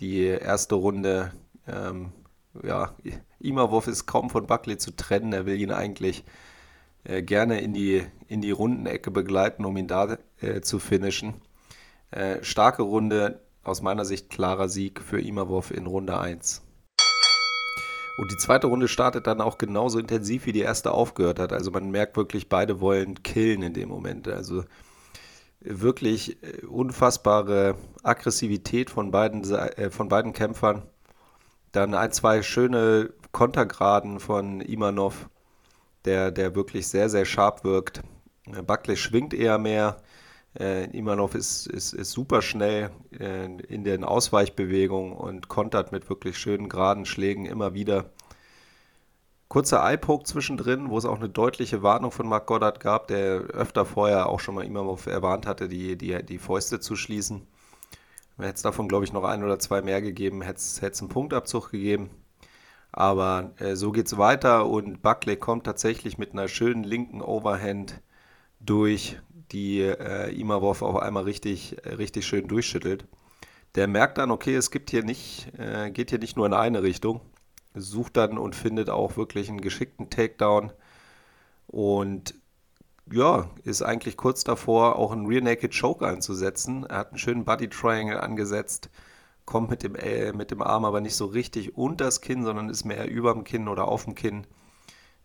Die 0.00 0.24
erste 0.24 0.74
Runde, 0.74 1.32
ähm, 1.66 2.12
ja, 2.62 2.94
Imavov 3.38 3.86
ist 3.86 4.06
kaum 4.06 4.30
von 4.30 4.46
Buckley 4.46 4.78
zu 4.78 4.94
trennen. 4.94 5.32
Er 5.32 5.46
will 5.46 5.60
ihn 5.60 5.72
eigentlich 5.72 6.24
äh, 7.04 7.22
gerne 7.22 7.60
in 7.60 7.72
die, 7.72 8.04
in 8.26 8.40
die 8.40 8.50
Rundenecke 8.50 9.10
begleiten, 9.10 9.64
um 9.64 9.76
ihn 9.76 9.88
da 9.88 10.18
äh, 10.40 10.60
zu 10.60 10.78
finishen. 10.78 11.34
Äh, 12.10 12.42
starke 12.42 12.82
Runde, 12.82 13.40
aus 13.62 13.80
meiner 13.80 14.04
Sicht 14.04 14.30
klarer 14.30 14.68
Sieg 14.68 15.00
für 15.00 15.20
Imavov 15.20 15.70
in 15.70 15.86
Runde 15.86 16.18
1. 16.18 16.62
Und 18.16 18.30
die 18.30 18.36
zweite 18.36 18.68
Runde 18.68 18.86
startet 18.86 19.26
dann 19.26 19.40
auch 19.40 19.58
genauso 19.58 19.98
intensiv, 19.98 20.46
wie 20.46 20.52
die 20.52 20.60
erste 20.60 20.92
aufgehört 20.92 21.40
hat. 21.40 21.52
Also 21.52 21.70
man 21.70 21.90
merkt 21.90 22.16
wirklich, 22.16 22.48
beide 22.48 22.80
wollen 22.80 23.22
killen 23.22 23.62
in 23.62 23.74
dem 23.74 23.88
Moment. 23.88 24.28
Also 24.28 24.64
wirklich 25.64 26.42
äh, 26.42 26.64
unfassbare 26.66 27.76
Aggressivität 28.02 28.90
von 28.90 29.10
beiden, 29.10 29.42
äh, 29.52 29.90
von 29.90 30.08
beiden 30.08 30.32
Kämpfern. 30.32 30.82
Dann 31.72 31.94
ein, 31.94 32.12
zwei 32.12 32.42
schöne 32.42 33.10
Kontergraden 33.32 34.20
von 34.20 34.60
Imanov, 34.60 35.28
der, 36.04 36.30
der 36.30 36.54
wirklich 36.54 36.86
sehr, 36.86 37.08
sehr 37.08 37.24
scharf 37.24 37.64
wirkt. 37.64 38.02
Äh, 38.46 38.62
Buckley 38.62 38.96
schwingt 38.96 39.34
eher 39.34 39.58
mehr. 39.58 39.96
Äh, 40.58 40.84
Imanov 40.96 41.34
ist, 41.34 41.66
ist, 41.66 41.94
ist 41.94 42.12
super 42.12 42.42
schnell 42.42 42.90
äh, 43.18 43.44
in 43.44 43.82
den 43.82 44.04
Ausweichbewegungen 44.04 45.12
und 45.12 45.48
kontert 45.48 45.90
mit 45.90 46.08
wirklich 46.08 46.38
schönen 46.38 46.68
geraden 46.68 47.06
Schlägen 47.06 47.46
immer 47.46 47.74
wieder. 47.74 48.10
Kurzer 49.48 49.84
Eye-Poke 49.84 50.24
zwischendrin, 50.24 50.90
wo 50.90 50.98
es 50.98 51.04
auch 51.04 51.18
eine 51.18 51.28
deutliche 51.28 51.82
Warnung 51.82 52.10
von 52.10 52.26
Mark 52.26 52.46
Goddard 52.46 52.80
gab, 52.80 53.08
der 53.08 53.42
öfter 53.52 53.84
vorher 53.84 54.28
auch 54.28 54.40
schon 54.40 54.54
mal 54.54 54.64
Imanov 54.64 55.06
erwarnt 55.06 55.46
hatte, 55.46 55.68
die, 55.68 55.96
die, 55.96 56.24
die 56.24 56.38
Fäuste 56.38 56.80
zu 56.80 56.96
schließen. 56.96 57.46
Hätte 58.36 58.54
es 58.54 58.62
davon, 58.62 58.88
glaube 58.88 59.04
ich, 59.04 59.12
noch 59.12 59.24
ein 59.24 59.44
oder 59.44 59.58
zwei 59.58 59.80
mehr 59.82 60.02
gegeben, 60.02 60.42
hätte 60.42 60.58
es 60.58 60.82
einen 60.82 61.08
Punktabzug 61.08 61.70
gegeben. 61.70 62.10
Aber 62.90 63.52
äh, 63.58 63.76
so 63.76 63.92
geht 63.92 64.06
es 64.06 64.18
weiter 64.18 64.66
und 64.66 65.02
Buckley 65.02 65.36
kommt 65.36 65.64
tatsächlich 65.64 66.18
mit 66.18 66.32
einer 66.32 66.48
schönen 66.48 66.84
linken 66.84 67.22
Overhand 67.22 68.00
durch, 68.60 69.20
die 69.52 69.80
äh, 69.80 70.32
Imavov 70.32 70.82
auf 70.82 70.96
einmal 70.96 71.24
richtig, 71.24 71.76
äh, 71.84 71.94
richtig 71.94 72.26
schön 72.26 72.48
durchschüttelt. 72.48 73.06
Der 73.74 73.88
merkt 73.88 74.18
dann, 74.18 74.30
okay, 74.30 74.54
es 74.54 74.70
gibt 74.70 74.90
hier 74.90 75.04
nicht, 75.04 75.52
äh, 75.58 75.90
geht 75.90 76.10
hier 76.10 76.20
nicht 76.20 76.36
nur 76.36 76.46
in 76.46 76.54
eine 76.54 76.82
Richtung, 76.82 77.20
sucht 77.74 78.16
dann 78.16 78.38
und 78.38 78.54
findet 78.54 78.90
auch 78.90 79.16
wirklich 79.16 79.48
einen 79.48 79.60
geschickten 79.60 80.10
Takedown 80.10 80.72
und 81.66 82.34
ja, 83.10 83.50
ist 83.64 83.82
eigentlich 83.82 84.16
kurz 84.16 84.44
davor, 84.44 84.96
auch 84.96 85.12
einen 85.12 85.26
Rear 85.26 85.42
Naked 85.42 85.78
Choke 85.78 86.06
einzusetzen. 86.06 86.84
Er 86.84 86.98
hat 86.98 87.08
einen 87.10 87.18
schönen 87.18 87.44
Body 87.44 87.68
Triangle 87.68 88.20
angesetzt, 88.20 88.88
kommt 89.44 89.70
mit 89.70 89.82
dem, 89.82 89.94
äh, 89.94 90.32
mit 90.32 90.50
dem 90.50 90.62
Arm 90.62 90.84
aber 90.84 91.00
nicht 91.00 91.16
so 91.16 91.26
richtig 91.26 91.76
unter 91.76 92.06
das 92.06 92.20
Kinn, 92.22 92.44
sondern 92.44 92.70
ist 92.70 92.84
mehr 92.84 93.10
über 93.10 93.32
dem 93.34 93.44
Kinn 93.44 93.68
oder 93.68 93.88
auf 93.88 94.04
dem 94.04 94.14
Kinn. 94.14 94.46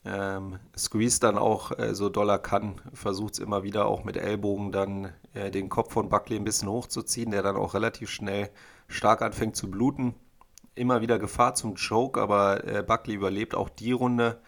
Ähm, 0.05 0.59
squeeze 0.77 1.19
dann 1.19 1.37
auch 1.37 1.77
äh, 1.77 1.93
so 1.93 2.09
doll 2.09 2.29
er 2.29 2.39
kann, 2.39 2.81
versucht 2.93 3.33
es 3.33 3.39
immer 3.39 3.63
wieder 3.63 3.85
auch 3.85 4.03
mit 4.05 4.15
Ellbogen 4.17 4.71
dann 4.71 5.13
äh, 5.33 5.51
den 5.51 5.69
Kopf 5.69 5.93
von 5.93 6.09
Buckley 6.09 6.37
ein 6.37 6.45
bisschen 6.45 6.69
hochzuziehen, 6.69 7.31
der 7.31 7.43
dann 7.43 7.57
auch 7.57 7.73
relativ 7.73 8.09
schnell 8.09 8.49
stark 8.87 9.21
anfängt 9.21 9.55
zu 9.57 9.69
bluten. 9.69 10.15
Immer 10.79 11.01
wieder 11.01 11.19
Gefahr 11.19 11.55
zum 11.55 11.75
Choke, 11.75 12.21
aber 12.21 12.63
äh, 12.65 12.81
Buckley 12.81 13.15
überlebt 13.15 13.53
auch 13.53 13.67
die 13.67 13.91
Runde 13.91 14.39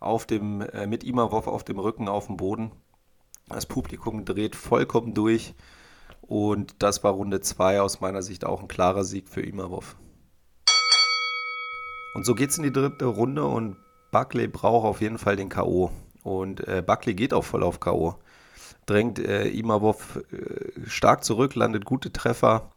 auf 0.00 0.26
dem, 0.26 0.60
äh, 0.60 0.88
mit 0.88 1.04
Imavov 1.04 1.46
auf 1.46 1.62
dem 1.62 1.78
Rücken 1.78 2.08
auf 2.08 2.26
dem 2.26 2.36
Boden. 2.36 2.72
Das 3.48 3.64
Publikum 3.66 4.24
dreht 4.24 4.56
vollkommen 4.56 5.14
durch 5.14 5.54
und 6.22 6.82
das 6.82 7.04
war 7.04 7.12
Runde 7.12 7.40
2 7.40 7.80
aus 7.80 8.00
meiner 8.00 8.22
Sicht 8.22 8.44
auch 8.44 8.60
ein 8.60 8.66
klarer 8.66 9.04
Sieg 9.04 9.28
für 9.28 9.40
Imavov. 9.40 9.96
Und 12.14 12.26
so 12.26 12.34
geht 12.34 12.50
es 12.50 12.58
in 12.58 12.64
die 12.64 12.72
dritte 12.72 13.06
Runde 13.06 13.44
und 13.44 13.76
Buckley 14.10 14.48
braucht 14.48 14.84
auf 14.84 15.00
jeden 15.00 15.18
Fall 15.18 15.36
den 15.36 15.48
K.O. 15.48 15.92
Und 16.24 16.66
äh, 16.66 16.82
Buckley 16.84 17.14
geht 17.14 17.32
auch 17.32 17.44
voll 17.44 17.62
auf 17.62 17.78
K.O. 17.78 18.16
Drängt 18.86 19.20
äh, 19.20 19.46
Imavov 19.48 20.16
äh, 20.32 20.88
stark 20.88 21.22
zurück, 21.22 21.54
landet 21.54 21.84
gute 21.84 22.12
Treffer. 22.12 22.72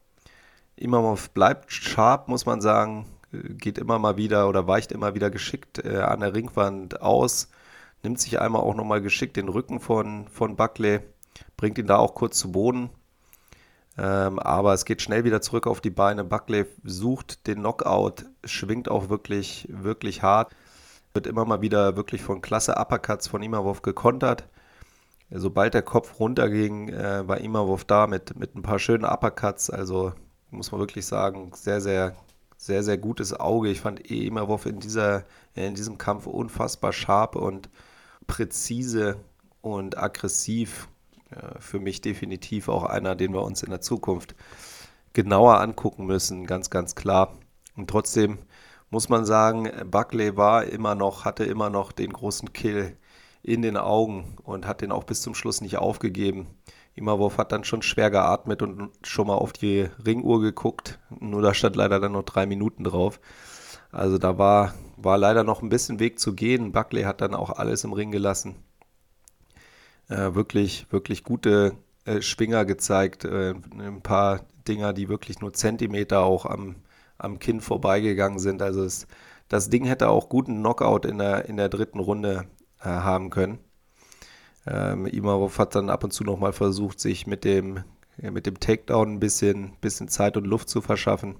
Imavov 0.81 1.29
bleibt 1.31 1.71
sharp, 1.71 2.27
muss 2.27 2.45
man 2.45 2.61
sagen. 2.61 3.05
Geht 3.31 3.77
immer 3.77 3.97
mal 3.99 4.17
wieder 4.17 4.49
oder 4.49 4.67
weicht 4.67 4.91
immer 4.91 5.15
wieder 5.15 5.29
geschickt 5.29 5.83
äh, 5.85 5.99
an 5.99 6.19
der 6.19 6.35
Ringwand 6.35 7.01
aus. 7.01 7.49
Nimmt 8.03 8.19
sich 8.19 8.41
einmal 8.41 8.61
auch 8.61 8.75
nochmal 8.75 9.01
geschickt 9.01 9.37
den 9.37 9.47
Rücken 9.47 9.79
von, 9.79 10.27
von 10.27 10.55
Buckley. 10.55 10.99
Bringt 11.55 11.77
ihn 11.77 11.87
da 11.87 11.97
auch 11.97 12.13
kurz 12.15 12.39
zu 12.39 12.51
Boden. 12.51 12.89
Ähm, 13.97 14.39
aber 14.39 14.73
es 14.73 14.85
geht 14.85 15.01
schnell 15.01 15.23
wieder 15.23 15.41
zurück 15.41 15.67
auf 15.67 15.81
die 15.81 15.89
Beine. 15.89 16.23
Buckley 16.23 16.65
sucht 16.83 17.45
den 17.47 17.59
Knockout, 17.59 18.25
schwingt 18.43 18.89
auch 18.89 19.09
wirklich, 19.09 19.67
wirklich 19.69 20.23
hart. 20.23 20.55
Wird 21.13 21.27
immer 21.27 21.45
mal 21.45 21.61
wieder 21.61 21.95
wirklich 21.97 22.21
von 22.21 22.41
klasse 22.41 22.75
Uppercuts 22.77 23.27
von 23.27 23.43
Imavov 23.43 23.81
gekontert. 23.81 24.47
Sobald 25.29 25.73
der 25.73 25.81
Kopf 25.81 26.19
runterging, 26.19 26.89
äh, 26.89 27.27
war 27.27 27.39
Imavov 27.39 27.85
da 27.85 28.07
mit, 28.07 28.37
mit 28.37 28.55
ein 28.55 28.61
paar 28.61 28.79
schönen 28.79 29.05
Uppercuts. 29.05 29.69
Also 29.69 30.13
muss 30.51 30.71
man 30.71 30.79
wirklich 30.79 31.05
sagen, 31.05 31.51
sehr, 31.55 31.81
sehr, 31.81 32.15
sehr, 32.57 32.83
sehr 32.83 32.97
gutes 32.97 33.33
Auge. 33.33 33.69
Ich 33.69 33.81
fand 33.81 34.11
eh 34.11 34.27
Imavov 34.27 34.65
in, 34.65 34.79
in 35.55 35.75
diesem 35.75 35.97
Kampf 35.97 36.27
unfassbar 36.27 36.93
scharf 36.93 37.35
und 37.35 37.69
präzise 38.27 39.17
und 39.61 39.97
aggressiv. 39.97 40.87
Für 41.59 41.79
mich 41.79 42.01
definitiv 42.01 42.67
auch 42.67 42.83
einer, 42.83 43.15
den 43.15 43.33
wir 43.33 43.41
uns 43.41 43.63
in 43.63 43.69
der 43.69 43.79
Zukunft 43.79 44.35
genauer 45.13 45.61
angucken 45.61 46.05
müssen, 46.05 46.45
ganz, 46.45 46.69
ganz 46.69 46.93
klar. 46.93 47.37
Und 47.77 47.89
trotzdem 47.89 48.39
muss 48.89 49.07
man 49.07 49.25
sagen, 49.25 49.71
Buckley 49.89 50.35
war 50.35 50.65
immer 50.65 50.93
noch, 50.93 51.23
hatte 51.23 51.45
immer 51.45 51.69
noch 51.69 51.93
den 51.93 52.11
großen 52.11 52.51
Kill 52.51 52.97
in 53.43 53.61
den 53.61 53.77
Augen 53.77 54.35
und 54.43 54.67
hat 54.67 54.81
den 54.81 54.91
auch 54.91 55.05
bis 55.05 55.21
zum 55.21 55.33
Schluss 55.33 55.61
nicht 55.61 55.77
aufgegeben. 55.77 56.47
Imavov 56.95 57.37
hat 57.37 57.51
dann 57.51 57.63
schon 57.63 57.81
schwer 57.81 58.11
geatmet 58.11 58.61
und 58.61 58.91
schon 59.03 59.27
mal 59.27 59.35
auf 59.35 59.53
die 59.53 59.87
Ringuhr 60.05 60.41
geguckt. 60.41 60.99
Nur 61.19 61.41
da 61.41 61.53
stand 61.53 61.75
leider 61.75 61.99
dann 61.99 62.11
noch 62.11 62.23
drei 62.23 62.45
Minuten 62.45 62.83
drauf. 62.83 63.19
Also 63.91 64.17
da 64.17 64.37
war, 64.37 64.73
war 64.97 65.17
leider 65.17 65.43
noch 65.43 65.61
ein 65.61 65.69
bisschen 65.69 65.99
Weg 65.99 66.19
zu 66.19 66.33
gehen. 66.33 66.71
Buckley 66.71 67.03
hat 67.03 67.21
dann 67.21 67.33
auch 67.33 67.49
alles 67.49 67.83
im 67.83 67.93
Ring 67.93 68.11
gelassen. 68.11 68.55
Äh, 70.09 70.35
wirklich, 70.35 70.87
wirklich 70.91 71.23
gute 71.23 71.73
äh, 72.05 72.21
Schwinger 72.21 72.65
gezeigt. 72.65 73.25
Äh, 73.25 73.53
ein 73.77 74.01
paar 74.01 74.41
Dinger, 74.67 74.93
die 74.93 75.09
wirklich 75.09 75.39
nur 75.39 75.53
Zentimeter 75.53 76.21
auch 76.21 76.45
am, 76.45 76.75
am 77.17 77.39
Kinn 77.39 77.61
vorbeigegangen 77.61 78.39
sind. 78.39 78.61
Also 78.61 78.83
es, 78.83 79.07
das 79.47 79.69
Ding 79.69 79.85
hätte 79.85 80.09
auch 80.09 80.29
guten 80.29 80.59
Knockout 80.59 81.05
in 81.05 81.17
der, 81.17 81.45
in 81.45 81.57
der 81.57 81.69
dritten 81.69 81.99
Runde 81.99 82.45
äh, 82.79 82.85
haben 82.85 83.29
können. 83.29 83.59
Ähm, 84.67 85.05
Imarov 85.05 85.57
hat 85.57 85.75
dann 85.75 85.89
ab 85.89 86.03
und 86.03 86.11
zu 86.11 86.23
nochmal 86.23 86.53
versucht, 86.53 86.99
sich 86.99 87.27
mit 87.27 87.43
dem, 87.43 87.83
ja, 88.17 88.31
mit 88.31 88.45
dem 88.45 88.59
Takedown 88.59 89.13
ein 89.13 89.19
bisschen, 89.19 89.73
bisschen 89.81 90.07
Zeit 90.07 90.37
und 90.37 90.45
Luft 90.45 90.69
zu 90.69 90.81
verschaffen. 90.81 91.35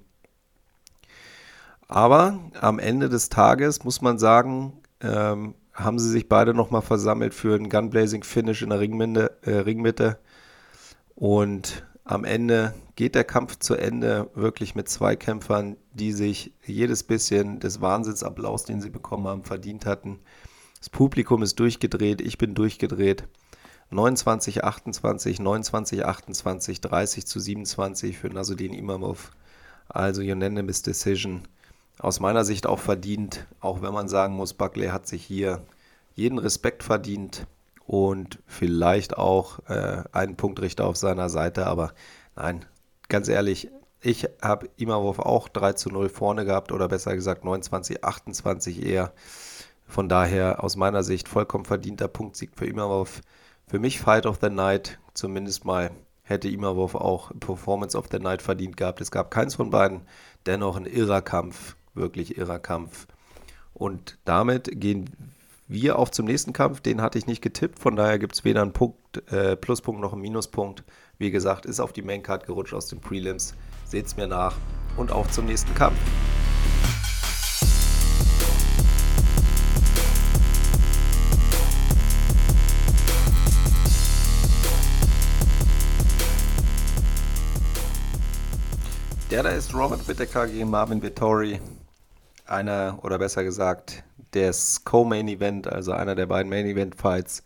Aber 1.88 2.40
am 2.60 2.78
Ende 2.78 3.08
des 3.08 3.28
Tages 3.28 3.84
muss 3.84 4.00
man 4.00 4.18
sagen, 4.18 4.80
ähm, 5.00 5.54
haben 5.72 5.98
sie 5.98 6.10
sich 6.10 6.28
beide 6.28 6.54
nochmal 6.54 6.82
versammelt 6.82 7.34
für 7.34 7.54
ein 7.54 7.68
Gunblazing 7.68 8.24
Finish 8.24 8.62
in 8.62 8.70
der 8.70 8.80
Ringminde, 8.80 9.38
äh, 9.42 9.56
Ringmitte. 9.56 10.18
Und 11.14 11.86
am 12.04 12.24
Ende 12.24 12.74
geht 12.96 13.14
der 13.14 13.24
Kampf 13.24 13.58
zu 13.58 13.74
Ende 13.74 14.30
wirklich 14.34 14.74
mit 14.74 14.88
zwei 14.88 15.16
Kämpfern, 15.16 15.76
die 15.92 16.12
sich 16.12 16.52
jedes 16.64 17.04
bisschen 17.04 17.60
des 17.60 17.80
Wahnsinnsapplaus, 17.80 18.64
den 18.64 18.80
sie 18.80 18.90
bekommen 18.90 19.26
haben, 19.26 19.44
verdient 19.44 19.86
hatten. 19.86 20.20
Das 20.82 20.90
Publikum 20.90 21.44
ist 21.44 21.60
durchgedreht, 21.60 22.20
ich 22.20 22.38
bin 22.38 22.56
durchgedreht. 22.56 23.28
29, 23.90 24.64
28, 24.64 25.38
29, 25.38 26.04
28, 26.04 26.80
30 26.80 27.24
zu 27.24 27.38
27 27.38 28.18
für 28.18 28.26
Nasudin 28.30 28.74
Imamov. 28.74 29.30
Also 29.88 30.22
Unanimous 30.22 30.82
Decision. 30.82 31.42
Aus 32.00 32.18
meiner 32.18 32.44
Sicht 32.44 32.66
auch 32.66 32.80
verdient, 32.80 33.46
auch 33.60 33.80
wenn 33.80 33.94
man 33.94 34.08
sagen 34.08 34.34
muss, 34.34 34.54
Buckley 34.54 34.88
hat 34.88 35.06
sich 35.06 35.22
hier 35.22 35.62
jeden 36.16 36.38
Respekt 36.38 36.82
verdient 36.82 37.46
und 37.86 38.40
vielleicht 38.48 39.16
auch 39.16 39.60
äh, 39.68 40.02
einen 40.10 40.34
Punktrichter 40.34 40.84
auf 40.84 40.96
seiner 40.96 41.28
Seite. 41.28 41.68
Aber 41.68 41.92
nein, 42.34 42.64
ganz 43.08 43.28
ehrlich, 43.28 43.70
ich 44.00 44.28
habe 44.42 44.68
Imavov 44.78 45.20
auch 45.20 45.48
3 45.48 45.74
zu 45.74 45.90
0 45.90 46.08
vorne 46.08 46.44
gehabt 46.44 46.72
oder 46.72 46.88
besser 46.88 47.14
gesagt 47.14 47.44
29, 47.44 48.02
28 48.02 48.84
eher. 48.84 49.12
Von 49.86 50.08
daher 50.08 50.64
aus 50.64 50.76
meiner 50.76 51.02
Sicht 51.02 51.28
vollkommen 51.28 51.64
verdienter 51.64 52.08
Punktsieg 52.08 52.52
für 52.56 52.66
Imavov. 52.66 53.20
Für 53.66 53.78
mich 53.78 54.00
Fight 54.00 54.26
of 54.26 54.38
the 54.40 54.50
Night, 54.50 54.98
zumindest 55.14 55.64
mal 55.64 55.90
hätte 56.22 56.48
Imavov 56.48 56.94
auch 56.94 57.32
Performance 57.38 57.96
of 57.96 58.06
the 58.10 58.18
Night 58.18 58.42
verdient 58.42 58.76
gehabt. 58.76 59.00
Es 59.00 59.10
gab 59.10 59.30
keins 59.30 59.54
von 59.54 59.70
beiden, 59.70 60.02
dennoch 60.46 60.76
ein 60.76 60.86
irrer 60.86 61.22
Kampf, 61.22 61.76
wirklich 61.94 62.38
irrer 62.38 62.58
Kampf. 62.58 63.06
Und 63.74 64.18
damit 64.24 64.80
gehen 64.80 65.10
wir 65.68 65.98
auf 65.98 66.10
zum 66.10 66.26
nächsten 66.26 66.52
Kampf. 66.52 66.80
Den 66.80 67.00
hatte 67.00 67.18
ich 67.18 67.26
nicht 67.26 67.42
getippt, 67.42 67.78
von 67.78 67.96
daher 67.96 68.18
gibt 68.18 68.34
es 68.34 68.44
weder 68.44 68.62
einen 68.62 68.72
Punkt, 68.72 69.30
äh, 69.32 69.56
Pluspunkt 69.56 70.00
noch 70.00 70.12
einen 70.12 70.22
Minuspunkt. 70.22 70.84
Wie 71.18 71.30
gesagt, 71.30 71.66
ist 71.66 71.80
auf 71.80 71.92
die 71.92 72.02
Maincard 72.02 72.46
gerutscht 72.46 72.74
aus 72.74 72.88
den 72.88 73.00
Prelims. 73.00 73.54
Seht 73.84 74.06
es 74.06 74.16
mir 74.16 74.26
nach 74.26 74.56
und 74.96 75.12
auf 75.12 75.30
zum 75.30 75.46
nächsten 75.46 75.74
Kampf. 75.74 75.98
Der 89.32 89.42
da 89.42 89.48
ist 89.48 89.74
Robert 89.74 90.06
Whittaker 90.06 90.46
gegen 90.46 90.68
Marvin 90.68 91.02
Vittori. 91.02 91.58
Einer, 92.44 92.98
oder 93.00 93.18
besser 93.18 93.42
gesagt, 93.44 94.04
das 94.32 94.84
Co-Main 94.84 95.26
Event, 95.26 95.66
also 95.66 95.92
einer 95.92 96.14
der 96.14 96.26
beiden 96.26 96.50
Main 96.50 96.66
Event 96.66 96.96
Fights. 96.96 97.42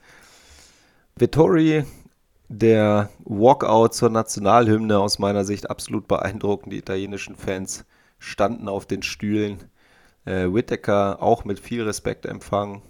Vittori, 1.15 1.85
der 2.49 3.09
Walkout 3.21 3.95
zur 3.95 4.11
Nationalhymne 4.11 4.99
aus 4.99 5.21
meiner 5.21 5.45
Sicht 5.45 5.71
absolut 5.71 6.09
beeindruckend. 6.09 6.73
Die 6.73 6.79
italienischen 6.79 7.37
Fans 7.37 7.85
standen 8.19 8.69
auf 8.69 8.87
den 8.87 9.05
Stühlen. 9.05 9.71
Äh, 10.25 10.53
Whittaker 10.53 11.23
auch 11.23 11.45
mit 11.45 11.61
viel 11.61 11.85
Respekt 11.85 12.27
empfangen. 12.27 12.83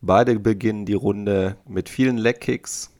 Beide 0.00 0.38
beginnen 0.38 0.86
die 0.86 0.94
Runde 0.94 1.56
mit 1.68 1.90
vielen 1.90 2.16
Leg-Kicks. 2.16 2.90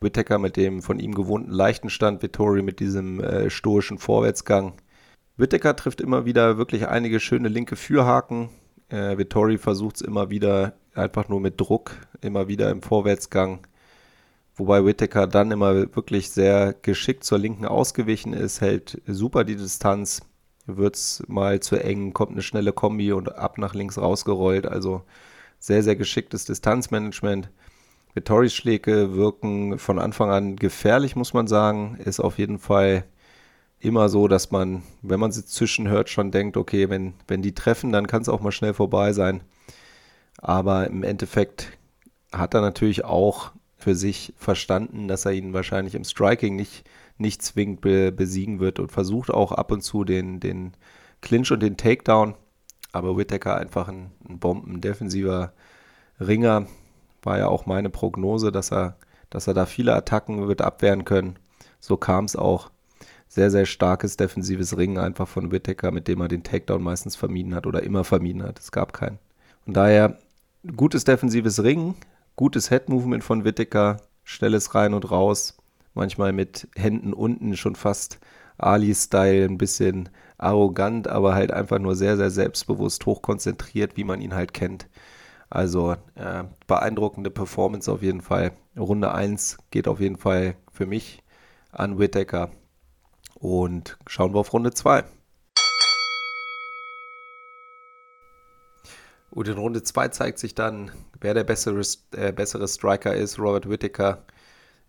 Whittaker 0.00 0.38
mit 0.38 0.56
dem 0.56 0.82
von 0.82 0.98
ihm 0.98 1.14
gewohnten 1.14 1.50
leichten 1.50 1.90
Stand, 1.90 2.22
Vittori 2.22 2.62
mit 2.62 2.80
diesem 2.80 3.20
äh, 3.20 3.50
stoischen 3.50 3.98
Vorwärtsgang. 3.98 4.74
Whittaker 5.36 5.76
trifft 5.76 6.00
immer 6.00 6.24
wieder 6.24 6.58
wirklich 6.58 6.88
einige 6.88 7.20
schöne 7.20 7.48
linke 7.48 7.76
Führhaken. 7.76 8.50
Äh, 8.88 9.18
Vittori 9.18 9.58
versucht 9.58 9.96
es 9.96 10.02
immer 10.02 10.30
wieder 10.30 10.74
einfach 10.94 11.28
nur 11.28 11.40
mit 11.40 11.60
Druck, 11.60 11.92
immer 12.20 12.48
wieder 12.48 12.70
im 12.70 12.82
Vorwärtsgang. 12.82 13.66
Wobei 14.54 14.84
Whittaker 14.84 15.28
dann 15.28 15.52
immer 15.52 15.94
wirklich 15.94 16.30
sehr 16.30 16.74
geschickt 16.82 17.22
zur 17.22 17.38
linken 17.38 17.64
ausgewichen 17.64 18.32
ist, 18.32 18.60
hält 18.60 19.00
super 19.06 19.44
die 19.44 19.54
Distanz, 19.54 20.22
wird 20.66 20.96
es 20.96 21.22
mal 21.28 21.60
zu 21.60 21.76
eng, 21.76 22.12
kommt 22.12 22.32
eine 22.32 22.42
schnelle 22.42 22.72
Kombi 22.72 23.12
und 23.12 23.36
ab 23.36 23.58
nach 23.58 23.74
links 23.74 23.98
rausgerollt. 23.98 24.66
Also 24.66 25.02
sehr, 25.60 25.84
sehr 25.84 25.94
geschicktes 25.94 26.44
Distanzmanagement. 26.44 27.50
Vittoris 28.14 28.54
Schläge 28.54 29.14
wirken 29.14 29.78
von 29.78 29.98
Anfang 29.98 30.30
an 30.30 30.56
gefährlich, 30.56 31.16
muss 31.16 31.34
man 31.34 31.46
sagen. 31.46 31.96
Ist 32.04 32.20
auf 32.20 32.38
jeden 32.38 32.58
Fall 32.58 33.04
immer 33.80 34.08
so, 34.08 34.28
dass 34.28 34.50
man, 34.50 34.82
wenn 35.02 35.20
man 35.20 35.32
sie 35.32 35.44
zwischen 35.44 35.88
hört, 35.88 36.08
schon 36.08 36.30
denkt, 36.30 36.56
okay, 36.56 36.90
wenn, 36.90 37.14
wenn 37.28 37.42
die 37.42 37.54
treffen, 37.54 37.92
dann 37.92 38.06
kann 38.06 38.22
es 38.22 38.28
auch 38.28 38.40
mal 38.40 38.52
schnell 38.52 38.74
vorbei 38.74 39.12
sein. 39.12 39.42
Aber 40.40 40.86
im 40.88 41.02
Endeffekt 41.02 41.78
hat 42.32 42.54
er 42.54 42.60
natürlich 42.60 43.04
auch 43.04 43.52
für 43.76 43.94
sich 43.94 44.34
verstanden, 44.36 45.08
dass 45.08 45.24
er 45.24 45.32
ihn 45.32 45.52
wahrscheinlich 45.52 45.94
im 45.94 46.04
Striking 46.04 46.56
nicht, 46.56 46.84
nicht 47.16 47.42
zwingend 47.42 47.80
be 47.80 48.12
besiegen 48.12 48.58
wird 48.58 48.80
und 48.80 48.90
versucht 48.90 49.30
auch 49.30 49.52
ab 49.52 49.70
und 49.70 49.82
zu 49.82 50.04
den, 50.04 50.40
den 50.40 50.72
Clinch 51.20 51.52
und 51.52 51.60
den 51.60 51.76
Takedown. 51.76 52.34
Aber 52.92 53.16
Whittaker 53.16 53.56
einfach 53.56 53.88
ein, 53.88 54.10
ein 54.28 54.38
bombendefensiver 54.38 55.52
Ringer. 56.20 56.66
War 57.22 57.38
ja 57.38 57.48
auch 57.48 57.66
meine 57.66 57.90
Prognose, 57.90 58.52
dass 58.52 58.72
er, 58.72 58.96
dass 59.30 59.46
er 59.46 59.54
da 59.54 59.66
viele 59.66 59.94
Attacken 59.94 60.48
wird 60.48 60.62
abwehren 60.62 61.04
können. 61.04 61.38
So 61.80 61.96
kam 61.96 62.24
es 62.24 62.36
auch. 62.36 62.70
Sehr, 63.28 63.50
sehr 63.50 63.66
starkes 63.66 64.16
defensives 64.16 64.76
Ringen 64.78 64.98
einfach 64.98 65.28
von 65.28 65.52
Whittaker, 65.52 65.90
mit 65.90 66.08
dem 66.08 66.20
er 66.20 66.28
den 66.28 66.44
Takedown 66.44 66.82
meistens 66.82 67.14
vermieden 67.14 67.54
hat 67.54 67.66
oder 67.66 67.82
immer 67.82 68.04
vermieden 68.04 68.42
hat. 68.42 68.58
Es 68.58 68.72
gab 68.72 68.92
keinen. 68.92 69.18
Und 69.66 69.76
daher 69.76 70.16
gutes 70.76 71.04
defensives 71.04 71.62
Ringen, 71.62 71.94
gutes 72.36 72.70
Head-Movement 72.70 73.22
von 73.22 73.44
Whittaker, 73.44 73.98
schnelles 74.24 74.74
rein 74.74 74.94
und 74.94 75.10
raus, 75.10 75.56
manchmal 75.94 76.32
mit 76.32 76.68
Händen 76.74 77.12
unten 77.12 77.56
schon 77.56 77.74
fast 77.74 78.18
Ali-Style, 78.56 79.44
ein 79.44 79.58
bisschen 79.58 80.08
arrogant, 80.38 81.08
aber 81.08 81.34
halt 81.34 81.52
einfach 81.52 81.78
nur 81.78 81.96
sehr, 81.96 82.16
sehr 82.16 82.30
selbstbewusst, 82.30 83.04
hochkonzentriert, 83.06 83.96
wie 83.96 84.04
man 84.04 84.20
ihn 84.20 84.34
halt 84.34 84.54
kennt. 84.54 84.88
Also 85.50 85.92
äh, 86.14 86.44
beeindruckende 86.66 87.30
Performance 87.30 87.90
auf 87.90 88.02
jeden 88.02 88.20
Fall. 88.20 88.52
Runde 88.76 89.12
1 89.12 89.58
geht 89.70 89.88
auf 89.88 90.00
jeden 90.00 90.16
Fall 90.16 90.56
für 90.70 90.86
mich 90.86 91.22
an 91.72 91.98
Whittaker. 91.98 92.50
Und 93.34 93.96
schauen 94.06 94.34
wir 94.34 94.40
auf 94.40 94.52
Runde 94.52 94.72
2. 94.72 95.04
Und 99.30 99.48
in 99.48 99.58
Runde 99.58 99.82
2 99.82 100.08
zeigt 100.08 100.38
sich 100.38 100.54
dann, 100.54 100.90
wer 101.20 101.34
der 101.34 101.44
bessere, 101.44 101.82
äh, 102.12 102.32
bessere 102.32 102.66
Striker 102.66 103.14
ist. 103.14 103.38
Robert 103.38 103.68
Whittaker 103.68 104.24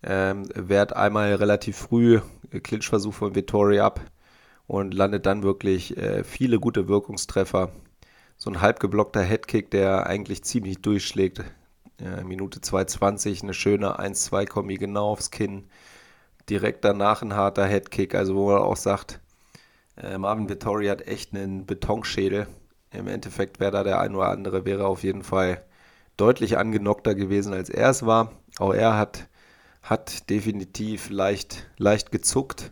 ähm, 0.01 0.47
wehrt 0.55 0.95
einmal 0.95 1.35
relativ 1.35 1.77
früh 1.77 2.21
Clinch-Versuch 2.51 3.13
von 3.13 3.35
Vittori 3.35 3.79
ab 3.79 4.01
und 4.67 4.93
landet 4.93 5.25
dann 5.25 5.43
wirklich 5.43 5.97
äh, 5.97 6.23
viele 6.23 6.59
gute 6.59 6.87
Wirkungstreffer. 6.87 7.71
So 8.41 8.49
ein 8.49 8.61
halb 8.61 8.79
geblockter 8.79 9.21
Headkick, 9.21 9.69
der 9.69 10.07
eigentlich 10.07 10.45
ziemlich 10.45 10.81
durchschlägt. 10.81 11.43
Äh, 11.99 12.23
Minute 12.23 12.61
2,20, 12.61 13.43
eine 13.43 13.53
schöne 13.53 13.99
1-2-Kombi 13.99 14.77
genau 14.77 15.09
aufs 15.09 15.29
Kinn. 15.29 15.65
Direkt 16.49 16.85
danach 16.85 17.21
ein 17.21 17.35
harter 17.35 17.65
Headkick, 17.65 18.15
also 18.15 18.35
wo 18.35 18.49
man 18.49 18.61
auch 18.61 18.77
sagt, 18.77 19.19
äh, 19.97 20.17
Marvin 20.17 20.47
Vittori 20.47 20.87
hat 20.87 21.05
echt 21.05 21.35
einen 21.35 21.65
Betonschädel. 21.65 22.47
Im 22.91 23.09
Endeffekt 23.09 23.59
wäre 23.59 23.71
da 23.71 23.83
der 23.83 23.99
ein 23.99 24.15
oder 24.15 24.29
andere, 24.29 24.63
wäre 24.63 24.87
auf 24.87 25.03
jeden 25.03 25.23
Fall 25.23 25.61
deutlich 26.15 26.57
angenockter 26.57 27.15
gewesen, 27.15 27.53
als 27.53 27.69
er 27.69 27.89
es 27.89 28.05
war. 28.05 28.31
Auch 28.57 28.73
er 28.73 28.97
hat 28.97 29.27
hat 29.81 30.29
definitiv 30.29 31.09
leicht, 31.09 31.67
leicht 31.77 32.11
gezuckt, 32.11 32.71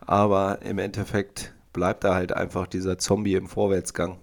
aber 0.00 0.62
im 0.62 0.78
Endeffekt 0.78 1.52
bleibt 1.72 2.04
er 2.04 2.14
halt 2.14 2.32
einfach 2.32 2.66
dieser 2.66 2.98
Zombie 2.98 3.34
im 3.34 3.48
Vorwärtsgang. 3.48 4.18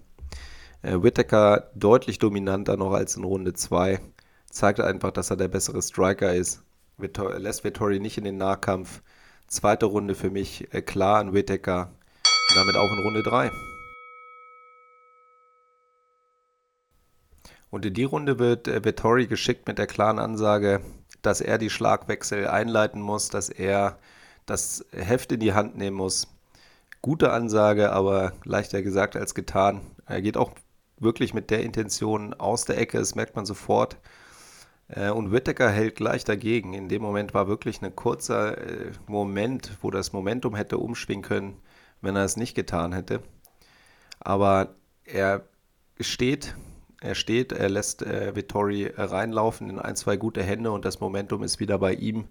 Äh, 0.82 1.02
Whittaker 1.02 1.70
deutlich 1.74 2.18
dominanter 2.18 2.76
noch 2.76 2.92
als 2.92 3.16
in 3.16 3.24
Runde 3.24 3.52
2. 3.52 4.00
Zeigt 4.50 4.80
einfach, 4.80 5.10
dass 5.10 5.30
er 5.30 5.36
der 5.36 5.48
bessere 5.48 5.82
Striker 5.82 6.34
ist. 6.34 6.62
Vittor 6.96 7.38
lässt 7.38 7.64
Vittori 7.64 8.00
nicht 8.00 8.18
in 8.18 8.24
den 8.24 8.38
Nahkampf. 8.38 9.02
Zweite 9.48 9.86
Runde 9.86 10.14
für 10.14 10.30
mich 10.30 10.72
äh, 10.72 10.82
klar 10.82 11.18
an 11.18 11.32
Whittaker. 11.32 11.92
Und 12.50 12.56
damit 12.56 12.76
auch 12.76 12.92
in 12.92 12.98
Runde 12.98 13.22
3. 13.22 13.50
Und 17.70 17.84
in 17.84 17.94
die 17.94 18.04
Runde 18.04 18.38
wird 18.38 18.68
äh, 18.68 18.84
Vittori 18.84 19.26
geschickt 19.26 19.66
mit 19.66 19.78
der 19.78 19.86
klaren 19.86 20.18
Ansage, 20.18 20.80
dass 21.22 21.40
er 21.40 21.58
die 21.58 21.70
Schlagwechsel 21.70 22.46
einleiten 22.46 23.02
muss, 23.02 23.28
dass 23.28 23.48
er 23.48 23.98
das 24.46 24.86
Heft 24.92 25.32
in 25.32 25.40
die 25.40 25.52
Hand 25.52 25.76
nehmen 25.76 25.96
muss. 25.96 26.28
Gute 27.02 27.32
Ansage, 27.32 27.92
aber 27.92 28.32
leichter 28.44 28.82
gesagt 28.82 29.16
als 29.16 29.34
getan. 29.34 29.82
Er 30.06 30.22
geht 30.22 30.36
auch 30.36 30.52
wirklich 31.00 31.34
mit 31.34 31.50
der 31.50 31.62
Intention 31.62 32.34
aus 32.34 32.64
der 32.64 32.78
Ecke, 32.78 32.98
das 32.98 33.14
merkt 33.14 33.36
man 33.36 33.46
sofort. 33.46 33.98
Äh, 34.88 35.10
und 35.10 35.32
Whittaker 35.32 35.70
hält 35.70 35.96
gleich 35.96 36.24
dagegen. 36.24 36.74
In 36.74 36.88
dem 36.88 37.02
Moment 37.02 37.34
war 37.34 37.48
wirklich 37.48 37.82
ein 37.82 37.94
kurzer 37.94 38.58
äh, 38.58 38.92
Moment, 39.06 39.78
wo 39.82 39.90
das 39.90 40.12
Momentum 40.12 40.54
hätte 40.54 40.78
umschwingen 40.78 41.22
können, 41.22 41.56
wenn 42.00 42.16
er 42.16 42.24
es 42.24 42.36
nicht 42.36 42.54
getan 42.54 42.92
hätte. 42.92 43.22
Aber 44.20 44.74
er 45.04 45.44
steht 46.00 46.54
er 47.00 47.14
steht, 47.14 47.52
er 47.52 47.68
lässt 47.68 48.02
äh, 48.02 48.34
Vittori 48.34 48.90
reinlaufen 48.96 49.70
in 49.70 49.78
ein, 49.78 49.94
zwei 49.94 50.16
gute 50.16 50.42
Hände 50.42 50.72
und 50.72 50.84
das 50.84 51.00
Momentum 51.00 51.44
ist 51.44 51.60
wieder 51.60 51.78
bei 51.78 51.94
ihm. 51.94 52.26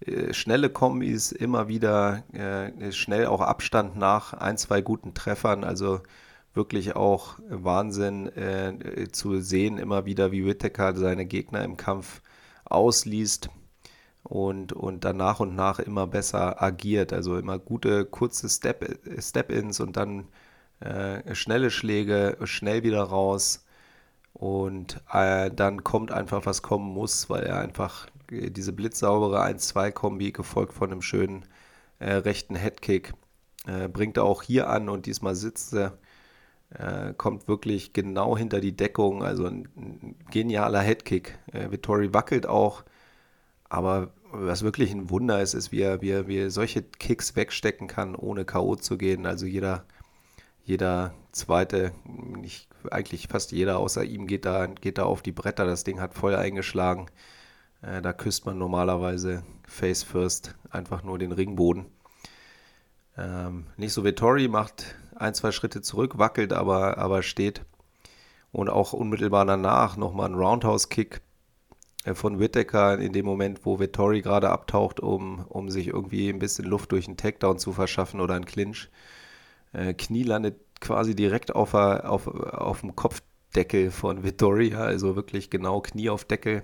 Äh, 0.00 0.34
schnelle 0.34 0.68
Kombis, 0.68 1.32
immer 1.32 1.68
wieder 1.68 2.22
äh, 2.32 2.92
schnell 2.92 3.26
auch 3.26 3.40
Abstand 3.40 3.96
nach 3.96 4.34
ein, 4.34 4.58
zwei 4.58 4.82
guten 4.82 5.14
Treffern. 5.14 5.64
Also 5.64 6.00
wirklich 6.58 6.94
auch 6.96 7.38
Wahnsinn 7.48 8.26
äh, 8.36 9.08
zu 9.10 9.40
sehen, 9.40 9.78
immer 9.78 10.04
wieder, 10.04 10.32
wie 10.32 10.44
Whittaker 10.44 10.94
seine 10.94 11.24
Gegner 11.24 11.64
im 11.64 11.78
Kampf 11.78 12.20
ausliest 12.66 13.48
und, 14.24 14.74
und 14.74 15.04
dann 15.04 15.16
nach 15.16 15.40
und 15.40 15.54
nach 15.56 15.78
immer 15.78 16.06
besser 16.06 16.62
agiert. 16.62 17.14
Also 17.14 17.38
immer 17.38 17.58
gute, 17.58 18.04
kurze 18.04 18.48
Step-Ins 18.50 19.28
Step 19.28 19.50
und 19.80 19.96
dann 19.96 20.28
äh, 20.80 21.34
schnelle 21.34 21.70
Schläge, 21.70 22.36
schnell 22.44 22.82
wieder 22.82 23.02
raus 23.02 23.64
und 24.34 25.02
äh, 25.12 25.50
dann 25.50 25.82
kommt 25.84 26.12
einfach, 26.12 26.46
was 26.46 26.62
kommen 26.62 26.92
muss, 26.92 27.28
weil 27.30 27.44
er 27.44 27.58
einfach 27.58 28.06
äh, 28.30 28.50
diese 28.50 28.72
blitzsaubere 28.72 29.42
1-2-Kombi, 29.44 30.32
gefolgt 30.32 30.74
von 30.74 30.92
einem 30.92 31.02
schönen 31.02 31.44
äh, 31.98 32.12
rechten 32.14 32.54
Headkick, 32.54 33.14
äh, 33.66 33.88
bringt 33.88 34.16
er 34.16 34.24
auch 34.24 34.42
hier 34.42 34.70
an 34.70 34.88
und 34.88 35.06
diesmal 35.06 35.34
sitzt 35.34 35.74
er, 35.74 35.98
äh, 36.70 37.12
kommt 37.14 37.48
wirklich 37.48 37.92
genau 37.92 38.36
hinter 38.36 38.60
die 38.60 38.76
Deckung. 38.76 39.22
Also 39.22 39.46
ein, 39.46 39.68
ein 39.76 40.16
genialer 40.30 40.80
Headkick. 40.80 41.38
Äh, 41.52 41.70
Vittori 41.70 42.12
wackelt 42.14 42.46
auch, 42.46 42.84
aber 43.68 44.12
was 44.30 44.62
wirklich 44.62 44.92
ein 44.92 45.10
Wunder 45.10 45.40
ist, 45.40 45.54
ist, 45.54 45.72
wie 45.72 45.80
er, 45.80 46.02
wie 46.02 46.10
er, 46.10 46.28
wie 46.28 46.38
er 46.38 46.50
solche 46.50 46.82
Kicks 46.82 47.34
wegstecken 47.36 47.86
kann, 47.86 48.14
ohne 48.14 48.44
K.O. 48.44 48.76
zu 48.76 48.98
gehen. 48.98 49.24
Also 49.26 49.46
jeder 49.46 49.84
jeder 50.68 51.14
zweite, 51.32 51.92
nicht, 52.04 52.68
eigentlich 52.90 53.26
fast 53.28 53.52
jeder 53.52 53.78
außer 53.78 54.04
ihm 54.04 54.26
geht 54.26 54.44
da, 54.44 54.66
geht 54.66 54.98
da 54.98 55.04
auf 55.04 55.22
die 55.22 55.32
Bretter. 55.32 55.64
Das 55.64 55.82
Ding 55.82 55.98
hat 55.98 56.12
voll 56.12 56.34
eingeschlagen. 56.34 57.06
Äh, 57.80 58.02
da 58.02 58.12
küsst 58.12 58.44
man 58.44 58.58
normalerweise 58.58 59.44
face 59.66 60.02
first 60.02 60.54
einfach 60.68 61.02
nur 61.02 61.18
den 61.18 61.32
Ringboden. 61.32 61.86
Ähm, 63.16 63.64
nicht 63.78 63.94
so 63.94 64.04
wie 64.04 64.12
Tori, 64.12 64.46
macht 64.46 64.94
ein, 65.18 65.34
zwei 65.34 65.52
Schritte 65.52 65.82
zurück, 65.82 66.18
wackelt, 66.18 66.52
aber, 66.52 66.98
aber 66.98 67.22
steht. 67.22 67.62
Und 68.52 68.70
auch 68.70 68.92
unmittelbar 68.92 69.44
danach 69.44 69.96
nochmal 69.96 70.30
ein 70.30 70.34
Roundhouse-Kick 70.34 71.20
äh, 72.04 72.14
von 72.14 72.38
Whittaker 72.38 72.98
in 72.98 73.12
dem 73.12 73.26
Moment, 73.26 73.64
wo 73.64 73.78
Vittori 73.78 74.22
gerade 74.22 74.50
abtaucht, 74.50 75.00
um, 75.00 75.44
um 75.48 75.68
sich 75.70 75.88
irgendwie 75.88 76.28
ein 76.28 76.38
bisschen 76.38 76.64
Luft 76.64 76.92
durch 76.92 77.06
einen 77.06 77.16
Takedown 77.16 77.58
zu 77.58 77.72
verschaffen 77.72 78.20
oder 78.20 78.34
einen 78.34 78.46
Clinch. 78.46 78.88
Äh, 79.72 79.94
Knie 79.94 80.22
landet 80.22 80.56
quasi 80.80 81.14
direkt 81.14 81.54
auf, 81.54 81.74
auf, 81.74 82.26
auf 82.26 82.80
dem 82.80 82.96
Kopfdeckel 82.96 83.90
von 83.90 84.22
Vittori, 84.22 84.74
also 84.74 85.16
wirklich 85.16 85.50
genau 85.50 85.80
Knie 85.80 86.10
auf 86.10 86.24
Deckel. 86.24 86.62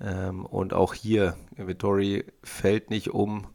Ähm, 0.00 0.46
und 0.46 0.72
auch 0.72 0.94
hier, 0.94 1.36
Vittori 1.56 2.24
fällt 2.42 2.90
nicht 2.90 3.10
um, 3.10 3.46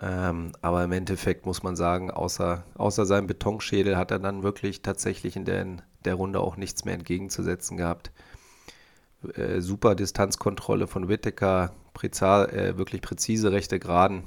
ähm, 0.00 0.52
aber 0.60 0.84
im 0.84 0.92
Endeffekt 0.92 1.46
muss 1.46 1.62
man 1.62 1.76
sagen, 1.76 2.10
außer, 2.10 2.64
außer 2.74 3.06
seinem 3.06 3.26
Betonschädel 3.26 3.96
hat 3.96 4.10
er 4.10 4.18
dann 4.18 4.42
wirklich 4.42 4.82
tatsächlich 4.82 5.36
in 5.36 5.44
der, 5.44 5.62
in 5.62 5.82
der 6.04 6.14
Runde 6.14 6.40
auch 6.40 6.56
nichts 6.56 6.84
mehr 6.84 6.94
entgegenzusetzen 6.94 7.76
gehabt. 7.76 8.10
Äh, 9.34 9.60
super 9.60 9.94
Distanzkontrolle 9.94 10.86
von 10.86 11.08
Whittaker, 11.08 11.72
Preza, 11.94 12.44
äh, 12.46 12.76
wirklich 12.76 13.02
präzise 13.02 13.52
rechte 13.52 13.78
Geraden, 13.78 14.24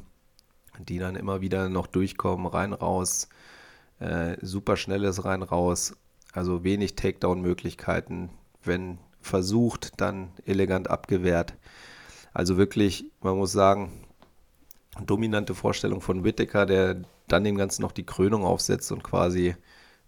die 0.79 0.99
dann 0.99 1.15
immer 1.15 1.41
wieder 1.41 1.69
noch 1.69 1.87
durchkommen, 1.87 2.47
rein, 2.47 2.73
raus. 2.73 3.27
Äh, 3.99 4.37
super 4.41 4.77
schnelles 4.77 5.25
rein, 5.25 5.43
raus. 5.43 5.97
Also 6.31 6.63
wenig 6.63 6.95
Takedown-Möglichkeiten. 6.95 8.29
Wenn 8.63 8.99
versucht, 9.19 9.99
dann 9.99 10.29
elegant 10.45 10.89
abgewehrt. 10.89 11.55
Also 12.33 12.57
wirklich, 12.57 13.11
man 13.21 13.37
muss 13.37 13.51
sagen, 13.51 13.91
dominante 15.05 15.55
Vorstellung 15.55 16.01
von 16.01 16.23
Whittaker, 16.23 16.65
der 16.65 17.03
dann 17.27 17.43
dem 17.43 17.57
Ganzen 17.57 17.81
noch 17.81 17.91
die 17.91 18.05
Krönung 18.05 18.43
aufsetzt 18.43 18.91
und 18.91 19.03
quasi 19.03 19.55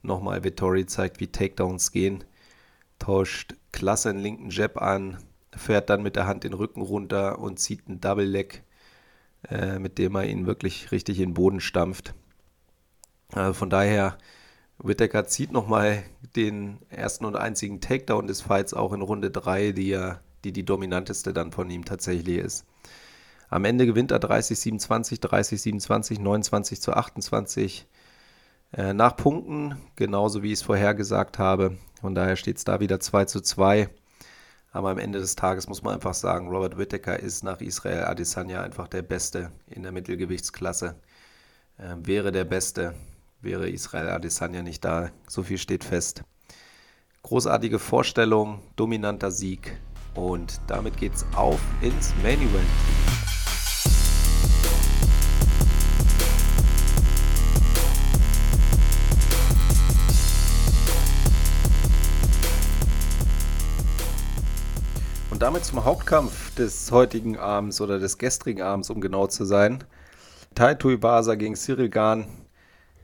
nochmal 0.01 0.43
Vittori 0.43 0.85
zeigt, 0.85 1.19
wie 1.19 1.27
Takedowns 1.27 1.91
gehen. 1.91 2.23
Tauscht 2.99 3.55
klasse 3.71 4.09
einen 4.09 4.19
linken 4.19 4.49
Jab 4.49 4.81
an, 4.81 5.17
fährt 5.55 5.89
dann 5.89 6.03
mit 6.03 6.15
der 6.15 6.27
Hand 6.27 6.43
den 6.43 6.53
Rücken 6.53 6.81
runter 6.81 7.39
und 7.39 7.59
zieht 7.59 7.87
einen 7.87 8.01
Double 8.01 8.25
Leg, 8.25 8.63
äh, 9.49 9.79
mit 9.79 9.97
dem 9.97 10.15
er 10.15 10.25
ihn 10.25 10.45
wirklich 10.45 10.91
richtig 10.91 11.19
in 11.19 11.29
den 11.29 11.33
Boden 11.33 11.59
stampft. 11.59 12.13
Also 13.31 13.53
von 13.53 13.69
daher, 13.69 14.17
Whittaker 14.79 15.27
zieht 15.27 15.51
nochmal 15.51 16.03
den 16.35 16.79
ersten 16.89 17.25
und 17.25 17.35
einzigen 17.35 17.81
Takedown 17.81 18.27
des 18.27 18.41
Fights 18.41 18.73
auch 18.73 18.93
in 18.93 19.01
Runde 19.01 19.29
3, 19.29 19.73
die 19.73 19.93
die, 20.43 20.51
die 20.51 20.65
dominanteste 20.65 21.33
dann 21.33 21.51
von 21.51 21.69
ihm 21.69 21.85
tatsächlich 21.85 22.37
ist. 22.37 22.65
Am 23.49 23.65
Ende 23.65 23.85
gewinnt 23.85 24.11
er 24.11 24.19
30-27, 24.19 25.21
30-27, 25.21 26.19
29 26.19 26.81
zu 26.81 26.93
28 26.93 27.87
äh, 28.73 28.93
nach 28.93 29.15
Punkten, 29.15 29.77
genauso 29.95 30.43
wie 30.43 30.47
ich 30.47 30.59
es 30.59 30.61
vorher 30.61 30.93
gesagt 30.93 31.39
habe. 31.39 31.77
Von 31.99 32.13
daher 32.13 32.35
steht 32.35 32.57
es 32.57 32.63
da 32.63 32.79
wieder 32.79 32.99
2 32.99 33.25
zu 33.25 33.41
2. 33.41 33.89
Aber 34.71 34.91
am 34.91 34.99
Ende 34.99 35.19
des 35.19 35.35
Tages 35.35 35.67
muss 35.67 35.81
man 35.81 35.95
einfach 35.95 36.13
sagen, 36.13 36.49
Robert 36.49 36.77
Whittaker 36.77 37.19
ist 37.19 37.43
nach 37.43 37.59
Israel 37.59 38.03
Adesanya 38.03 38.61
einfach 38.61 38.87
der 38.87 39.01
Beste 39.01 39.51
in 39.67 39.81
der 39.81 39.91
Mittelgewichtsklasse. 39.91 40.95
Äh, 41.77 41.95
wäre 42.03 42.31
der 42.31 42.45
Beste, 42.45 42.93
wäre 43.41 43.67
Israel 43.67 44.09
Adesanya 44.09 44.61
nicht 44.61 44.85
da. 44.85 45.09
So 45.27 45.41
viel 45.41 45.57
steht 45.57 45.83
fest. 45.83 46.23
Großartige 47.23 47.79
Vorstellung, 47.79 48.61
dominanter 48.75 49.31
Sieg. 49.31 49.75
Und 50.13 50.61
damit 50.67 50.97
geht's 50.97 51.25
auf 51.35 51.59
ins 51.81 52.13
Main 52.21 52.39
Event. 52.39 53.08
Und 65.39 65.43
damit 65.43 65.63
zum 65.63 65.85
Hauptkampf 65.85 66.53
des 66.55 66.91
heutigen 66.91 67.37
Abends 67.37 67.79
oder 67.79 67.97
des 67.97 68.17
gestrigen 68.17 68.61
Abends, 68.61 68.89
um 68.89 68.99
genau 68.99 69.25
zu 69.25 69.45
sein. 69.45 69.85
Taito 70.53 70.91
Ibasa 70.91 71.35
gegen 71.35 71.55
Cyril 71.55 71.87
Gahn. 71.87 72.27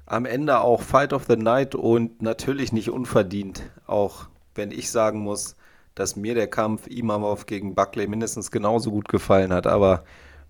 Am 0.05 0.25
Ende 0.25 0.59
auch 0.59 0.81
Fight 0.81 1.13
of 1.13 1.27
the 1.29 1.37
Night 1.37 1.75
und 1.75 2.21
natürlich 2.21 2.73
nicht 2.73 2.89
unverdient. 2.89 3.63
Auch 3.87 4.27
wenn 4.53 4.71
ich 4.71 4.91
sagen 4.91 5.19
muss, 5.19 5.55
dass 5.95 6.17
mir 6.17 6.35
der 6.35 6.47
Kampf 6.47 6.87
Imamov 6.87 7.45
gegen 7.45 7.73
Buckley 7.73 8.05
mindestens 8.05 8.51
genauso 8.51 8.91
gut 8.91 9.07
gefallen 9.07 9.53
hat. 9.53 9.65
Aber 9.65 10.03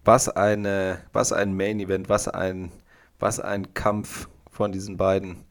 was 0.04 0.28
eine, 0.28 0.98
was 1.14 1.34
ein 1.34 1.56
Main 1.56 1.80
Event, 1.80 2.10
was 2.10 2.28
ein, 2.28 2.72
was 3.20 3.40
ein 3.40 3.76
Kampf 3.76 4.28
von 4.50 4.72
diesen 4.72 4.98
beiden. 4.98 5.46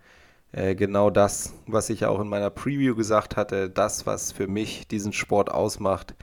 Äh, 0.54 0.76
genau 0.76 1.10
das, 1.10 1.52
was 1.66 1.90
ich 1.90 2.04
auch 2.04 2.20
in 2.20 2.28
meiner 2.28 2.50
Preview 2.50 2.94
gesagt 2.94 3.36
hatte, 3.36 3.68
das, 3.68 4.06
was 4.06 4.30
für 4.30 4.46
mich 4.46 4.86
diesen 4.86 5.12
Sport 5.12 5.50
ausmacht, 5.50 6.14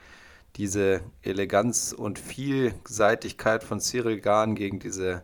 diese 0.56 1.02
Eleganz 1.20 1.92
und 1.92 2.18
Vielseitigkeit 2.18 3.62
von 3.62 3.78
Cyril 3.78 4.20
Gahn 4.20 4.54
gegen 4.54 4.78
diese 4.78 5.22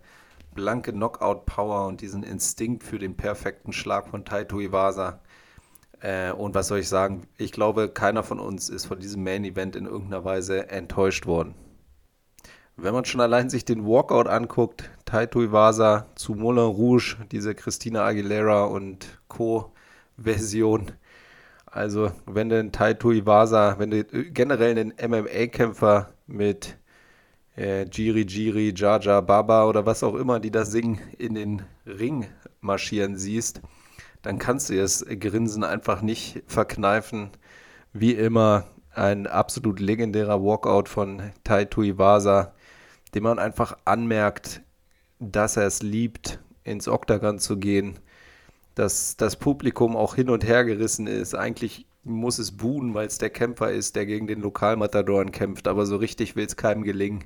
blanke 0.54 0.92
Knockout-Power 0.92 1.86
und 1.86 2.02
diesen 2.02 2.22
Instinkt 2.22 2.84
für 2.84 2.98
den 2.98 3.16
perfekten 3.16 3.72
Schlag 3.72 4.09
von 4.09 4.26
Taito 4.26 4.61
Iwasa. 4.61 5.20
Äh, 6.00 6.32
und 6.32 6.54
was 6.54 6.68
soll 6.68 6.80
ich 6.80 6.88
sagen? 6.88 7.26
Ich 7.38 7.52
glaube, 7.52 7.88
keiner 7.88 8.22
von 8.22 8.38
uns 8.38 8.68
ist 8.68 8.84
von 8.84 9.00
diesem 9.00 9.24
Main-Event 9.24 9.74
in 9.74 9.86
irgendeiner 9.86 10.24
Weise 10.26 10.68
enttäuscht 10.68 11.24
worden. 11.24 11.54
Wenn 12.76 12.94
man 12.94 13.06
schon 13.06 13.22
allein 13.22 13.48
sich 13.48 13.64
den 13.64 13.86
Walkout 13.86 14.28
anguckt, 14.28 14.90
Taito 15.09 15.42
Iwasa 15.42 16.04
zu 16.16 16.34
Moulin 16.34 16.66
Rouge, 16.66 17.16
diese 17.32 17.54
Christina 17.54 18.04
Aguilera 18.04 18.64
und 18.64 19.18
Co. 19.28 19.72
Version. 20.18 20.92
Also, 21.64 22.12
wenn 22.26 22.50
du 22.50 22.59
einen 22.59 22.72
Taito 22.72 23.11
Iwasa, 23.11 23.76
wenn 23.78 23.90
du 23.90 24.04
generell 24.04 24.78
einen 24.78 24.92
MMA-Kämpfer 25.00 26.11
mit 26.26 26.76
äh, 27.56 27.86
Jiri 27.86 28.26
Jiri, 28.28 28.74
Jaja 28.76 29.22
Baba 29.22 29.64
oder 29.64 29.86
was 29.86 30.02
auch 30.02 30.14
immer, 30.14 30.40
die 30.40 30.50
da 30.50 30.66
singen, 30.66 31.00
in 31.16 31.36
den 31.36 31.62
Ring 31.86 32.26
marschieren 32.61 33.16
siehst, 33.16 33.62
dann 34.20 34.38
kannst 34.38 34.68
du 34.68 34.76
das 34.76 35.06
Grinsen 35.09 35.64
einfach 35.64 36.02
nicht 36.02 36.42
verkneifen. 36.46 37.30
Wie 37.94 38.12
immer 38.12 38.64
ein 38.92 39.26
absolut 39.26 39.80
legendärer 39.80 40.44
Walkout 40.44 40.90
von 40.90 41.32
Taito 41.44 41.82
Iwasa 41.82 42.52
dem 43.14 43.22
man 43.22 43.38
einfach 43.38 43.76
anmerkt, 43.84 44.62
dass 45.19 45.57
er 45.57 45.66
es 45.66 45.83
liebt, 45.83 46.41
ins 46.64 46.89
Oktagon 46.89 47.39
zu 47.39 47.59
gehen, 47.59 47.99
dass 48.75 49.16
das 49.16 49.37
Publikum 49.37 49.97
auch 49.97 50.14
hin 50.14 50.31
und 50.31 50.47
her 50.47 50.64
gerissen 50.64 51.07
ist. 51.07 51.35
Eigentlich 51.35 51.87
muss 52.05 52.39
es 52.39 52.57
buhen, 52.57 52.95
weil 52.95 53.07
es 53.07 53.19
der 53.19 53.31
Kämpfer 53.31 53.73
ist, 53.73 53.97
der 53.97 54.07
gegen 54.07 54.27
den 54.27 54.41
Lokalmatadoren 54.41 55.33
kämpft, 55.33 55.69
aber 55.69 55.87
so 55.87 55.97
richtig 55.97 56.37
will 56.37 56.47
es 56.47 56.57
keinem 56.57 56.83
gelingen. 56.83 57.25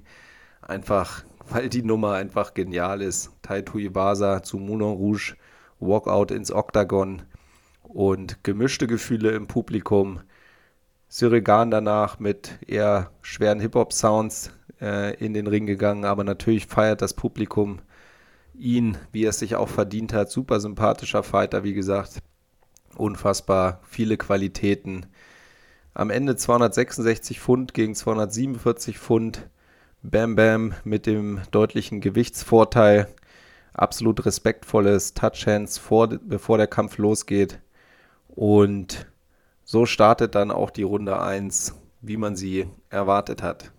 Einfach, 0.62 1.24
weil 1.48 1.68
die 1.68 1.82
Nummer 1.82 2.14
einfach 2.14 2.54
genial 2.54 3.02
ist. 3.02 3.30
Taito 3.42 3.78
Ibasa 3.78 4.42
zu 4.42 4.58
Moulin 4.58 4.96
Rouge, 4.96 5.36
Walkout 5.80 6.30
ins 6.30 6.52
Oktagon 6.52 7.22
und 7.82 8.42
gemischte 8.44 8.86
Gefühle 8.86 9.30
im 9.32 9.46
Publikum. 9.46 10.20
Syrigan 11.08 11.70
danach 11.70 12.18
mit 12.18 12.58
eher 12.66 13.10
schweren 13.20 13.60
Hip-Hop-Sounds, 13.60 14.50
äh, 14.82 15.14
in 15.14 15.32
den 15.32 15.46
Ring 15.46 15.64
gegangen, 15.64 16.04
aber 16.04 16.24
natürlich 16.24 16.66
feiert 16.66 17.00
das 17.00 17.14
Publikum 17.14 17.80
ihn, 18.54 18.98
wie 19.12 19.24
er 19.24 19.30
es 19.30 19.38
sich 19.38 19.54
auch 19.54 19.68
verdient 19.68 20.12
hat. 20.12 20.30
Super 20.30 20.60
sympathischer 20.60 21.22
Fighter, 21.22 21.64
wie 21.64 21.72
gesagt. 21.72 22.18
Unfassbar 22.96 23.80
viele 23.88 24.16
Qualitäten. 24.18 25.06
Am 25.94 26.10
Ende 26.10 26.36
266 26.36 27.40
Pfund 27.40 27.74
gegen 27.74 27.94
247 27.94 28.98
Pfund. 28.98 29.48
Bam 30.02 30.34
Bam 30.34 30.74
mit 30.84 31.06
dem 31.06 31.40
deutlichen 31.52 32.00
Gewichtsvorteil. 32.00 33.06
Absolut 33.72 34.26
respektvolles 34.26 35.14
Touchhands, 35.14 35.78
vor, 35.78 36.08
bevor 36.08 36.58
der 36.58 36.66
Kampf 36.66 36.98
losgeht. 36.98 37.60
Und 38.28 39.06
so 39.64 39.86
startet 39.86 40.34
dann 40.34 40.50
auch 40.50 40.70
die 40.70 40.82
Runde 40.82 41.20
1, 41.20 41.74
wie 42.00 42.16
man 42.16 42.36
sie 42.36 42.66
erwartet 42.90 43.42
hat. 43.42 43.72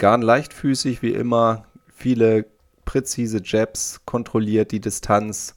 Garn 0.00 0.22
leichtfüßig 0.22 1.02
wie 1.02 1.12
immer, 1.12 1.66
viele 1.94 2.46
präzise 2.84 3.40
Jabs, 3.44 4.00
kontrolliert 4.04 4.72
die 4.72 4.80
Distanz, 4.80 5.54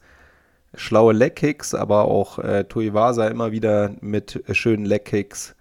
schlaue 0.76 1.14
Leg-Kicks, 1.14 1.74
aber 1.74 2.06
auch 2.06 2.38
äh, 2.38 2.66
Tuivasa 2.66 3.28
immer 3.28 3.52
wieder 3.52 3.92
mit 4.02 4.48
äh, 4.48 4.54
schönen 4.54 4.86
Leg-Kicks, 4.86 5.56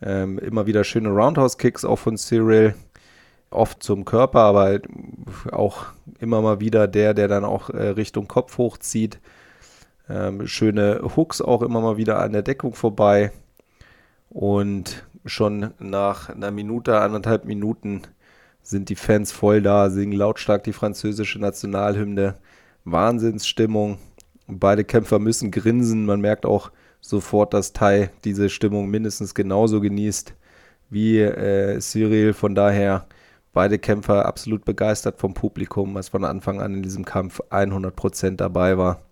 ähm, 0.00 0.38
immer 0.38 0.66
wieder 0.66 0.84
schöne 0.84 1.10
Roundhouse-Kicks 1.10 1.84
auch 1.84 1.98
von 1.98 2.16
Cyril, 2.16 2.74
oft 3.50 3.82
zum 3.82 4.04
Körper, 4.04 4.40
aber 4.40 4.80
auch 5.52 5.86
immer 6.20 6.40
mal 6.42 6.60
wieder 6.60 6.88
der, 6.88 7.12
der 7.12 7.28
dann 7.28 7.44
auch 7.44 7.70
äh, 7.70 7.88
Richtung 7.88 8.28
Kopf 8.28 8.56
hochzieht. 8.58 9.18
Ähm, 10.08 10.46
schöne 10.46 11.00
Hooks 11.16 11.40
auch 11.40 11.62
immer 11.62 11.80
mal 11.80 11.96
wieder 11.96 12.20
an 12.20 12.32
der 12.32 12.42
Deckung 12.42 12.74
vorbei. 12.74 13.32
Und 14.30 15.04
schon 15.26 15.72
nach 15.78 16.30
einer 16.30 16.50
Minute, 16.50 17.00
anderthalb 17.00 17.44
Minuten 17.44 18.02
sind 18.62 18.88
die 18.88 18.96
Fans 18.96 19.32
voll 19.32 19.62
da, 19.62 19.90
singen 19.90 20.16
lautstark 20.16 20.64
die 20.64 20.72
französische 20.72 21.38
Nationalhymne. 21.38 22.36
Wahnsinnsstimmung. 22.86 23.98
Beide 24.46 24.84
Kämpfer 24.84 25.18
müssen 25.18 25.50
grinsen. 25.50 26.06
Man 26.06 26.20
merkt 26.20 26.46
auch 26.46 26.70
sofort, 27.00 27.52
dass 27.52 27.72
Tai 27.72 28.10
diese 28.24 28.48
Stimmung 28.48 28.88
mindestens 28.88 29.34
genauso 29.34 29.80
genießt 29.80 30.34
wie 30.88 31.18
äh, 31.18 31.80
Cyril. 31.80 32.32
Von 32.32 32.54
daher 32.54 33.06
beide 33.52 33.78
Kämpfer 33.78 34.24
absolut 34.24 34.64
begeistert 34.64 35.18
vom 35.18 35.34
Publikum, 35.34 35.94
was 35.94 36.08
von 36.08 36.24
Anfang 36.24 36.60
an 36.60 36.74
in 36.74 36.82
diesem 36.82 37.04
Kampf 37.04 37.40
100% 37.50 38.36
dabei 38.36 38.78
war. 38.78 39.02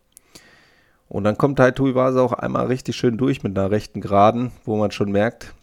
Und 1.08 1.24
dann 1.24 1.36
kommt 1.36 1.58
Tai 1.58 1.72
Tuivasa 1.72 2.20
auch 2.20 2.32
einmal 2.32 2.66
richtig 2.66 2.96
schön 2.96 3.18
durch 3.18 3.42
mit 3.42 3.58
einer 3.58 3.70
rechten 3.70 4.00
Geraden, 4.00 4.52
wo 4.64 4.76
man 4.76 4.90
schon 4.90 5.12
merkt, 5.12 5.54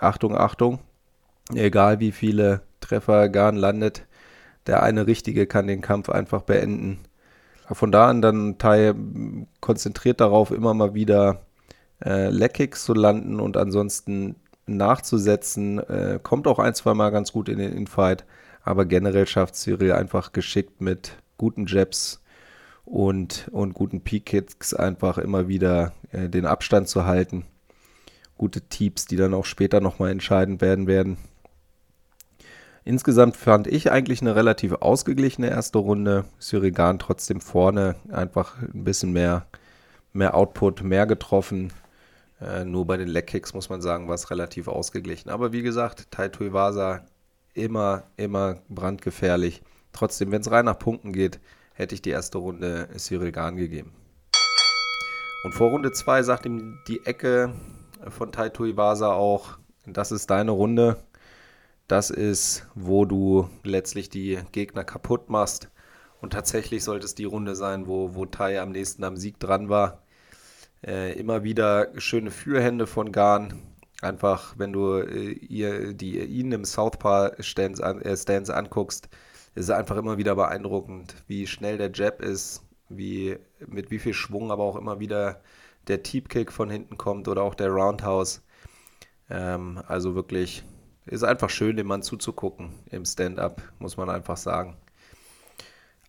Achtung, 0.00 0.36
Achtung, 0.36 0.80
egal 1.54 2.00
wie 2.00 2.12
viele 2.12 2.62
Treffer 2.80 3.28
Garn 3.28 3.56
landet, 3.56 4.06
der 4.66 4.82
eine 4.82 5.06
Richtige 5.06 5.46
kann 5.46 5.66
den 5.66 5.80
Kampf 5.80 6.08
einfach 6.08 6.42
beenden. 6.42 7.00
Von 7.70 7.92
da 7.92 8.08
an 8.08 8.20
dann 8.20 8.58
Tai 8.58 8.94
konzentriert 9.60 10.20
darauf, 10.20 10.50
immer 10.50 10.74
mal 10.74 10.94
wieder 10.94 11.42
äh, 12.04 12.28
Leckkicks 12.30 12.84
zu 12.84 12.94
landen 12.94 13.38
und 13.40 13.56
ansonsten 13.56 14.36
nachzusetzen. 14.66 15.78
Äh, 15.78 16.18
kommt 16.22 16.46
auch 16.46 16.58
ein, 16.58 16.74
zwei 16.74 16.94
Mal 16.94 17.10
ganz 17.10 17.32
gut 17.32 17.48
in 17.48 17.58
den 17.58 17.72
Infight, 17.72 18.24
aber 18.62 18.86
generell 18.86 19.26
schafft 19.26 19.54
Cyril 19.54 19.92
einfach 19.92 20.32
geschickt 20.32 20.80
mit 20.80 21.16
guten 21.38 21.66
Jabs 21.66 22.22
und, 22.84 23.48
und 23.52 23.74
guten 23.74 24.00
Peak-Kicks 24.00 24.74
einfach 24.74 25.18
immer 25.18 25.48
wieder 25.48 25.92
äh, 26.10 26.28
den 26.28 26.46
Abstand 26.46 26.88
zu 26.88 27.04
halten. 27.04 27.44
Gute 28.40 28.62
Teeps, 28.62 29.04
die 29.04 29.16
dann 29.16 29.34
auch 29.34 29.44
später 29.44 29.82
nochmal 29.82 30.10
entscheidend 30.10 30.62
werden 30.62 30.86
werden. 30.86 31.18
Insgesamt 32.86 33.36
fand 33.36 33.66
ich 33.66 33.92
eigentlich 33.92 34.22
eine 34.22 34.34
relativ 34.34 34.72
ausgeglichene 34.72 35.50
erste 35.50 35.76
Runde. 35.76 36.24
Syrigan 36.38 36.98
trotzdem 36.98 37.42
vorne, 37.42 37.96
einfach 38.10 38.56
ein 38.62 38.82
bisschen 38.82 39.12
mehr, 39.12 39.44
mehr 40.14 40.34
Output, 40.34 40.82
mehr 40.82 41.04
getroffen. 41.04 41.70
Äh, 42.40 42.64
nur 42.64 42.86
bei 42.86 42.96
den 42.96 43.08
Leckkicks 43.08 43.52
muss 43.52 43.68
man 43.68 43.82
sagen, 43.82 44.08
war 44.08 44.14
es 44.14 44.30
relativ 44.30 44.68
ausgeglichen. 44.68 45.28
Aber 45.28 45.52
wie 45.52 45.60
gesagt, 45.60 46.10
Tai 46.10 46.30
Vasa 46.50 47.04
immer, 47.52 48.04
immer 48.16 48.62
brandgefährlich. 48.70 49.60
Trotzdem, 49.92 50.32
wenn 50.32 50.40
es 50.40 50.50
rein 50.50 50.64
nach 50.64 50.78
Punkten 50.78 51.12
geht, 51.12 51.40
hätte 51.74 51.94
ich 51.94 52.00
die 52.00 52.08
erste 52.08 52.38
Runde 52.38 52.88
Syrigan 52.96 53.56
gegeben. 53.56 53.92
Und 55.44 55.52
vor 55.52 55.68
Runde 55.68 55.92
2 55.92 56.22
sagt 56.22 56.46
ihm 56.46 56.78
die 56.88 57.04
Ecke 57.04 57.52
von 58.08 58.32
Tai 58.32 58.50
Vasa 58.76 59.12
auch, 59.12 59.58
das 59.86 60.12
ist 60.12 60.30
deine 60.30 60.52
Runde 60.52 60.96
das 61.90 62.10
ist, 62.10 62.66
wo 62.76 63.04
du 63.04 63.48
letztlich 63.64 64.08
die 64.08 64.38
Gegner 64.52 64.84
kaputt 64.84 65.28
machst. 65.28 65.70
Und 66.20 66.32
tatsächlich 66.32 66.84
sollte 66.84 67.04
es 67.04 67.16
die 67.16 67.24
Runde 67.24 67.56
sein, 67.56 67.88
wo, 67.88 68.14
wo 68.14 68.26
Tai 68.26 68.60
am 68.60 68.70
nächsten 68.70 69.02
am 69.02 69.16
Sieg 69.16 69.40
dran 69.40 69.68
war. 69.68 70.02
Äh, 70.86 71.18
immer 71.18 71.42
wieder 71.42 71.88
schöne 71.96 72.30
Fürhände 72.30 72.86
von 72.86 73.10
Garn. 73.10 73.60
Einfach, 74.02 74.54
wenn 74.56 74.72
du 74.72 74.98
äh, 74.98 75.32
ihr, 75.32 75.92
die, 75.92 76.20
ihn 76.20 76.52
im 76.52 76.64
Southpaw-Stance 76.64 77.84
an, 77.84 78.00
äh, 78.02 78.52
anguckst, 78.52 79.08
ist 79.56 79.64
es 79.64 79.70
einfach 79.70 79.96
immer 79.96 80.16
wieder 80.16 80.36
beeindruckend, 80.36 81.16
wie 81.26 81.48
schnell 81.48 81.76
der 81.76 81.90
Jab 81.92 82.22
ist, 82.22 82.62
wie, 82.88 83.36
mit 83.66 83.90
wie 83.90 83.98
viel 83.98 84.14
Schwung 84.14 84.52
aber 84.52 84.62
auch 84.62 84.76
immer 84.76 85.00
wieder 85.00 85.40
der 85.90 86.02
Teep-Kick 86.02 86.52
von 86.52 86.70
hinten 86.70 86.96
kommt 86.96 87.28
oder 87.28 87.42
auch 87.42 87.54
der 87.54 87.68
Roundhouse. 87.68 88.42
Ähm, 89.28 89.82
also 89.86 90.14
wirklich 90.14 90.64
ist 91.06 91.24
einfach 91.24 91.50
schön, 91.50 91.76
dem 91.76 91.88
Mann 91.88 92.02
zuzugucken 92.02 92.70
im 92.90 93.04
Stand-up, 93.04 93.62
muss 93.78 93.96
man 93.96 94.08
einfach 94.08 94.36
sagen. 94.36 94.76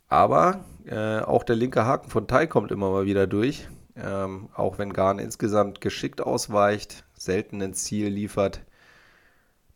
Aber 0.07 0.65
äh, 0.85 1.19
auch 1.19 1.43
der 1.43 1.55
linke 1.55 1.85
Haken 1.85 2.09
von 2.09 2.27
Tai 2.27 2.45
kommt 2.47 2.71
immer 2.71 2.91
mal 2.91 3.05
wieder 3.05 3.27
durch. 3.27 3.67
Ähm, 3.95 4.49
auch 4.55 4.77
wenn 4.77 4.93
Garn 4.93 5.19
insgesamt 5.19 5.81
geschickt 5.81 6.21
ausweicht, 6.21 7.05
selten 7.13 7.61
ein 7.61 7.73
Ziel 7.73 8.07
liefert. 8.07 8.61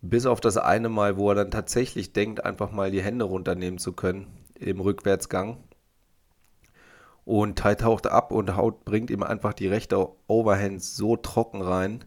Bis 0.02 0.26
auf 0.26 0.42
das 0.42 0.58
eine 0.58 0.90
Mal, 0.90 1.18
wo 1.18 1.30
er 1.30 1.36
dann 1.36 1.52
tatsächlich 1.52 2.14
denkt, 2.14 2.46
einfach 2.46 2.72
mal 2.72 2.92
die 2.92 3.02
Hände 3.02 3.26
runternehmen 3.26 3.80
zu 3.80 3.94
können 3.94 4.28
im 4.60 4.80
Rückwärtsgang. 4.80 5.58
Und 7.26 7.58
Tai 7.58 7.76
taucht 7.76 8.08
ab 8.08 8.32
und 8.32 8.56
haut, 8.56 8.86
bringt 8.86 9.10
ihm 9.10 9.24
einfach 9.24 9.54
die 9.54 9.68
rechte 9.68 10.08
Overhand 10.28 10.84
so 10.84 11.18
trocken 11.18 11.62
rein, 11.62 12.06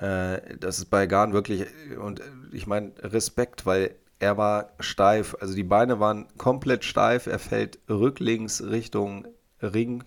äh, 0.00 0.56
das 0.58 0.78
ist 0.78 0.86
bei 0.86 1.06
Garn 1.06 1.32
wirklich, 1.32 1.66
und 1.98 2.22
ich 2.52 2.66
meine, 2.66 2.92
Respekt, 3.02 3.66
weil 3.66 3.94
er 4.18 4.36
war 4.36 4.70
steif, 4.80 5.36
also 5.40 5.54
die 5.54 5.64
Beine 5.64 6.00
waren 6.00 6.26
komplett 6.38 6.84
steif, 6.84 7.26
er 7.26 7.38
fällt 7.38 7.78
rücklings 7.88 8.62
Richtung 8.62 9.26
Ring, 9.62 10.04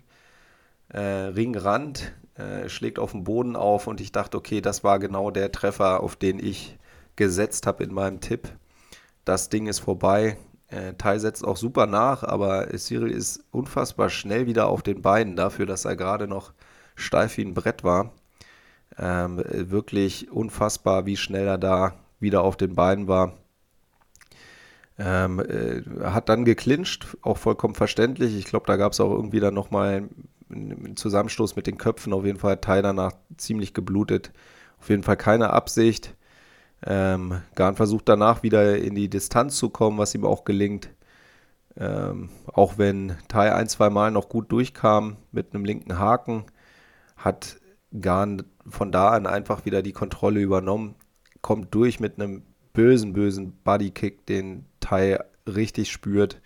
äh, 0.89 0.99
Ringrand, 0.99 2.13
äh, 2.35 2.69
schlägt 2.69 2.99
auf 2.99 3.11
den 3.11 3.23
Boden 3.23 3.55
auf 3.55 3.87
und 3.87 4.01
ich 4.01 4.11
dachte, 4.11 4.37
okay, 4.37 4.61
das 4.61 4.83
war 4.83 4.99
genau 4.99 5.31
der 5.31 5.51
Treffer, 5.51 6.01
auf 6.01 6.15
den 6.15 6.39
ich 6.39 6.77
gesetzt 7.15 7.67
habe 7.67 7.83
in 7.83 7.93
meinem 7.93 8.19
Tipp. 8.19 8.49
Das 9.25 9.49
Ding 9.49 9.67
ist 9.67 9.79
vorbei. 9.79 10.37
Äh, 10.67 10.93
Tai 10.93 11.19
setzt 11.19 11.45
auch 11.45 11.57
super 11.57 11.85
nach, 11.87 12.23
aber 12.23 12.67
Cyril 12.77 13.11
ist 13.11 13.43
unfassbar 13.51 14.09
schnell 14.09 14.47
wieder 14.47 14.67
auf 14.67 14.81
den 14.83 15.01
Beinen 15.01 15.35
dafür, 15.35 15.65
dass 15.65 15.85
er 15.85 15.95
gerade 15.95 16.27
noch 16.27 16.53
steif 16.95 17.37
wie 17.37 17.45
ein 17.45 17.53
Brett 17.53 17.83
war. 17.83 18.13
Ähm, 18.97 19.41
wirklich 19.47 20.31
unfassbar, 20.31 21.05
wie 21.05 21.17
schnell 21.17 21.47
er 21.47 21.57
da 21.57 21.95
wieder 22.19 22.41
auf 22.43 22.57
den 22.57 22.75
Beinen 22.75 23.07
war. 23.07 23.33
Ähm, 24.99 25.39
äh, 25.39 25.81
hat 26.03 26.29
dann 26.29 26.45
geclincht, 26.45 27.17
auch 27.23 27.37
vollkommen 27.37 27.73
verständlich. 27.73 28.35
Ich 28.37 28.45
glaube, 28.45 28.67
da 28.67 28.77
gab 28.77 28.91
es 28.91 28.99
auch 28.99 29.11
irgendwie 29.11 29.39
dann 29.39 29.55
nochmal 29.55 30.09
einen 30.51 30.95
Zusammenstoß 30.95 31.55
mit 31.55 31.65
den 31.65 31.77
Köpfen. 31.77 32.13
Auf 32.13 32.25
jeden 32.25 32.39
Fall 32.39 32.53
hat 32.53 32.63
Ty 32.63 32.81
danach 32.81 33.13
ziemlich 33.37 33.73
geblutet. 33.73 34.31
Auf 34.79 34.89
jeden 34.89 35.03
Fall 35.03 35.17
keine 35.17 35.49
Absicht. 35.51 36.15
Ähm, 36.85 37.41
Garn 37.55 37.75
versucht 37.75 38.09
danach 38.09 38.43
wieder 38.43 38.77
in 38.77 38.95
die 38.95 39.09
Distanz 39.09 39.57
zu 39.57 39.69
kommen, 39.69 39.97
was 39.97 40.15
ihm 40.15 40.25
auch 40.25 40.43
gelingt. 40.43 40.89
Ähm, 41.75 42.29
auch 42.51 42.77
wenn 42.77 43.15
Tai 43.27 43.53
ein, 43.53 43.67
zwei 43.67 43.89
Mal 43.89 44.11
noch 44.11 44.29
gut 44.29 44.51
durchkam 44.51 45.17
mit 45.31 45.53
einem 45.53 45.65
linken 45.65 45.97
Haken, 45.97 46.45
hat 47.15 47.57
Garn 47.99 48.43
von 48.67 48.91
da 48.91 49.09
an 49.09 49.25
einfach 49.25 49.65
wieder 49.65 49.81
die 49.81 49.93
Kontrolle 49.93 50.39
übernommen, 50.39 50.95
kommt 51.41 51.73
durch 51.73 51.99
mit 51.99 52.19
einem 52.19 52.43
bösen, 52.73 53.13
bösen 53.13 53.53
Bodykick, 53.63 54.25
den 54.25 54.65
Tai 54.79 55.19
richtig 55.47 55.91
spürt, 55.91 56.41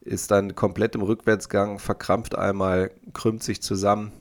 ist 0.00 0.30
dann 0.30 0.54
komplett 0.54 0.94
im 0.94 1.02
Rückwärtsgang, 1.02 1.78
verkrampft 1.78 2.36
einmal, 2.36 2.90
krümmt 3.12 3.42
sich 3.42 3.62
zusammen. 3.62 4.12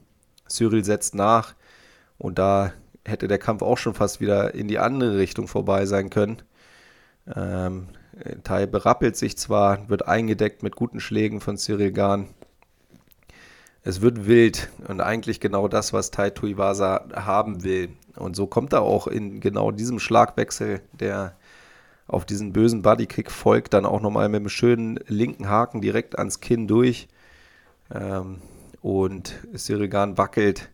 Cyril 0.48 0.84
setzt 0.84 1.16
nach 1.16 1.56
und 2.18 2.40
da 2.40 2.74
hätte 3.06 3.28
der 3.28 3.40
Kampf 3.40 3.62
auch 3.62 3.78
schon 3.78 3.94
fast 3.94 4.22
wieder 4.22 4.54
in 4.54 4.68
die 4.68 4.80
andere 4.80 5.18
Richtung 5.18 5.48
vorbei 5.48 5.86
sein 5.86 6.10
können. 6.10 6.42
Ähm, 7.34 7.88
Tai 8.44 8.68
berappelt 8.68 9.16
sich 9.16 9.38
zwar, 9.38 9.90
wird 9.90 10.08
eingedeckt 10.08 10.62
mit 10.64 10.76
guten 10.76 11.00
Schlägen 11.00 11.42
von 11.42 11.58
Cyril 11.58 11.92
Garn, 11.92 12.30
es 13.86 14.00
wird 14.00 14.28
wild 14.28 14.70
und 14.88 15.02
eigentlich 15.02 15.42
genau 15.42 15.68
das, 15.68 15.92
was 15.92 16.10
Tai 16.10 16.30
Tuivasa 16.30 17.06
haben 17.16 17.64
will. 17.66 17.90
Und 18.16 18.36
so 18.36 18.48
kommt 18.48 18.72
er 18.72 18.82
auch 18.82 19.08
in 19.08 19.42
genau 19.42 19.72
diesem 19.72 20.00
Schlagwechsel, 20.00 20.82
der 20.94 21.36
auf 22.08 22.26
diesen 22.26 22.54
bösen 22.54 22.82
Bodykick 22.82 23.30
folgt, 23.30 23.74
dann 23.74 23.86
auch 23.86 24.00
nochmal 24.00 24.30
mit 24.30 24.40
einem 24.40 24.50
schönen 24.50 25.00
linken 25.08 25.50
Haken 25.50 25.82
direkt 25.82 26.18
ans 26.18 26.40
Kinn 26.40 26.68
durch. 26.68 27.10
Ähm, 27.94 28.42
und 28.82 29.36
Sirigan 29.54 30.18
wackelt. 30.18 30.70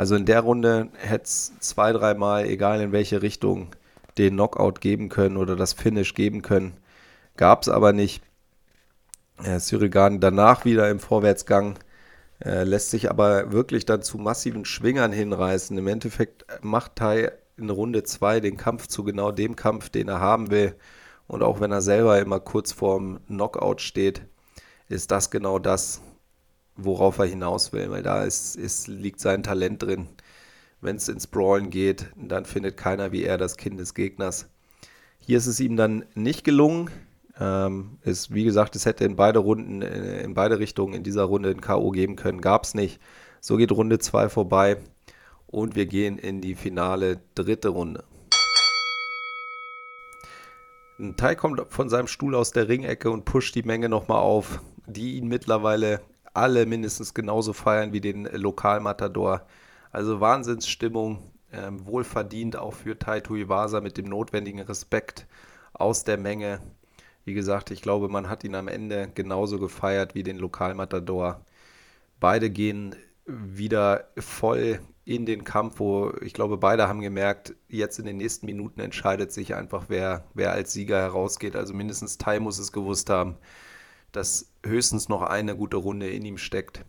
Also 0.00 0.14
in 0.16 0.24
der 0.24 0.40
Runde 0.40 0.88
hätte 0.96 1.24
es 1.24 1.52
zwei, 1.60 1.92
dreimal, 1.92 2.46
egal 2.46 2.80
in 2.80 2.90
welche 2.90 3.20
Richtung, 3.20 3.76
den 4.16 4.32
Knockout 4.32 4.80
geben 4.80 5.10
können 5.10 5.36
oder 5.36 5.56
das 5.56 5.74
Finish 5.74 6.14
geben 6.14 6.40
können. 6.40 6.72
Gab 7.36 7.60
es 7.60 7.68
aber 7.68 7.92
nicht. 7.92 8.22
Äh, 9.44 9.60
Sirigan 9.60 10.18
danach 10.18 10.64
wieder 10.64 10.88
im 10.88 11.00
Vorwärtsgang 11.00 11.78
äh, 12.42 12.64
lässt 12.64 12.88
sich 12.88 13.10
aber 13.10 13.52
wirklich 13.52 13.84
dann 13.84 14.00
zu 14.00 14.16
massiven 14.16 14.64
Schwingern 14.64 15.12
hinreißen. 15.12 15.76
Im 15.76 15.86
Endeffekt 15.86 16.46
macht 16.62 16.96
Tai 16.96 17.32
in 17.58 17.68
Runde 17.68 18.02
2 18.02 18.40
den 18.40 18.56
Kampf 18.56 18.86
zu 18.86 19.04
genau 19.04 19.32
dem 19.32 19.54
Kampf, 19.54 19.90
den 19.90 20.08
er 20.08 20.20
haben 20.20 20.50
will. 20.50 20.76
Und 21.26 21.42
auch 21.42 21.60
wenn 21.60 21.72
er 21.72 21.82
selber 21.82 22.18
immer 22.20 22.40
kurz 22.40 22.72
vorm 22.72 23.20
Knockout 23.26 23.82
steht, 23.82 24.22
ist 24.88 25.10
das 25.10 25.30
genau 25.30 25.58
das, 25.58 26.00
worauf 26.84 27.18
er 27.18 27.26
hinaus 27.26 27.72
will. 27.72 27.90
Weil 27.90 28.02
da 28.02 28.24
ist, 28.24 28.56
ist, 28.56 28.88
liegt 28.88 29.20
sein 29.20 29.42
Talent 29.42 29.82
drin. 29.82 30.08
Wenn 30.80 30.96
es 30.96 31.08
ins 31.08 31.26
Brawlen 31.26 31.70
geht, 31.70 32.06
dann 32.16 32.44
findet 32.44 32.76
keiner 32.76 33.12
wie 33.12 33.24
er 33.24 33.38
das 33.38 33.56
Kind 33.56 33.78
des 33.78 33.94
Gegners. 33.94 34.48
Hier 35.18 35.36
ist 35.38 35.46
es 35.46 35.60
ihm 35.60 35.76
dann 35.76 36.04
nicht 36.14 36.44
gelungen. 36.44 36.90
Ähm, 37.38 37.98
ist, 38.02 38.34
wie 38.34 38.44
gesagt, 38.44 38.76
es 38.76 38.86
hätte 38.86 39.04
in 39.04 39.16
beide 39.16 39.38
Runden, 39.38 39.82
äh, 39.82 40.22
in 40.22 40.34
beide 40.34 40.58
Richtungen 40.58 40.94
in 40.94 41.02
dieser 41.02 41.24
Runde 41.24 41.50
ein 41.50 41.60
K.O. 41.60 41.90
geben 41.90 42.16
können, 42.16 42.40
gab 42.40 42.64
es 42.64 42.74
nicht. 42.74 43.00
So 43.40 43.56
geht 43.56 43.72
Runde 43.72 43.98
2 43.98 44.28
vorbei 44.28 44.76
und 45.46 45.74
wir 45.74 45.86
gehen 45.86 46.18
in 46.18 46.40
die 46.40 46.54
finale 46.54 47.20
dritte 47.34 47.68
Runde. 47.68 48.04
Ein 50.98 51.16
Teil 51.16 51.34
kommt 51.34 51.60
von 51.70 51.88
seinem 51.88 52.08
Stuhl 52.08 52.34
aus 52.34 52.50
der 52.50 52.68
Ringecke 52.68 53.10
und 53.10 53.24
pusht 53.24 53.54
die 53.54 53.62
Menge 53.62 53.88
nochmal 53.88 54.20
auf, 54.20 54.60
die 54.86 55.16
ihn 55.16 55.28
mittlerweile 55.28 56.00
alle 56.34 56.66
mindestens 56.66 57.14
genauso 57.14 57.52
feiern 57.52 57.92
wie 57.92 58.00
den 58.00 58.24
Lokalmatador. 58.24 59.46
Also 59.90 60.20
Wahnsinnsstimmung, 60.20 61.18
ähm, 61.52 61.84
wohlverdient 61.86 62.56
auch 62.56 62.74
für 62.74 62.98
Tai 62.98 63.20
Tuivasa 63.20 63.80
mit 63.80 63.96
dem 63.96 64.06
notwendigen 64.06 64.60
Respekt 64.60 65.26
aus 65.72 66.04
der 66.04 66.18
Menge. 66.18 66.60
Wie 67.24 67.34
gesagt, 67.34 67.70
ich 67.70 67.82
glaube, 67.82 68.08
man 68.08 68.28
hat 68.28 68.44
ihn 68.44 68.54
am 68.54 68.68
Ende 68.68 69.10
genauso 69.14 69.58
gefeiert 69.58 70.14
wie 70.14 70.22
den 70.22 70.38
Lokalmatador. 70.38 71.44
Beide 72.20 72.50
gehen 72.50 72.94
wieder 73.26 74.08
voll 74.18 74.80
in 75.04 75.26
den 75.26 75.44
Kampf, 75.44 75.80
wo 75.80 76.12
ich 76.20 76.34
glaube, 76.34 76.56
beide 76.56 76.88
haben 76.88 77.00
gemerkt, 77.00 77.54
jetzt 77.68 77.98
in 77.98 78.06
den 78.06 78.16
nächsten 78.18 78.46
Minuten 78.46 78.80
entscheidet 78.80 79.32
sich 79.32 79.54
einfach, 79.54 79.86
wer, 79.88 80.24
wer 80.34 80.52
als 80.52 80.72
Sieger 80.72 80.98
herausgeht. 80.98 81.56
Also 81.56 81.74
mindestens 81.74 82.18
Tai 82.18 82.38
muss 82.40 82.58
es 82.58 82.72
gewusst 82.72 83.10
haben, 83.10 83.36
dass 84.12 84.50
höchstens 84.64 85.08
noch 85.08 85.22
eine 85.22 85.56
gute 85.56 85.76
Runde 85.76 86.08
in 86.10 86.24
ihm 86.24 86.38
steckt. 86.38 86.84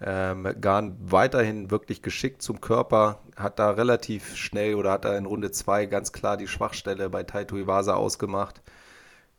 Ähm, 0.00 0.48
Garn 0.60 0.96
weiterhin 1.00 1.70
wirklich 1.70 2.02
geschickt 2.02 2.40
zum 2.42 2.60
Körper, 2.60 3.20
hat 3.36 3.58
da 3.58 3.70
relativ 3.70 4.36
schnell 4.36 4.76
oder 4.76 4.92
hat 4.92 5.04
da 5.04 5.16
in 5.16 5.26
Runde 5.26 5.50
2 5.50 5.86
ganz 5.86 6.12
klar 6.12 6.36
die 6.36 6.46
Schwachstelle 6.46 7.10
bei 7.10 7.24
Taito 7.24 7.56
Iwasa 7.56 7.94
ausgemacht. 7.94 8.62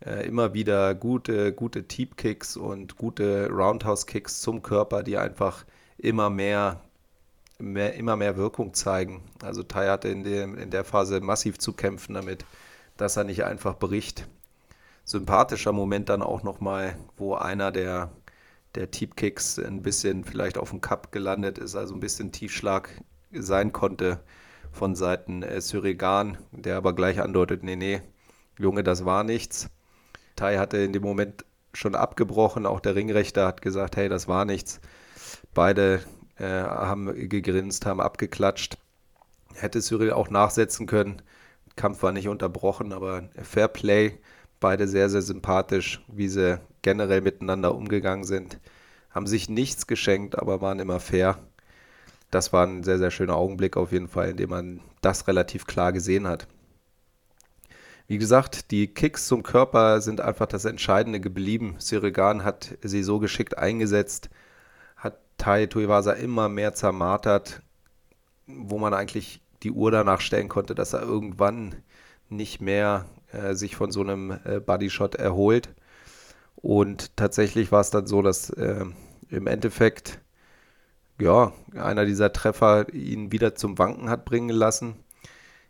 Äh, 0.05 0.27
immer 0.27 0.53
wieder 0.53 0.95
gute, 0.95 1.53
gute 1.53 1.87
Teep-Kicks 1.87 2.57
und 2.57 2.97
gute 2.97 3.49
Roundhouse-Kicks 3.49 4.41
zum 4.41 4.61
Körper, 4.61 5.03
die 5.03 5.17
einfach 5.17 5.65
immer 5.97 6.29
mehr, 6.29 6.81
mehr, 7.57 7.95
immer 7.95 8.15
mehr 8.17 8.37
Wirkung 8.37 8.73
zeigen. 8.73 9.23
Also 9.41 9.63
Tai 9.63 9.87
hatte 9.87 10.09
in, 10.09 10.23
dem, 10.23 10.57
in 10.57 10.71
der 10.71 10.83
Phase 10.83 11.21
massiv 11.21 11.57
zu 11.57 11.73
kämpfen 11.73 12.13
damit, 12.15 12.45
dass 12.97 13.17
er 13.17 13.23
nicht 13.23 13.43
einfach 13.45 13.77
bricht. 13.77 14.27
Sympathischer 15.09 15.71
Moment 15.71 16.07
dann 16.09 16.21
auch 16.21 16.43
nochmal, 16.43 16.95
wo 17.17 17.33
einer 17.33 17.71
der 17.71 18.11
der 18.75 18.91
Teep-Kicks 18.91 19.57
ein 19.57 19.81
bisschen 19.81 20.23
vielleicht 20.23 20.59
auf 20.59 20.69
dem 20.69 20.81
Cup 20.81 21.11
gelandet 21.11 21.57
ist, 21.57 21.75
also 21.75 21.95
ein 21.95 21.99
bisschen 21.99 22.31
Tiefschlag 22.31 22.89
sein 23.31 23.73
konnte 23.73 24.19
von 24.71 24.93
Seiten 24.93 25.41
äh, 25.41 25.61
Syrigan, 25.61 26.37
der 26.51 26.77
aber 26.77 26.93
gleich 26.93 27.19
andeutet, 27.19 27.63
nee, 27.63 27.75
nee, 27.75 28.03
Junge, 28.59 28.83
das 28.83 29.03
war 29.03 29.23
nichts. 29.23 29.71
Tai 30.35 30.59
hatte 30.59 30.77
in 30.77 30.93
dem 30.93 31.01
Moment 31.01 31.43
schon 31.73 31.95
abgebrochen, 31.95 32.67
auch 32.67 32.79
der 32.79 32.93
Ringrechter 32.93 33.47
hat 33.47 33.63
gesagt, 33.63 33.97
hey, 33.97 34.09
das 34.09 34.27
war 34.27 34.45
nichts. 34.45 34.79
Beide 35.55 36.03
äh, 36.37 36.45
haben 36.45 37.07
gegrinst, 37.29 37.87
haben 37.87 37.99
abgeklatscht. 37.99 38.77
Hätte 39.55 39.81
Cyril 39.81 40.11
auch 40.11 40.29
nachsetzen 40.29 40.85
können. 40.85 41.23
Kampf 41.75 42.03
war 42.03 42.11
nicht 42.11 42.27
unterbrochen, 42.27 42.93
aber 42.93 43.29
Fair 43.41 43.69
Play. 43.69 44.19
Beide 44.59 44.87
sehr, 44.87 45.09
sehr 45.09 45.21
sympathisch, 45.21 46.03
wie 46.07 46.27
sie 46.27 46.59
generell 46.81 47.21
miteinander 47.21 47.75
umgegangen 47.75 48.25
sind. 48.25 48.59
Haben 49.09 49.27
sich 49.27 49.49
nichts 49.49 49.87
geschenkt, 49.87 50.37
aber 50.37 50.61
waren 50.61 50.79
immer 50.79 50.99
fair. 50.99 51.39
Das 52.31 52.53
war 52.53 52.65
ein 52.65 52.83
sehr, 52.83 52.99
sehr 52.99 53.11
schöner 53.11 53.35
Augenblick 53.35 53.77
auf 53.77 53.91
jeden 53.91 54.07
Fall, 54.07 54.29
in 54.29 54.37
dem 54.37 54.49
man 54.49 54.81
das 55.01 55.27
relativ 55.27 55.65
klar 55.65 55.91
gesehen 55.93 56.27
hat. 56.27 56.47
Wie 58.07 58.17
gesagt, 58.17 58.71
die 58.71 58.87
Kicks 58.87 59.27
zum 59.27 59.43
Körper 59.43 60.01
sind 60.01 60.19
einfach 60.19 60.47
das 60.47 60.65
Entscheidende 60.65 61.19
geblieben. 61.19 61.75
Sirigan 61.77 62.43
hat 62.43 62.75
sie 62.81 63.03
so 63.03 63.19
geschickt 63.19 63.57
eingesetzt, 63.57 64.29
hat 64.97 65.19
Tai 65.37 65.67
Tuivasa 65.67 66.13
immer 66.13 66.49
mehr 66.49 66.73
zermartert, 66.73 67.61
wo 68.47 68.79
man 68.79 68.95
eigentlich 68.95 69.41
die 69.61 69.71
Uhr 69.71 69.91
danach 69.91 70.21
stellen 70.21 70.49
konnte, 70.49 70.73
dass 70.73 70.93
er 70.93 71.01
irgendwann 71.01 71.75
nicht 72.29 72.61
mehr 72.61 73.05
äh, 73.31 73.53
sich 73.53 73.75
von 73.75 73.91
so 73.91 74.01
einem 74.01 74.31
äh, 74.43 74.59
Bodyshot 74.59 75.15
erholt. 75.15 75.69
Und 76.55 77.15
tatsächlich 77.15 77.71
war 77.71 77.81
es 77.81 77.89
dann 77.89 78.07
so, 78.07 78.21
dass 78.21 78.49
äh, 78.49 78.85
im 79.29 79.47
Endeffekt 79.47 80.19
ja, 81.19 81.53
einer 81.73 82.05
dieser 82.05 82.31
Treffer 82.31 82.93
ihn 82.93 83.31
wieder 83.31 83.55
zum 83.55 83.77
Wanken 83.77 84.09
hat 84.09 84.25
bringen 84.25 84.49
lassen. 84.49 84.95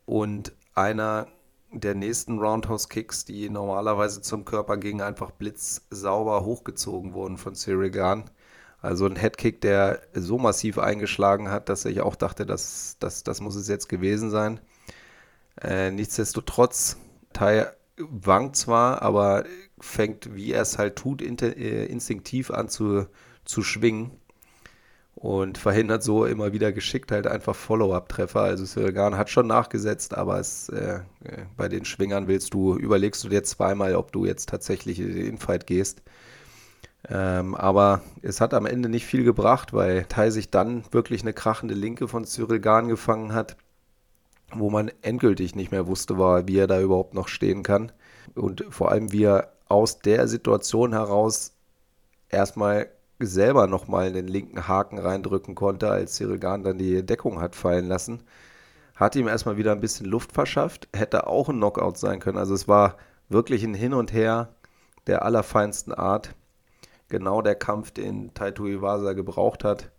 Und 0.05 0.53
einer 0.75 1.27
der 1.71 1.95
nächsten 1.95 2.39
Roundhouse-Kicks, 2.39 3.25
die 3.25 3.49
normalerweise 3.49 4.21
zum 4.21 4.45
Körper 4.45 4.77
gingen, 4.77 5.01
einfach 5.01 5.31
blitzsauber 5.31 6.43
hochgezogen 6.45 7.13
wurden 7.13 7.37
von 7.37 7.55
Sirigan. 7.55 8.29
Also 8.81 9.05
ein 9.05 9.17
Headkick, 9.17 9.61
der 9.61 10.01
so 10.13 10.37
massiv 10.37 10.79
eingeschlagen 10.79 11.51
hat, 11.51 11.69
dass 11.69 11.85
ich 11.85 12.01
auch 12.01 12.15
dachte, 12.15 12.45
dass, 12.45 12.97
dass, 12.99 13.23
das 13.23 13.41
muss 13.41 13.55
es 13.55 13.67
jetzt 13.67 13.89
gewesen 13.89 14.29
sein. 14.29 14.59
Äh, 15.61 15.91
nichtsdestotrotz, 15.91 16.97
Tai 17.39 17.67
wankt 17.97 18.57
zwar, 18.57 19.01
aber 19.01 19.45
fängt, 19.79 20.35
wie 20.35 20.51
er 20.51 20.61
es 20.61 20.77
halt 20.77 20.97
tut, 20.97 21.21
äh, 21.21 21.85
instinktiv 21.85 22.51
an 22.51 22.67
zu, 22.67 23.05
zu 23.45 23.61
schwingen 23.61 24.11
und 25.15 25.57
verhindert 25.57 26.03
so 26.03 26.25
immer 26.25 26.51
wieder 26.51 26.73
geschickt 26.73 27.13
halt 27.13 27.27
einfach 27.27 27.55
Follow-up-Treffer. 27.55 28.41
Also 28.41 28.65
Sirigan 28.65 29.15
hat 29.17 29.29
schon 29.29 29.47
nachgesetzt, 29.47 30.17
aber 30.17 30.37
es, 30.37 30.67
äh, 30.67 30.95
äh, 31.23 31.45
bei 31.55 31.69
den 31.69 31.85
Schwingern 31.85 32.27
willst 32.27 32.53
du, 32.53 32.75
überlegst 32.75 33.23
du 33.23 33.29
dir 33.29 33.43
zweimal, 33.43 33.95
ob 33.95 34.11
du 34.11 34.25
jetzt 34.25 34.49
tatsächlich 34.49 34.99
in 34.99 35.13
den 35.13 35.25
Infight 35.25 35.65
gehst. 35.65 36.01
Ähm, 37.07 37.55
aber 37.55 38.01
es 38.21 38.41
hat 38.41 38.53
am 38.53 38.65
Ende 38.65 38.89
nicht 38.89 39.05
viel 39.05 39.23
gebracht, 39.23 39.71
weil 39.71 40.03
Tai 40.09 40.29
sich 40.29 40.51
dann 40.51 40.83
wirklich 40.91 41.21
eine 41.21 41.31
krachende 41.31 41.73
Linke 41.73 42.09
von 42.09 42.25
Cyril 42.25 42.59
Gahn 42.59 42.89
gefangen 42.89 43.31
hat, 43.31 43.55
wo 44.53 44.69
man 44.69 44.91
endgültig 45.01 45.55
nicht 45.55 45.71
mehr 45.71 45.87
wusste, 45.87 46.17
war, 46.17 46.47
wie 46.47 46.57
er 46.57 46.67
da 46.67 46.81
überhaupt 46.81 47.13
noch 47.13 47.27
stehen 47.27 47.63
kann. 47.63 47.91
Und 48.35 48.65
vor 48.69 48.91
allem, 48.91 49.11
wie 49.11 49.23
er 49.23 49.53
aus 49.67 49.99
der 49.99 50.27
Situation 50.27 50.93
heraus 50.93 51.53
erstmal 52.29 52.87
selber 53.19 53.67
nochmal 53.67 54.11
den 54.13 54.27
linken 54.27 54.67
Haken 54.67 54.97
reindrücken 54.97 55.55
konnte, 55.55 55.89
als 55.89 56.15
Cyril 56.15 56.39
Gahn 56.39 56.63
dann 56.63 56.77
die 56.77 57.05
Deckung 57.05 57.41
hat 57.41 57.55
fallen 57.55 57.87
lassen. 57.87 58.23
Hat 58.95 59.15
ihm 59.15 59.27
erstmal 59.27 59.57
wieder 59.57 59.71
ein 59.71 59.81
bisschen 59.81 60.05
Luft 60.05 60.31
verschafft, 60.31 60.87
hätte 60.93 61.27
auch 61.27 61.49
ein 61.49 61.57
Knockout 61.57 61.97
sein 61.97 62.19
können. 62.19 62.37
Also 62.37 62.53
es 62.53 62.67
war 62.67 62.97
wirklich 63.29 63.63
ein 63.63 63.73
Hin 63.73 63.93
und 63.93 64.13
Her 64.13 64.49
der 65.07 65.23
allerfeinsten 65.23 65.93
Art. 65.93 66.35
Genau 67.09 67.41
der 67.41 67.55
Kampf, 67.55 67.91
den 67.91 68.33
Taito 68.33 68.65
Iwasa 68.65 69.13
gebraucht 69.13 69.63
hat. 69.63 69.89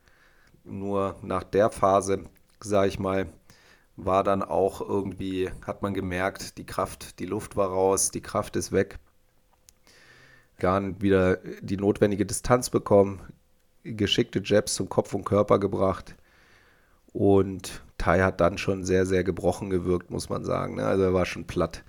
Nur 0.65 1.17
nach 1.23 1.45
der 1.45 1.71
Phase, 1.71 2.25
sage 2.61 2.89
ich 2.89 2.99
mal, 2.99 3.27
war 4.05 4.25
dann 4.25 4.43
auch 4.43 4.81
irgendwie, 4.81 5.51
hat 5.67 5.83
man 5.83 5.95
gemerkt, 5.95 6.59
die 6.59 6.67
Kraft, 6.67 7.19
die 7.19 7.27
Luft 7.27 7.57
war 7.57 7.69
raus, 7.69 8.11
die 8.11 8.21
Kraft 8.21 8.57
ist 8.57 8.73
weg. 8.73 8.99
Garn 10.59 11.01
wieder 11.01 11.39
die 11.63 11.77
notwendige 11.77 12.27
Distanz 12.27 12.71
bekommen, 12.71 13.21
geschickte 13.83 14.43
Jabs 14.45 14.75
zum 14.75 14.89
Kopf 14.89 15.15
und 15.15 15.25
Körper 15.25 15.59
gebracht. 15.59 16.15
Und 17.13 17.83
Tai 17.99 18.21
hat 18.21 18.41
dann 18.41 18.59
schon 18.59 18.85
sehr, 18.85 19.07
sehr 19.07 19.25
gebrochen 19.25 19.71
gewirkt, 19.71 20.11
muss 20.11 20.29
man 20.29 20.45
sagen. 20.45 20.77
Ne? 20.77 20.87
Also 20.87 21.03
er 21.05 21.15
war 21.15 21.27
schon 21.27 21.47
platt. 21.47 21.83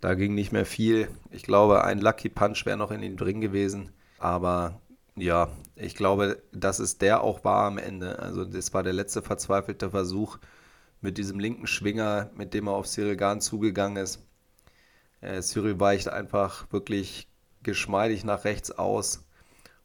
Da 0.00 0.14
ging 0.14 0.34
nicht 0.34 0.52
mehr 0.52 0.66
viel. 0.66 1.08
Ich 1.30 1.42
glaube, 1.42 1.84
ein 1.84 1.98
Lucky 1.98 2.28
Punch 2.28 2.66
wäre 2.66 2.76
noch 2.76 2.90
in 2.90 3.02
ihm 3.02 3.16
drin 3.16 3.40
gewesen. 3.40 3.90
Aber 4.18 4.80
ja, 5.16 5.48
ich 5.74 5.94
glaube, 5.94 6.42
dass 6.52 6.78
es 6.78 6.98
der 6.98 7.22
auch 7.22 7.44
war 7.44 7.66
am 7.66 7.78
Ende. 7.78 8.18
Also 8.18 8.44
das 8.44 8.74
war 8.74 8.82
der 8.82 8.92
letzte 8.92 9.22
verzweifelte 9.22 9.90
Versuch 9.90 10.38
mit 11.00 11.18
diesem 11.18 11.38
linken 11.38 11.66
Schwinger, 11.66 12.30
mit 12.34 12.54
dem 12.54 12.68
er 12.68 12.74
auf 12.74 12.86
Cyril 12.86 13.16
Gahn 13.16 13.40
zugegangen 13.40 14.02
ist. 14.02 14.22
Äh, 15.20 15.40
Cyril 15.42 15.80
weicht 15.80 16.08
einfach 16.08 16.70
wirklich 16.72 17.28
geschmeidig 17.62 18.24
nach 18.24 18.44
rechts 18.44 18.70
aus 18.70 19.24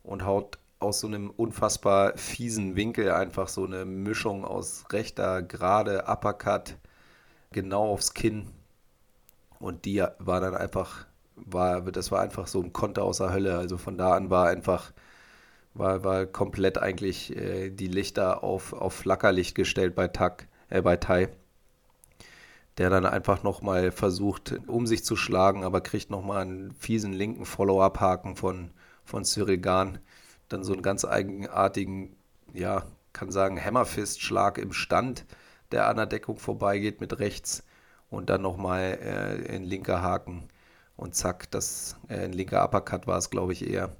und 0.04 0.26
haut 0.26 0.58
aus 0.80 1.00
so 1.00 1.08
einem 1.08 1.30
unfassbar 1.30 2.18
fiesen 2.18 2.76
Winkel 2.76 3.12
einfach 3.12 3.48
so 3.48 3.66
eine 3.66 3.86
Mischung 3.86 4.46
aus 4.46 4.86
rechter, 4.92 5.44
gerade 5.44 6.06
Uppercut 6.08 6.78
genau 7.52 7.92
aufs 7.92 8.14
Kinn. 8.14 8.48
Und 9.60 9.86
die 9.86 10.04
war 10.20 10.42
dann 10.42 10.56
einfach, 10.56 11.06
war, 11.36 11.82
das 11.82 12.12
war 12.12 12.22
einfach 12.22 12.48
so 12.48 12.62
ein 12.62 12.74
Konter 12.74 13.04
aus 13.04 13.18
der 13.18 13.32
Hölle. 13.32 13.58
Also 13.58 13.78
von 13.78 13.98
da 13.98 14.14
an 14.14 14.32
war 14.32 14.48
einfach, 14.48 14.92
war, 15.76 16.04
war 16.04 16.26
komplett 16.26 16.80
eigentlich 16.80 17.36
äh, 17.36 17.70
die 17.70 17.88
Lichter 17.88 18.44
auf, 18.44 18.74
auf 18.74 18.94
Flackerlicht 18.94 19.56
gestellt 19.56 19.96
bei 19.96 20.08
Tak, 20.08 20.48
äh, 20.72 20.82
bei 20.82 20.98
Tai 20.98 21.30
der 22.78 22.90
dann 22.90 23.06
einfach 23.06 23.44
nochmal 23.44 23.92
versucht, 23.92 24.60
um 24.68 24.88
sich 24.88 25.04
zu 25.04 25.16
schlagen, 25.16 25.64
aber 25.64 25.82
kriegt 25.82 26.10
nochmal 26.10 26.42
einen 26.42 26.74
fiesen 26.74 27.14
linken 27.14 27.46
Follow-up-Haken 27.46 28.36
von, 28.36 28.72
von 29.04 29.26
Cyril 29.26 29.58
Gahn. 29.58 30.00
Dann 30.50 30.64
so 30.64 30.74
einen 30.74 30.82
ganz 30.82 31.06
eigenartigen, 31.06 32.16
ja, 32.54 32.86
kann 33.14 33.32
sagen, 33.32 33.64
Hammerfist-Schlag 33.64 34.58
im 34.58 34.74
Stand, 34.74 35.26
der 35.72 35.88
an 35.88 35.98
der 35.98 36.06
Deckung 36.06 36.38
vorbeigeht 36.38 37.02
mit 37.02 37.20
rechts. 37.20 37.64
Und 38.10 38.30
dann 38.30 38.42
nochmal 38.42 39.00
äh, 39.02 39.56
ein 39.56 39.64
linker 39.64 40.02
Haken. 40.02 40.48
Und 40.98 41.16
zack, 41.16 41.52
das, 41.52 41.98
äh, 42.08 42.26
ein 42.26 42.34
linker 42.34 42.64
Uppercut 42.64 43.08
war 43.08 43.18
es, 43.18 43.30
glaube 43.30 43.54
ich, 43.54 43.70
eher, 43.70 43.96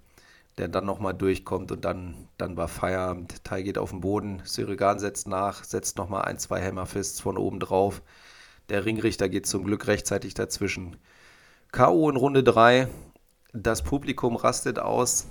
der 0.62 0.70
dann 0.70 0.86
nochmal 0.86 1.14
durchkommt 1.14 1.74
und 1.74 1.84
dann, 1.84 2.16
dann 2.38 2.56
war 2.56 2.70
Feierabend. 2.70 3.44
Tai 3.44 3.64
geht 3.64 3.78
auf 3.78 3.90
den 3.90 4.00
Boden, 4.00 4.42
Cyril 4.46 4.78
Gahn 4.78 5.00
setzt 5.00 5.28
nach, 5.28 5.66
setzt 5.66 5.98
nochmal 5.98 6.22
ein, 6.22 6.38
zwei 6.38 6.66
Hammerfists 6.66 7.20
von 7.20 7.38
oben 7.38 7.60
drauf 7.60 8.02
der 8.72 8.86
Ringrichter 8.86 9.28
geht 9.28 9.46
zum 9.46 9.66
Glück 9.66 9.88
rechtzeitig 9.88 10.34
dazwischen. 10.34 10.96
K.O. 11.74 12.10
in 12.10 12.16
Runde 12.16 12.42
3. 12.42 12.88
Das 13.52 13.84
Publikum 13.84 14.38
rastet 14.38 14.80
aus. 14.80 15.28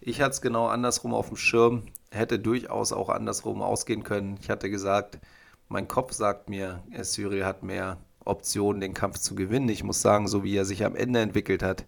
Ich 0.00 0.20
hatte 0.20 0.32
es 0.32 0.40
genau 0.40 0.66
andersrum 0.66 1.14
auf 1.14 1.28
dem 1.28 1.36
Schirm. 1.36 1.84
Hätte 2.10 2.40
durchaus 2.40 2.92
auch 2.92 3.08
andersrum 3.08 3.62
ausgehen 3.62 4.02
können. 4.02 4.38
Ich 4.42 4.50
hatte 4.50 4.70
gesagt, 4.70 5.20
mein 5.68 5.86
Kopf 5.86 6.12
sagt 6.12 6.50
mir, 6.50 6.82
Cyril 7.02 7.44
hat 7.44 7.62
mehr 7.62 7.98
Optionen, 8.24 8.80
den 8.80 8.92
Kampf 8.92 9.18
zu 9.18 9.36
gewinnen. 9.36 9.68
Ich 9.68 9.84
muss 9.84 10.02
sagen, 10.02 10.26
so 10.26 10.42
wie 10.42 10.56
er 10.56 10.64
sich 10.64 10.84
am 10.84 10.96
Ende 10.96 11.20
entwickelt 11.20 11.62
hat, 11.62 11.84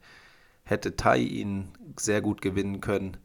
hätte 0.73 0.97
Tai 0.97 1.19
ihn 1.19 1.69
sehr 1.99 2.21
gut 2.21 2.41
gewinnen 2.41 2.81
können, 2.81 3.19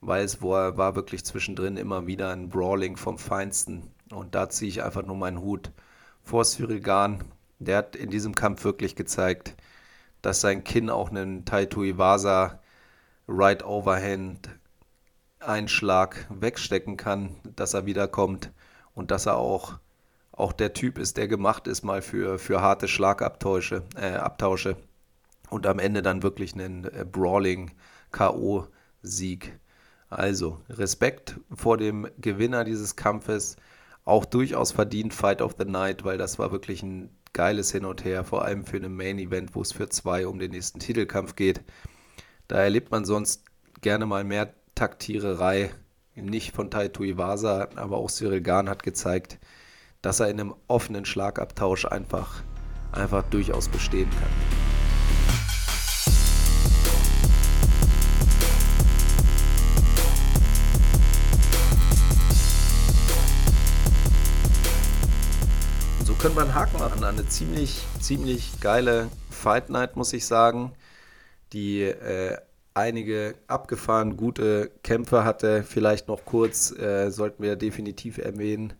weil 0.00 0.24
es 0.24 0.42
war, 0.42 0.76
war 0.76 0.94
wirklich 0.94 1.24
zwischendrin 1.24 1.76
immer 1.76 2.06
wieder 2.06 2.30
ein 2.30 2.48
Brawling 2.48 2.96
vom 2.96 3.18
Feinsten. 3.18 3.90
Und 4.12 4.34
da 4.34 4.48
ziehe 4.48 4.68
ich 4.68 4.82
einfach 4.82 5.04
nur 5.04 5.16
meinen 5.16 5.40
Hut 5.40 5.72
vor 6.22 6.44
Cyrilgan. 6.44 7.24
Der 7.58 7.78
hat 7.78 7.96
in 7.96 8.10
diesem 8.10 8.34
Kampf 8.34 8.64
wirklich 8.64 8.94
gezeigt, 8.94 9.56
dass 10.20 10.40
sein 10.40 10.64
Kinn 10.64 10.90
auch 10.90 11.10
einen 11.10 11.44
Taito 11.44 11.82
Iwasa 11.82 12.60
Right 13.28 13.64
Overhand 13.64 14.50
einen 15.40 15.68
Schlag 15.68 16.26
wegstecken 16.28 16.96
kann, 16.96 17.36
dass 17.56 17.74
er 17.74 17.86
wiederkommt 17.86 18.52
und 18.94 19.10
dass 19.10 19.26
er 19.26 19.36
auch, 19.36 19.78
auch 20.32 20.52
der 20.52 20.72
Typ 20.72 20.98
ist, 20.98 21.16
der 21.16 21.28
gemacht 21.28 21.66
ist 21.66 21.82
mal 21.82 22.02
für, 22.02 22.38
für 22.38 22.60
harte 22.60 22.88
Schlagabtausche 22.88 23.82
äh, 23.96 24.14
Abtausche 24.14 24.76
und 25.52 25.66
am 25.66 25.78
Ende 25.78 26.02
dann 26.02 26.22
wirklich 26.22 26.54
einen 26.54 26.84
äh, 26.84 27.04
Brawling 27.10 27.72
K.O.-Sieg. 28.10 29.50
Also 30.08 30.60
Respekt 30.68 31.38
vor 31.54 31.78
dem 31.78 32.06
Gewinner 32.18 32.64
dieses 32.64 32.96
Kampfes, 32.96 33.56
auch 34.04 34.24
durchaus 34.24 34.72
verdient 34.72 35.14
Fight 35.14 35.40
of 35.40 35.54
the 35.58 35.64
Night, 35.64 36.04
weil 36.04 36.18
das 36.18 36.38
war 36.38 36.52
wirklich 36.52 36.82
ein 36.82 37.10
geiles 37.32 37.72
Hin 37.72 37.84
und 37.84 38.04
Her, 38.04 38.24
vor 38.24 38.44
allem 38.44 38.66
für 38.66 38.76
ein 38.76 38.94
Main 38.94 39.18
Event, 39.18 39.54
wo 39.54 39.62
es 39.62 39.72
für 39.72 39.88
zwei 39.88 40.26
um 40.26 40.38
den 40.38 40.50
nächsten 40.50 40.80
Titelkampf 40.80 41.34
geht. 41.34 41.62
Da 42.48 42.56
erlebt 42.56 42.90
man 42.90 43.04
sonst 43.04 43.44
gerne 43.80 44.04
mal 44.04 44.24
mehr 44.24 44.52
Taktiererei, 44.74 45.70
nicht 46.14 46.54
von 46.54 46.70
Taito 46.70 47.04
Iwasa, 47.04 47.68
aber 47.76 47.96
auch 47.96 48.10
Cyril 48.10 48.42
Gahn 48.42 48.68
hat 48.68 48.82
gezeigt, 48.82 49.38
dass 50.02 50.20
er 50.20 50.28
in 50.28 50.40
einem 50.40 50.54
offenen 50.68 51.04
Schlagabtausch 51.04 51.86
einfach, 51.86 52.42
einfach 52.92 53.22
durchaus 53.30 53.68
bestehen 53.68 54.10
kann. 54.10 54.71
Können 66.22 66.36
wir 66.36 66.42
einen 66.42 66.54
Haken 66.54 66.78
machen 66.78 67.02
an 67.02 67.18
eine 67.18 67.26
ziemlich, 67.26 67.84
ziemlich 67.98 68.60
geile 68.60 69.08
Fight 69.28 69.70
Night, 69.70 69.96
muss 69.96 70.12
ich 70.12 70.24
sagen, 70.24 70.70
die 71.52 71.82
äh, 71.82 72.36
einige 72.74 73.34
abgefahren 73.48 74.16
gute 74.16 74.70
Kämpfe 74.84 75.24
hatte. 75.24 75.64
Vielleicht 75.64 76.06
noch 76.06 76.24
kurz, 76.24 76.70
äh, 76.78 77.10
sollten 77.10 77.42
wir 77.42 77.56
definitiv 77.56 78.18
erwähnen, 78.18 78.74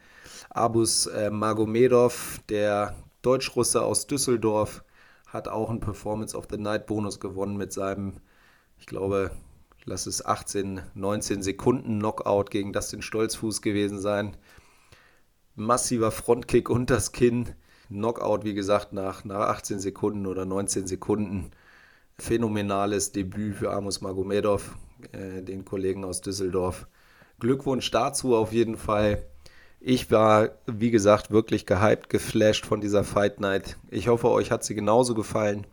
Abus 0.50 1.06
äh, 1.06 1.30
Magomedov, 1.30 2.38
der 2.48 2.94
Deutschrusse 3.22 3.82
aus 3.82 4.06
Düsseldorf, 4.06 4.84
hat 5.26 5.48
auch 5.48 5.68
einen 5.68 5.80
Performance 5.80 6.36
of 6.36 6.46
the 6.48 6.58
Night 6.58 6.86
Bonus 6.86 7.18
gewonnen 7.18 7.56
mit 7.56 7.72
seinem, 7.72 8.18
ich 8.78 8.86
glaube, 8.86 9.32
lass 9.84 10.06
es 10.06 10.24
18, 10.24 10.80
19 10.94 11.42
Sekunden 11.42 11.98
Knockout 11.98 12.52
gegen 12.52 12.72
Dustin 12.72 13.02
Stolzfuß 13.02 13.62
gewesen 13.62 14.00
sein 14.00 14.36
massiver 15.54 16.10
Frontkick 16.10 16.70
unter 16.70 16.94
das 16.94 17.12
Kinn. 17.12 17.50
Knockout, 17.88 18.44
wie 18.44 18.54
gesagt, 18.54 18.92
nach, 18.92 19.24
nach 19.24 19.48
18 19.48 19.78
Sekunden 19.78 20.26
oder 20.26 20.44
19 20.44 20.86
Sekunden. 20.86 21.50
Phänomenales 22.18 23.12
Debüt 23.12 23.56
für 23.56 23.72
Amos 23.72 24.00
Magomedov, 24.00 24.76
äh, 25.12 25.42
den 25.42 25.64
Kollegen 25.64 26.04
aus 26.04 26.20
Düsseldorf. 26.20 26.86
Glückwunsch 27.38 27.90
dazu 27.90 28.36
auf 28.36 28.52
jeden 28.52 28.76
Fall. 28.76 29.24
Ich 29.80 30.10
war, 30.10 30.50
wie 30.66 30.90
gesagt, 30.90 31.32
wirklich 31.32 31.66
gehypt, 31.66 32.08
geflasht 32.08 32.66
von 32.66 32.80
dieser 32.80 33.02
Fight 33.02 33.40
Night. 33.40 33.76
Ich 33.90 34.08
hoffe, 34.08 34.30
euch 34.30 34.50
hat 34.50 34.62
sie 34.62 34.74
genauso 34.74 35.14
gefallen. 35.14 35.66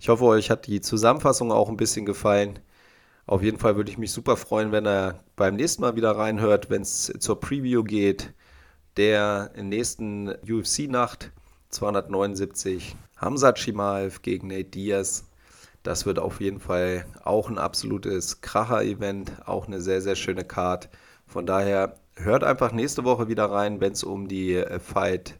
Ich 0.00 0.08
hoffe, 0.08 0.24
euch 0.24 0.50
hat 0.50 0.66
die 0.66 0.80
Zusammenfassung 0.80 1.52
auch 1.52 1.68
ein 1.68 1.76
bisschen 1.76 2.06
gefallen. 2.06 2.58
Auf 3.24 3.42
jeden 3.42 3.58
Fall 3.58 3.76
würde 3.76 3.90
ich 3.90 3.98
mich 3.98 4.12
super 4.12 4.36
freuen, 4.36 4.72
wenn 4.72 4.86
er 4.86 5.24
beim 5.36 5.56
nächsten 5.56 5.82
Mal 5.82 5.96
wieder 5.96 6.12
reinhört, 6.12 6.70
wenn 6.70 6.82
es 6.82 7.12
zur 7.18 7.40
Preview 7.40 7.82
geht 7.82 8.34
der 8.96 9.50
nächsten 9.60 10.28
UFC-Nacht 10.28 11.30
279 11.68 12.96
Hamza 13.18 13.52
Chimaev 13.54 14.22
gegen 14.22 14.48
Nate 14.48 14.64
Diaz. 14.64 15.24
Das 15.82 16.06
wird 16.06 16.18
auf 16.18 16.40
jeden 16.40 16.60
Fall 16.60 17.06
auch 17.22 17.50
ein 17.50 17.58
absolutes 17.58 18.40
Kracher-Event, 18.40 19.46
auch 19.46 19.66
eine 19.66 19.80
sehr, 19.80 20.00
sehr 20.00 20.16
schöne 20.16 20.44
Card. 20.44 20.88
Von 21.26 21.46
daher 21.46 21.96
hört 22.14 22.42
einfach 22.42 22.72
nächste 22.72 23.04
Woche 23.04 23.28
wieder 23.28 23.50
rein, 23.50 23.80
wenn 23.80 23.92
es 23.92 24.02
um 24.02 24.28
die 24.28 24.54
äh, 24.54 24.80
Fight 24.80 25.38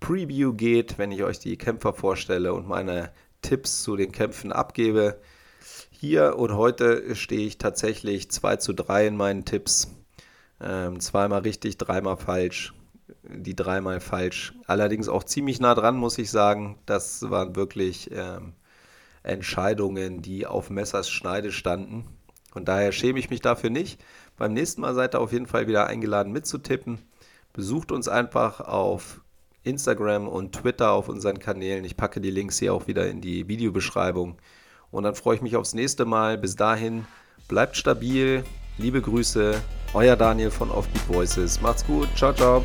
Preview 0.00 0.52
geht, 0.52 0.98
wenn 0.98 1.10
ich 1.10 1.24
euch 1.24 1.38
die 1.40 1.56
Kämpfer 1.56 1.92
vorstelle 1.92 2.52
und 2.52 2.68
meine 2.68 3.10
Tipps 3.42 3.82
zu 3.82 3.96
den 3.96 4.12
Kämpfen 4.12 4.52
abgebe. 4.52 5.18
Hier 5.90 6.36
und 6.36 6.54
heute 6.54 7.16
stehe 7.16 7.46
ich 7.46 7.58
tatsächlich 7.58 8.30
2 8.30 8.56
zu 8.56 8.72
3 8.74 9.08
in 9.08 9.16
meinen 9.16 9.44
Tipps. 9.44 9.96
Ähm, 10.60 11.00
zweimal 11.00 11.40
richtig, 11.40 11.78
dreimal 11.78 12.16
falsch 12.16 12.72
die 13.22 13.56
dreimal 13.56 14.00
falsch. 14.00 14.54
Allerdings 14.66 15.08
auch 15.08 15.24
ziemlich 15.24 15.60
nah 15.60 15.74
dran, 15.74 15.96
muss 15.96 16.18
ich 16.18 16.30
sagen. 16.30 16.78
Das 16.86 17.30
waren 17.30 17.56
wirklich 17.56 18.10
ähm, 18.12 18.52
Entscheidungen, 19.22 20.22
die 20.22 20.46
auf 20.46 20.70
Messers 20.70 21.10
Schneide 21.10 21.52
standen. 21.52 22.04
Von 22.50 22.64
daher 22.64 22.92
schäme 22.92 23.18
ich 23.18 23.30
mich 23.30 23.40
dafür 23.40 23.70
nicht. 23.70 24.00
Beim 24.36 24.52
nächsten 24.52 24.80
Mal 24.80 24.94
seid 24.94 25.14
ihr 25.14 25.20
auf 25.20 25.32
jeden 25.32 25.46
Fall 25.46 25.66
wieder 25.66 25.86
eingeladen 25.86 26.32
mitzutippen. 26.32 26.98
Besucht 27.52 27.92
uns 27.92 28.08
einfach 28.08 28.60
auf 28.60 29.20
Instagram 29.64 30.28
und 30.28 30.52
Twitter 30.52 30.92
auf 30.92 31.08
unseren 31.08 31.38
Kanälen. 31.38 31.84
Ich 31.84 31.96
packe 31.96 32.20
die 32.20 32.30
Links 32.30 32.58
hier 32.58 32.72
auch 32.72 32.86
wieder 32.86 33.08
in 33.08 33.20
die 33.20 33.48
Videobeschreibung. 33.48 34.38
Und 34.90 35.02
dann 35.04 35.14
freue 35.14 35.36
ich 35.36 35.42
mich 35.42 35.56
aufs 35.56 35.74
nächste 35.74 36.04
Mal. 36.04 36.38
Bis 36.38 36.56
dahin, 36.56 37.06
bleibt 37.48 37.76
stabil. 37.76 38.44
Liebe 38.78 39.02
Grüße, 39.02 39.60
euer 39.92 40.16
Daniel 40.16 40.50
von 40.50 40.70
Offbeat 40.70 41.08
Voices. 41.08 41.60
Macht's 41.60 41.84
gut. 41.84 42.08
Ciao, 42.16 42.32
ciao. 42.32 42.62